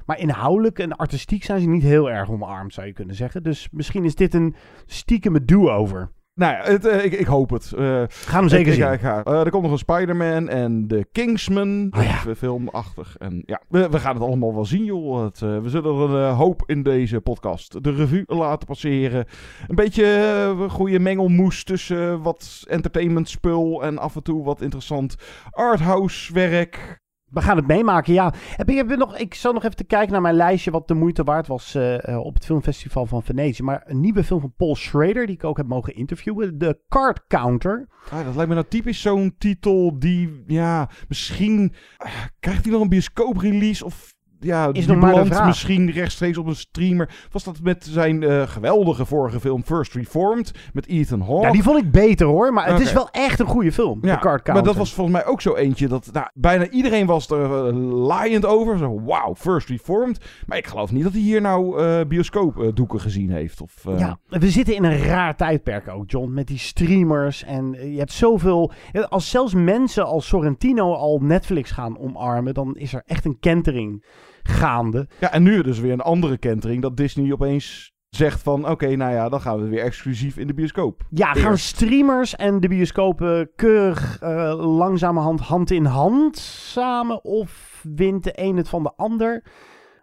Maar 0.07 0.19
inhoudelijk 0.19 0.79
en 0.79 0.97
artistiek 0.97 1.45
zijn 1.45 1.61
ze 1.61 1.69
niet 1.69 1.83
heel 1.83 2.11
erg 2.11 2.31
omarmd, 2.31 2.75
zou 2.75 2.87
je 2.87 2.93
kunnen 2.93 3.15
zeggen. 3.15 3.43
Dus 3.43 3.69
misschien 3.71 4.05
is 4.05 4.15
dit 4.15 4.35
een 4.35 4.55
stiekeme 4.87 5.45
do-over. 5.45 6.11
Nou 6.35 6.53
ja, 6.57 6.63
het, 6.63 6.87
eh, 6.87 7.05
ik, 7.05 7.13
ik 7.13 7.27
hoop 7.27 7.51
het. 7.51 7.73
Eh, 7.73 8.03
Gaan 8.09 8.41
hem 8.41 8.49
zeker 8.49 8.73
ik, 8.73 8.79
zien. 8.83 8.93
ik 8.93 9.01
ga- 9.01 9.23
eh, 9.23 9.41
er 9.41 9.51
komt 9.51 9.63
nog 9.63 9.73
een 9.73 9.79
Spider-Man 9.79 10.49
en 10.49 10.89
de 10.89 11.07
Kingsman. 11.13 11.93
Oh 11.97 12.03
ja. 12.03 12.35
Filmachtig. 12.37 13.17
En 13.19 13.43
ja, 13.47 13.61
we, 13.69 13.89
we 13.89 13.99
gaan 13.99 14.15
het 14.15 14.23
allemaal 14.23 14.55
wel 14.55 14.65
zien, 14.65 14.85
joh. 14.85 15.25
Het, 15.25 15.39
we 15.41 15.63
zullen 15.69 16.11
er 16.11 16.17
een 16.17 16.35
hoop 16.35 16.63
in 16.67 16.83
deze 16.83 17.21
podcast 17.21 17.83
de 17.85 17.91
revue 17.95 18.25
laten 18.27 18.67
passeren. 18.67 19.25
Een 19.67 19.75
beetje 19.75 20.05
eh, 20.05 20.71
goede 20.71 20.99
mengelmoes 20.99 21.65
tussen 21.65 22.23
wat 22.23 22.65
entertainment 22.69 23.29
spul 23.29 23.83
en 23.83 23.99
af 23.99 24.15
en 24.17 24.23
toe 24.23 24.45
wat 24.45 24.61
interessant 24.61 25.17
arthouse 25.51 26.33
werk. 26.33 27.01
We 27.33 27.43
gaan 27.43 27.57
het 27.57 27.67
meemaken, 27.67 28.13
ja. 28.13 28.33
Heb 28.57 28.69
ik, 28.69 28.77
heb 28.77 28.97
nog, 28.97 29.17
ik 29.17 29.35
zal 29.35 29.53
nog 29.53 29.65
even 29.65 29.77
te 29.77 29.85
kijken 29.85 30.13
naar 30.13 30.21
mijn 30.21 30.35
lijstje 30.35 30.71
wat 30.71 30.89
de 30.89 30.95
moeite 30.95 31.25
waard 31.25 31.47
was 31.47 31.75
eh, 31.75 32.09
eh, 32.09 32.19
op 32.19 32.35
het 32.35 32.45
filmfestival 32.45 33.07
van 33.07 33.23
Venetië. 33.23 33.63
Maar 33.63 33.83
een 33.85 34.01
nieuwe 34.01 34.25
film 34.25 34.41
van 34.41 34.55
Paul 34.57 34.77
Schrader, 34.77 35.27
die 35.27 35.35
ik 35.35 35.45
ook 35.45 35.57
heb 35.57 35.67
mogen 35.67 35.95
interviewen. 35.95 36.59
De 36.59 36.81
Card 36.89 37.27
Counter. 37.27 37.89
Ah, 38.11 38.25
dat 38.25 38.35
lijkt 38.35 38.49
me 38.49 38.55
nou 38.55 38.67
typisch 38.69 39.01
zo'n 39.01 39.35
titel 39.39 39.99
die, 39.99 40.43
ja, 40.47 40.91
misschien 41.09 41.75
ah, 41.97 42.13
krijgt 42.41 42.63
hij 42.63 42.73
nog 42.73 42.83
een 42.83 42.89
bioscoop-release 42.89 43.85
of 43.85 44.15
ja, 44.45 44.69
Is 44.73 44.87
die 44.87 44.99
belandt 44.99 45.45
misschien 45.45 45.91
rechtstreeks 45.91 46.39
op 46.39 46.47
een 46.47 46.57
streamer. 46.57 47.09
Was 47.31 47.45
dat 47.45 47.61
met 47.63 47.85
zijn 47.91 48.23
eh, 48.23 48.43
geweldige 48.43 49.07
vorige 49.07 49.41
film 49.41 49.65
First 49.65 49.95
Reformed 49.95 50.53
met 50.73 50.87
Ethan 50.87 51.21
Hawke? 51.21 51.47
Ja, 51.47 51.53
die 51.53 51.63
vond 51.63 51.79
ik 51.79 51.91
beter 51.91 52.27
hoor, 52.27 52.53
maar 52.53 52.67
het 52.67 52.81
is 52.81 52.93
wel 52.93 53.09
echt 53.11 53.41
een 53.41 53.47
goede 53.47 53.73
film. 53.73 54.01
de 54.01 54.19
Card 54.19 54.47
maar 54.47 54.63
dat 54.63 54.77
was 54.77 54.95
volgens 54.95 55.17
mij 55.17 55.27
ook 55.27 55.41
zo 55.41 55.55
eentje 55.55 55.89
dat 55.89 56.09
nou, 56.13 56.27
bijna 56.35 56.69
iedereen 56.69 57.07
was 57.07 57.31
er 57.31 57.67
eh, 57.67 57.77
laaiend 58.07 58.47
over. 58.47 58.79
Zo, 58.79 59.03
wauw, 59.03 59.35
First 59.35 59.69
Reformed. 59.69 60.25
Maar 60.47 60.59
ik 60.59 60.67
geloof 60.67 60.93
niet 60.93 61.03
dat 61.03 61.13
hij 61.13 61.21
hier 61.21 61.41
nou 61.41 61.81
eh 61.83 62.01
bioscoopdoeken 62.09 63.01
gezien 63.01 63.31
heeft. 63.31 63.61
Of, 63.61 63.85
Ja, 63.97 64.19
we 64.29 64.51
zitten 64.51 64.75
in 64.75 64.85
een 64.85 64.99
raar 64.99 65.37
tijdperk 65.37 65.89
ook, 65.89 66.11
John. 66.11 66.33
Met 66.33 66.47
die 66.47 66.59
streamers 66.59 67.45
en 67.45 67.93
je 67.93 67.99
hebt 67.99 68.13
zoveel... 68.13 68.73
Als 69.09 69.31
zelfs 69.31 69.55
mensen 69.55 70.07
als 70.07 70.27
Sorrentino 70.27 70.95
al 70.95 71.19
Netflix 71.19 71.71
gaan 71.71 71.99
omarmen, 71.99 72.55
dan 72.55 72.77
is 72.77 72.95
er 72.95 73.03
echt 73.07 73.25
een 73.25 73.39
kentering 73.41 74.05
gaande. 74.43 75.09
Ja, 75.21 75.33
en 75.33 75.43
nu 75.43 75.63
dus 75.63 75.81
weer 75.81 75.93
een 75.93 76.01
andere 76.01 76.39
kentering 76.39 76.83
dat 76.83 76.97
Disney 76.97 77.33
opeens 77.33 77.93
zegt 78.09 78.43
van... 78.43 78.69
Oké, 78.69 78.97
nou 78.97 79.13
ja, 79.13 79.29
dan 79.29 79.41
gaan 79.41 79.63
we 79.63 79.69
weer 79.69 79.83
exclusief 79.83 80.37
in 80.37 80.47
de 80.47 80.55
bioscoop. 80.55 81.03
Ja, 81.11 81.33
gaan 81.33 81.59
streamers 81.59 82.37
en 82.37 82.61
de 82.61 82.69
bioscopen 82.69 83.51
keurig 83.57 84.19
eh, 84.21 84.77
langzamerhand 84.77 85.41
hand 85.41 85.71
in 85.71 85.85
hand 85.85 86.39
samen? 86.39 87.25
Of 87.25 87.85
wint 87.95 88.25
de 88.25 88.33
een 88.35 88.57
het 88.57 88.69
van 88.69 88.83
de 88.83 88.93
ander? 88.97 89.45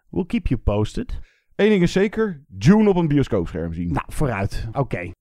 We'll 0.10 0.26
keep 0.26 0.48
you 0.48 0.62
posted. 0.62 1.20
Eén 1.56 1.70
ding 1.70 1.82
is 1.82 1.92
zeker, 1.92 2.44
June 2.58 2.90
op 2.90 2.96
een 2.96 3.08
bioscoopscherm 3.08 3.74
zien. 3.74 3.92
Nou, 3.92 4.06
vooruit. 4.08 4.68
Oké. 4.72 5.12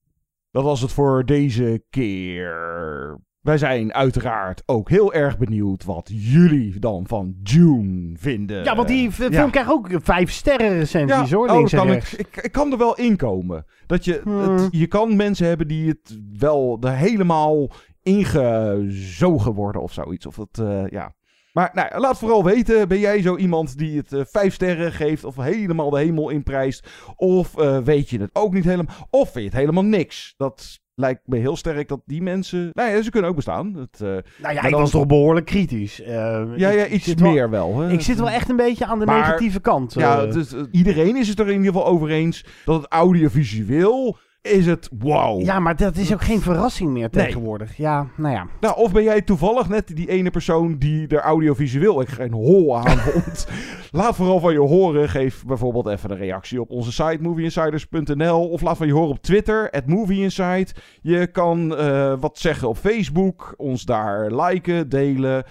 Dat 0.51 0.65
was 0.65 0.81
het 0.81 0.93
voor 0.93 1.25
deze 1.25 1.85
keer. 1.91 3.19
Wij 3.49 3.59
zijn 3.59 3.95
uiteraard 3.95 4.63
ook 4.67 4.91
heel 4.91 5.13
erg 5.13 5.39
benieuwd 5.39 5.85
wat 5.85 6.11
jullie 6.13 6.79
dan 6.79 7.07
van 7.07 7.35
June 7.43 8.17
vinden. 8.19 8.65
Ja, 8.65 8.77
want 8.77 8.89
die 8.89 9.13
film 9.13 9.33
Ja. 9.33 9.49
krijgt 9.51 9.71
ook 9.71 9.89
vijf 10.03 10.31
sterren 10.31 10.79
recensies 10.79 11.31
hoor, 11.33 11.49
oh, 11.49 11.55
links 11.57 11.73
kan 11.75 11.93
ik, 11.93 12.13
ik, 12.13 12.37
ik 12.37 12.53
kan 12.53 12.73
er 12.73 12.79
wel 12.79 12.97
in 12.97 13.17
komen. 13.17 13.65
Dat 13.87 14.05
je, 14.05 14.21
Hmm. 14.25 14.39
het- 14.39 14.69
je 14.71 14.87
kan 14.87 15.17
mensen 15.17 15.47
hebben 15.47 15.69
die 15.69 15.89
het 15.89 16.19
wel 16.39 16.79
er 16.81 16.93
helemaal 16.97 17.71
ingezogen 18.03 19.53
worden 19.53 19.83
of 19.83 19.93
zoiets. 19.93 20.27
Of 20.27 20.35
dat, 20.35 20.59
eh, 20.67 20.87
ja. 20.91 21.15
Maar 21.53 21.71
nou, 21.75 22.01
laat 22.01 22.19
vooral 22.19 22.45
weten, 22.45 22.89
ben 22.89 22.99
jij 22.99 23.23
zo 23.23 23.37
iemand 23.37 23.79
die 23.79 23.97
het 23.97 24.13
eh, 24.13 24.21
vijf 24.25 24.55
sterren 24.55 24.93
geeft 24.93 25.25
of 25.25 25.37
helemaal 25.37 25.91
de 25.91 25.99
hemel 25.99 26.29
inprijst? 26.31 26.89
Of 27.17 27.59
eh, 27.59 27.79
weet 27.79 28.11
je 28.11 28.21
het 28.21 28.31
ook 28.33 28.53
niet 28.53 28.65
helemaal? 28.65 28.95
Of 29.11 29.23
vind 29.31 29.45
je 29.45 29.51
het 29.51 29.59
helemaal 29.61 29.85
niks? 29.85 30.35
Dat 30.37 30.79
lijkt 30.99 31.21
me 31.25 31.37
heel 31.39 31.57
sterk 31.57 31.89
dat 31.89 32.01
die 32.07 32.23
mensen... 32.23 32.71
Nou 32.73 32.91
ja, 32.91 33.03
ze 33.03 33.11
kunnen 33.11 33.31
ook 33.31 33.37
bestaan. 33.37 33.75
Het, 33.75 34.01
eh, 34.01 34.09
Nou 34.43 34.55
ja, 34.55 34.63
ik 34.63 34.75
was 34.75 34.91
toch 34.91 35.07
behoorlijk 35.07 35.47
kritisch. 35.47 36.03
Eh, 36.03 36.43
Ja, 36.57 36.69
ja, 36.71 36.87
iets 36.87 37.15
meer 37.15 37.51
wel. 37.51 37.79
hè. 37.79 37.93
Ik 37.93 38.01
zit 38.01 38.19
wel 38.19 38.31
echt 38.31 38.49
een 38.49 38.57
beetje 38.57 38.87
aan 38.87 38.99
de 38.99 39.07
Maar- 39.07 39.19
negatieve 39.21 39.61
kant. 39.61 39.95
Ja, 39.95 40.15
eh. 40.17 40.21
het 40.27 40.35
is- 40.35 40.55
iedereen 40.71 41.17
is 41.17 41.29
het 41.29 41.39
er 41.41 41.47
in 41.49 41.53
ieder 41.59 41.73
geval 41.73 41.87
over 41.87 42.11
eens 42.11 42.45
dat 42.65 42.83
het 42.83 42.93
audiovisueel 42.93 44.19
is 44.49 44.67
het 44.67 44.89
wow. 44.99 45.43
ja, 45.43 45.59
maar 45.61 45.77
dat 45.77 45.97
is 45.97 46.13
ook 46.13 46.23
geen 46.23 46.41
verrassing 46.41 46.91
meer 46.91 47.09
Nee. 47.13 47.25
tegenwoordig. 47.25 47.77
Ja, 47.77 48.07
nou 48.17 48.35
ja. 48.35 48.47
Nou, 48.61 48.77
of 48.77 48.93
ben 48.93 49.03
jij 49.03 49.23
toevallig 49.23 49.69
net 49.69 49.97
die 49.97 50.09
ene 50.11 50.31
persoon 50.31 50.79
die 50.79 51.07
er 51.09 51.21
audiovisueel 51.21 52.05
geen 52.07 52.33
hol 52.33 52.77
aan 52.79 52.99
vond? 53.09 53.49
laat 53.91 54.17
vooral 54.17 54.41
van 54.41 54.53
je 54.53 54.59
horen. 54.61 55.09
Geef 55.09 55.45
bijvoorbeeld 55.47 55.87
even 55.87 56.11
een 56.11 56.17
reactie 56.17 56.61
op 56.61 56.71
onze 56.71 56.93
site 56.93 57.19
movieinsiders.nl 57.21 58.49
of 58.49 58.61
laat 58.61 58.77
van 58.77 58.87
je 58.87 58.93
horen 58.93 59.11
op 59.11 59.23
Twitter, 59.23 59.71
at 59.71 59.87
movieinsight. 59.87 60.75
Je 61.01 61.27
kan 61.27 61.77
eh, 61.77 62.15
wat 62.21 62.39
zeggen 62.39 62.69
op 62.69 62.77
Facebook, 62.77 63.55
ons 63.57 63.85
daar 63.85 64.31
liken, 64.35 64.89
delen. 64.89 65.45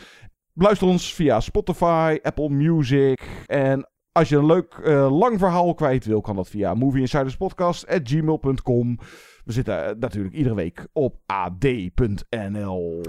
Luister 0.53 0.87
ons 0.87 1.13
via 1.13 1.39
Spotify, 1.39 2.17
Apple 2.21 2.49
Music 2.49 3.21
en 3.45 3.87
als 4.17 4.29
je 4.29 4.37
een 4.37 4.45
leuk 4.45 4.79
eh, 4.83 5.17
lang 5.19 5.39
verhaal 5.39 5.73
kwijt 5.73 6.05
wil, 6.05 6.21
kan 6.21 6.35
dat 6.35 6.49
via 6.49 6.73
movieinsiderspodcast.gmail.com. 6.73 8.99
We 9.45 9.51
zitten 9.51 9.85
eh, 9.85 9.95
natuurlijk 9.99 10.35
iedere 10.35 10.55
week 10.55 10.87
op 10.93 11.15
ad.nl. 11.25 13.01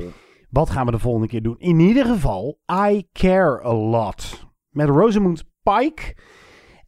Wat 0.50 0.70
gaan 0.70 0.86
we 0.86 0.92
de 0.92 0.98
volgende 0.98 1.28
keer 1.28 1.42
doen? 1.42 1.58
In 1.58 1.80
ieder 1.80 2.04
geval, 2.04 2.58
I 2.90 3.06
Care 3.12 3.64
A 3.64 3.74
Lot. 3.74 4.46
Met 4.70 4.88
Rosamund 4.88 5.44
Pike. 5.62 6.14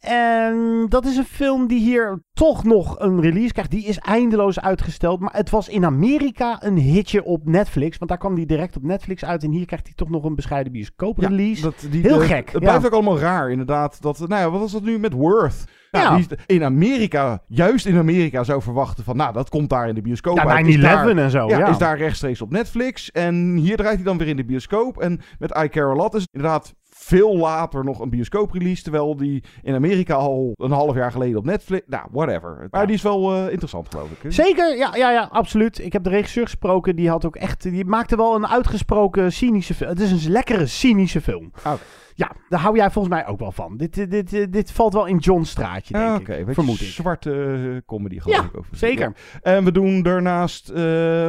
En 0.01 0.87
dat 0.89 1.05
is 1.05 1.17
een 1.17 1.25
film 1.25 1.67
die 1.67 1.81
hier 1.81 2.23
toch 2.33 2.65
nog 2.65 2.99
een 2.99 3.21
release 3.21 3.53
krijgt. 3.53 3.71
Die 3.71 3.85
is 3.85 3.99
eindeloos 3.99 4.61
uitgesteld. 4.61 5.21
Maar 5.21 5.33
het 5.35 5.51
was 5.51 5.69
in 5.69 5.85
Amerika 5.85 6.57
een 6.65 6.77
hitje 6.77 7.25
op 7.25 7.47
Netflix. 7.47 7.99
Want 7.99 8.11
daar 8.11 8.19
kwam 8.21 8.35
die 8.35 8.47
direct 8.47 8.77
op 8.77 8.83
Netflix 8.83 9.25
uit. 9.25 9.43
En 9.43 9.51
hier 9.51 9.67
krijgt 9.67 9.87
hij 9.87 9.95
toch 9.95 10.09
nog 10.11 10.25
een 10.25 10.35
bescheiden 10.35 10.73
bioscoop 10.73 11.19
release. 11.19 11.63
dat, 11.63 11.87
die, 11.91 12.01
Heel 12.03 12.19
de- 12.19 12.25
gek. 12.25 12.45
Het 12.53 12.63
ja. 12.63 12.69
blijft 12.69 12.87
ook 12.87 12.93
allemaal 12.93 13.19
raar, 13.19 13.51
inderdaad. 13.51 14.03
Dat, 14.03 14.19
nou 14.19 14.41
ja, 14.41 14.51
wat 14.51 14.61
was 14.61 14.73
dat 14.73 14.83
nu 14.83 14.99
met 14.99 15.13
Worth? 15.13 15.65
Nou, 15.91 16.19
Ja. 16.29 16.37
in 16.47 16.65
Amerika, 16.65 17.43
juist 17.47 17.87
in 17.87 17.97
Amerika, 17.99 18.45
zou 18.45 18.63
verwachten 18.63 19.05
van, 19.05 19.17
nou, 19.17 19.33
dat 19.33 19.49
komt 19.49 19.69
daar 19.71 19.89
in 19.89 19.95
de 19.95 20.03
bioscoop 20.03 20.37
Ja, 20.37 20.45
uit. 20.47 20.67
Is 20.67 20.77
9/11 20.77 20.81
daar- 20.83 21.17
en 21.25 21.31
zo, 21.31 21.49
Ja, 21.49 21.59
ja. 21.59 21.69
is 21.69 21.79
daar 21.79 21.99
rechtstreeks 21.99 22.41
op 22.43 22.51
Netflix. 22.51 23.11
En 23.11 23.57
hier 23.57 23.77
draait 23.77 23.95
hij 23.95 24.05
dan 24.05 24.19
weer 24.19 24.29
in 24.29 24.37
de 24.37 24.45
bioscoop. 24.45 24.99
En 24.99 25.21
met 25.39 25.51
I 25.65 25.69
Care 25.69 25.91
A 25.91 25.95
Lot 25.95 26.15
is 26.15 26.27
inderdaad 26.31 26.75
veel 27.01 27.37
later 27.37 27.85
nog 27.85 28.01
een 28.01 28.11
bioscoop-release. 28.11 28.83
Terwijl 28.83 29.17
die 29.17 29.43
in 29.63 29.75
Amerika 29.75 30.15
al 30.15 30.53
een 30.57 30.71
half 30.71 30.95
jaar 30.95 31.13
geleden 31.13 31.39
op 31.39 31.45
Netflix... 31.45 31.87
Nou, 31.87 32.07
whatever. 32.11 32.69
Maar 32.71 32.87
die 32.87 32.97
is 32.97 33.03
wel 33.03 33.35
eh, 33.35 33.51
interessant, 33.51 33.89
geloof 33.91 34.11
ik. 34.11 34.19
hè? 34.23 34.31
Zeker, 34.31 34.77
ja, 34.77 34.97
ja, 34.97 35.11
ja, 35.11 35.29
absoluut. 35.33 35.79
Ik 35.79 35.93
heb 35.93 36.05
de 36.05 36.11
regisseur 36.11 36.45
gesproken. 36.45 36.97
Die 36.97 37.09
had 37.09 37.25
ook 37.25 37.37
echt. 37.37 37.63
Die 37.63 37.85
maakte 37.85 38.17
wel 38.17 38.35
een 38.35 38.47
uitgesproken 38.49 39.33
cynische 39.33 39.75
film. 39.75 39.91
Het 39.91 40.01
is 40.01 40.25
een 40.25 40.33
lekkere 40.33 40.67
cynische 40.67 41.21
film. 41.21 41.53
Oh. 41.67 41.73
Ja, 42.21 42.33
daar 42.49 42.61
hou 42.61 42.77
jij 42.77 42.91
volgens 42.91 43.15
mij 43.15 43.27
ook 43.27 43.39
wel 43.39 43.53
van. 43.53 43.77
Dit, 43.77 43.95
dit, 44.11 44.31
dit, 44.31 44.53
dit 44.53 44.73
valt 44.73 44.93
wel 44.93 45.07
in 45.07 45.17
John's 45.17 45.51
straatje, 45.51 45.95
denk 45.95 46.29
ik. 46.29 46.55
Vermoed 46.55 46.81
ik. 46.81 46.87
zwarte 46.87 47.33
eh, 47.33 47.87
comedy 47.87 48.19
geloof 48.21 48.39
Ja, 48.39 48.45
ik. 48.45 48.57
Over. 48.59 48.77
zeker. 48.77 49.13
Ja. 49.33 49.41
En 49.53 49.65
we 49.65 49.73
doen 49.73 50.03
daarnaast, 50.03 50.69
eh, 50.69 50.83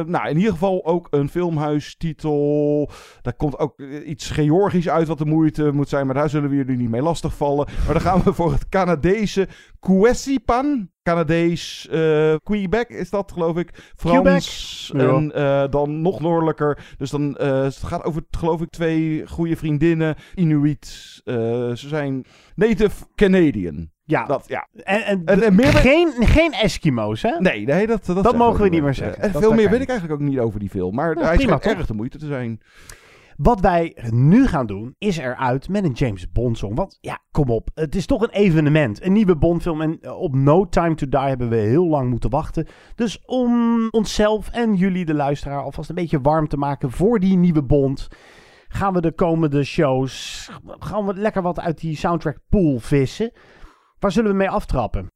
nou 0.04 0.28
in 0.28 0.36
ieder 0.36 0.52
geval 0.52 0.84
ook 0.86 1.06
een 1.10 1.28
filmhuistitel. 1.28 2.90
Daar 3.22 3.32
komt 3.34 3.58
ook 3.58 3.78
eh, 3.80 4.08
iets 4.08 4.30
Georgisch 4.30 4.88
uit 4.88 5.08
wat 5.08 5.18
de 5.18 5.24
moeite 5.24 5.72
moet 5.72 5.88
zijn, 5.88 6.06
maar 6.06 6.14
daar 6.14 6.30
zullen 6.30 6.50
we 6.50 6.56
jullie 6.56 6.76
niet 6.76 6.90
mee 6.90 7.02
lastigvallen. 7.02 7.66
Maar 7.84 7.92
dan 7.92 8.02
gaan 8.02 8.22
we 8.22 8.32
voor 8.32 8.52
het 8.52 8.68
Canadese 8.68 9.48
Quesipan. 9.82 10.90
Canadees, 11.02 11.88
eh, 11.90 12.34
Quebec 12.42 12.88
is 12.88 13.10
dat 13.10 13.32
geloof 13.32 13.56
ik. 13.56 13.92
Frans 13.96 14.88
Quebec? 14.92 15.06
En 15.10 15.32
eh, 15.34 15.70
dan 15.70 16.00
nog 16.00 16.20
noordelijker. 16.20 16.78
Dus 16.98 17.10
dan 17.10 17.36
eh, 17.36 17.62
het 17.62 17.76
gaat 17.76 18.04
over 18.04 18.22
geloof 18.30 18.60
ik 18.60 18.70
twee 18.70 19.26
goede 19.26 19.56
vriendinnen. 19.56 20.14
Inuit. 20.34 20.86
ze 21.24 21.74
zijn 21.88 22.24
Native 22.54 23.04
Canadian. 23.14 23.90
Ja. 24.04 24.24
Dat, 24.26 24.44
ja. 24.48 24.68
En, 24.74 25.04
en, 25.04 25.22
En- 25.24 25.42
en 25.42 25.54
meer 25.54 25.72
geen, 25.72 26.12
geen 26.18 26.52
Eskimo's, 26.52 27.22
hè? 27.22 27.36
Nee, 27.38 27.64
nee, 27.66 27.86
dat, 27.86 28.06
dat, 28.06 28.36
mogen 28.36 28.62
we 28.62 28.68
niet 28.68 28.82
meer 28.82 28.94
zeggen. 28.94 29.22
En 29.22 29.32
Dat- 29.32 29.42
veel 29.42 29.52
meer 29.52 29.70
weet 29.70 29.80
ik 29.80 29.88
eigenlijk 29.88 30.20
ook 30.20 30.28
niet 30.28 30.38
over 30.38 30.60
die 30.60 30.70
film. 30.70 30.94
Maar 30.94 31.14
Nou, 31.14 31.26
hij 31.26 31.36
prima, 31.36 31.60
erg 31.60 31.86
de 31.86 31.94
moeite 31.94 32.18
te 32.18 32.26
zijn. 32.26 32.60
Wat 33.42 33.60
wij 33.60 33.96
nu 34.10 34.46
gaan 34.46 34.66
doen, 34.66 34.94
is 34.98 35.16
eruit 35.16 35.68
met 35.68 35.84
een 35.84 35.92
James 35.92 36.32
Bond 36.32 36.58
song. 36.58 36.74
Want 36.74 36.98
ja, 37.00 37.18
kom 37.30 37.48
op. 37.50 37.70
Het 37.74 37.94
is 37.94 38.06
toch 38.06 38.22
een 38.22 38.30
evenement. 38.30 39.04
Een 39.04 39.12
nieuwe 39.12 39.36
Bond 39.36 39.62
film. 39.62 39.80
En 39.80 40.12
op 40.12 40.34
No 40.34 40.68
Time 40.68 40.94
to 40.94 41.08
Die 41.08 41.20
hebben 41.20 41.48
we 41.48 41.56
heel 41.56 41.86
lang 41.86 42.10
moeten 42.10 42.30
wachten. 42.30 42.66
Dus 42.94 43.24
om 43.24 43.88
onszelf 43.90 44.48
en 44.48 44.74
jullie, 44.74 45.04
de 45.04 45.14
luisteraar, 45.14 45.62
alvast 45.62 45.88
een 45.88 45.94
beetje 45.94 46.20
warm 46.20 46.48
te 46.48 46.56
maken 46.56 46.90
voor 46.90 47.20
die 47.20 47.36
nieuwe 47.36 47.62
Bond. 47.62 48.08
Gaan 48.68 48.92
we 48.92 49.00
de 49.00 49.12
komende 49.12 49.64
shows. 49.64 50.48
Gaan 50.78 51.06
we 51.06 51.14
lekker 51.14 51.42
wat 51.42 51.60
uit 51.60 51.80
die 51.80 51.96
soundtrack 51.96 52.38
pool 52.48 52.78
vissen. 52.78 53.32
Waar 53.98 54.12
zullen 54.12 54.30
we 54.30 54.36
mee 54.36 54.50
aftrappen? 54.50 55.06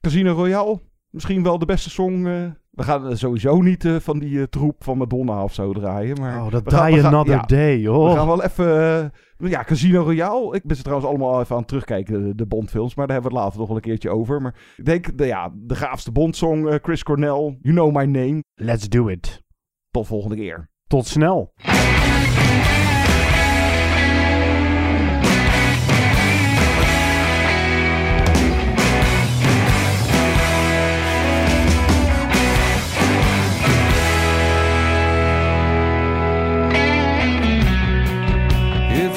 Casino 0.00 0.32
Royale. 0.32 0.80
Misschien 1.10 1.42
wel 1.42 1.58
de 1.58 1.66
beste 1.66 1.90
song. 1.90 2.26
We 2.74 2.82
gaan 2.82 3.08
eh, 3.08 3.16
sowieso 3.16 3.60
niet 3.60 3.84
eh, 3.84 3.96
van 3.96 4.18
die 4.18 4.40
eh, 4.40 4.46
troep 4.46 4.84
van 4.84 4.98
Madonna 4.98 5.42
of 5.42 5.54
zo 5.54 5.72
draaien. 5.72 6.20
Maar 6.20 6.44
Oh, 6.44 6.50
dat 6.50 6.72
Another 6.72 7.34
ja, 7.34 7.42
Day, 7.42 7.78
joh. 7.78 8.10
We 8.10 8.16
gaan 8.16 8.26
wel 8.26 8.42
even... 8.42 9.12
ja, 9.38 9.64
Casino 9.64 10.02
Royale. 10.02 10.54
Ik 10.56 10.64
ben 10.64 10.76
ze 10.76 10.82
trouwens 10.82 11.10
allemaal 11.10 11.40
even 11.40 11.52
aan 11.52 11.58
het 11.58 11.68
terugkijken, 11.68 12.22
de, 12.22 12.34
de 12.34 12.46
Bondfilms. 12.46 12.94
Maar 12.94 13.06
daar 13.06 13.14
hebben 13.14 13.32
we 13.32 13.38
het 13.38 13.46
later 13.46 13.60
nog 13.60 13.68
wel 13.68 13.76
een 13.76 13.82
keertje 13.82 14.10
over. 14.10 14.42
Maar 14.42 14.54
ik 14.76 14.84
denk, 14.84 15.18
de, 15.18 15.26
ja, 15.26 15.52
de 15.54 15.74
gaafste 15.74 16.12
Bondsong, 16.12 16.78
Chris 16.82 17.02
Cornell. 17.02 17.58
You 17.60 17.74
Know 17.74 17.96
My 17.96 18.04
Name. 18.04 18.42
Let's 18.54 18.88
do 18.88 19.08
it. 19.08 19.42
Tot 19.90 20.06
volgende 20.06 20.36
keer. 20.36 20.70
Tot 20.86 21.06
snel. 21.06 21.52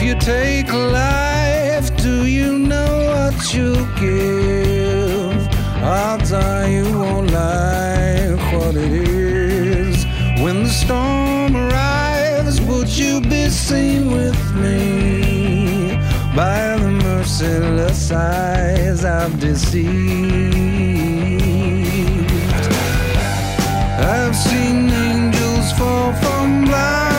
You 0.08 0.16
take 0.16 0.72
life, 0.72 1.94
do 1.98 2.26
you 2.26 2.58
know 2.58 2.92
what 3.12 3.54
you 3.54 3.74
give? 4.00 5.38
Odds 5.84 6.32
are 6.32 6.66
you 6.66 6.86
won't 6.98 7.30
like 7.32 8.40
what 8.54 8.74
it 8.78 8.94
is. 8.94 10.06
When 10.42 10.64
the 10.64 10.70
storm 10.70 11.58
arrives, 11.58 12.62
would 12.62 12.88
you 12.88 13.20
be 13.20 13.50
seen 13.50 14.10
with 14.10 14.40
me? 14.56 15.98
By 16.34 16.78
the 16.78 16.92
merciless 16.92 18.10
eyes 18.10 19.04
I've 19.04 19.38
deceived. 19.42 20.56
I've 24.16 24.36
seen 24.38 24.90
angels 24.90 25.74
fall 25.74 26.14
from 26.14 26.64
blinding 26.64 27.17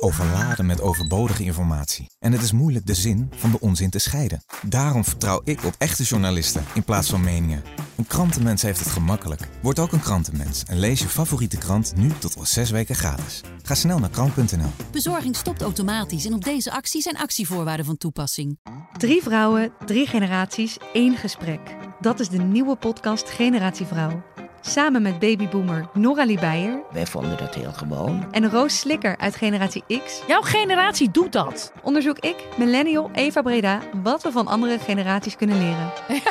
overladen 0.00 0.66
met 0.66 0.80
overbodige 0.80 1.44
informatie. 1.44 2.10
En 2.18 2.32
het 2.32 2.42
is 2.42 2.52
moeilijk 2.52 2.86
de 2.86 2.94
zin 2.94 3.30
van 3.36 3.50
de 3.50 3.60
onzin 3.60 3.90
te 3.90 3.98
scheiden. 3.98 4.42
Daarom 4.62 5.04
vertrouw 5.04 5.40
ik 5.44 5.64
op 5.64 5.74
echte 5.78 6.02
journalisten 6.02 6.64
in 6.74 6.84
plaats 6.84 7.10
van 7.10 7.20
meningen. 7.20 7.62
Een 7.96 8.06
krantenmens 8.06 8.62
heeft 8.62 8.78
het 8.78 8.88
gemakkelijk. 8.88 9.48
Word 9.62 9.78
ook 9.78 9.92
een 9.92 10.00
krantenmens 10.00 10.64
en 10.64 10.78
lees 10.78 11.00
je 11.00 11.08
favoriete 11.08 11.58
krant 11.58 11.92
nu 11.96 12.10
tot 12.18 12.36
al 12.36 12.46
zes 12.46 12.70
weken 12.70 12.94
gratis. 12.94 13.40
Ga 13.62 13.74
snel 13.74 13.98
naar 13.98 14.10
krant.nl. 14.10 14.70
Bezorging 14.92 15.36
stopt 15.36 15.62
automatisch 15.62 16.26
en 16.26 16.34
op 16.34 16.44
deze 16.44 16.70
actie 16.70 17.02
zijn 17.02 17.16
actievoorwaarden 17.16 17.86
van 17.86 17.96
toepassing. 17.96 18.58
Drie 18.96 19.22
vrouwen, 19.22 19.72
drie 19.86 20.06
generaties, 20.06 20.76
één 20.92 21.16
gesprek. 21.16 21.60
Dat 22.00 22.20
is 22.20 22.28
de 22.28 22.38
nieuwe 22.38 22.76
podcast 22.76 23.30
Generatie 23.30 23.86
Vrouw. 23.86 24.22
Samen 24.60 25.02
met 25.02 25.18
babyboomer 25.18 25.88
Nora 25.92 26.26
Beijer 26.26 26.82
Wij 26.92 27.06
vonden 27.06 27.38
dat 27.38 27.54
heel 27.54 27.72
gewoon. 27.72 28.32
en 28.32 28.50
Roos 28.50 28.78
Slikker 28.78 29.16
uit 29.16 29.36
Generatie 29.36 29.84
X 30.04 30.22
Jouw 30.26 30.40
generatie 30.40 31.10
doet 31.10 31.32
dat. 31.32 31.72
onderzoek 31.82 32.18
ik, 32.18 32.36
millennial 32.56 33.10
Eva 33.12 33.42
Breda, 33.42 33.80
wat 34.02 34.22
we 34.22 34.32
van 34.32 34.46
andere 34.46 34.78
generaties 34.78 35.36
kunnen 35.36 35.58
leren. 35.58 35.92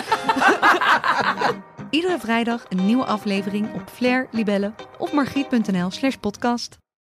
Iedere 1.90 2.20
vrijdag 2.20 2.66
een 2.70 2.86
nieuwe 2.86 3.06
aflevering 3.06 3.74
op 3.74 3.90
Flair, 3.94 4.28
Libelle 4.32 4.74
of 4.98 5.12
margriet.nl 5.12 5.92
slash 5.92 6.16
podcast. 6.16 6.78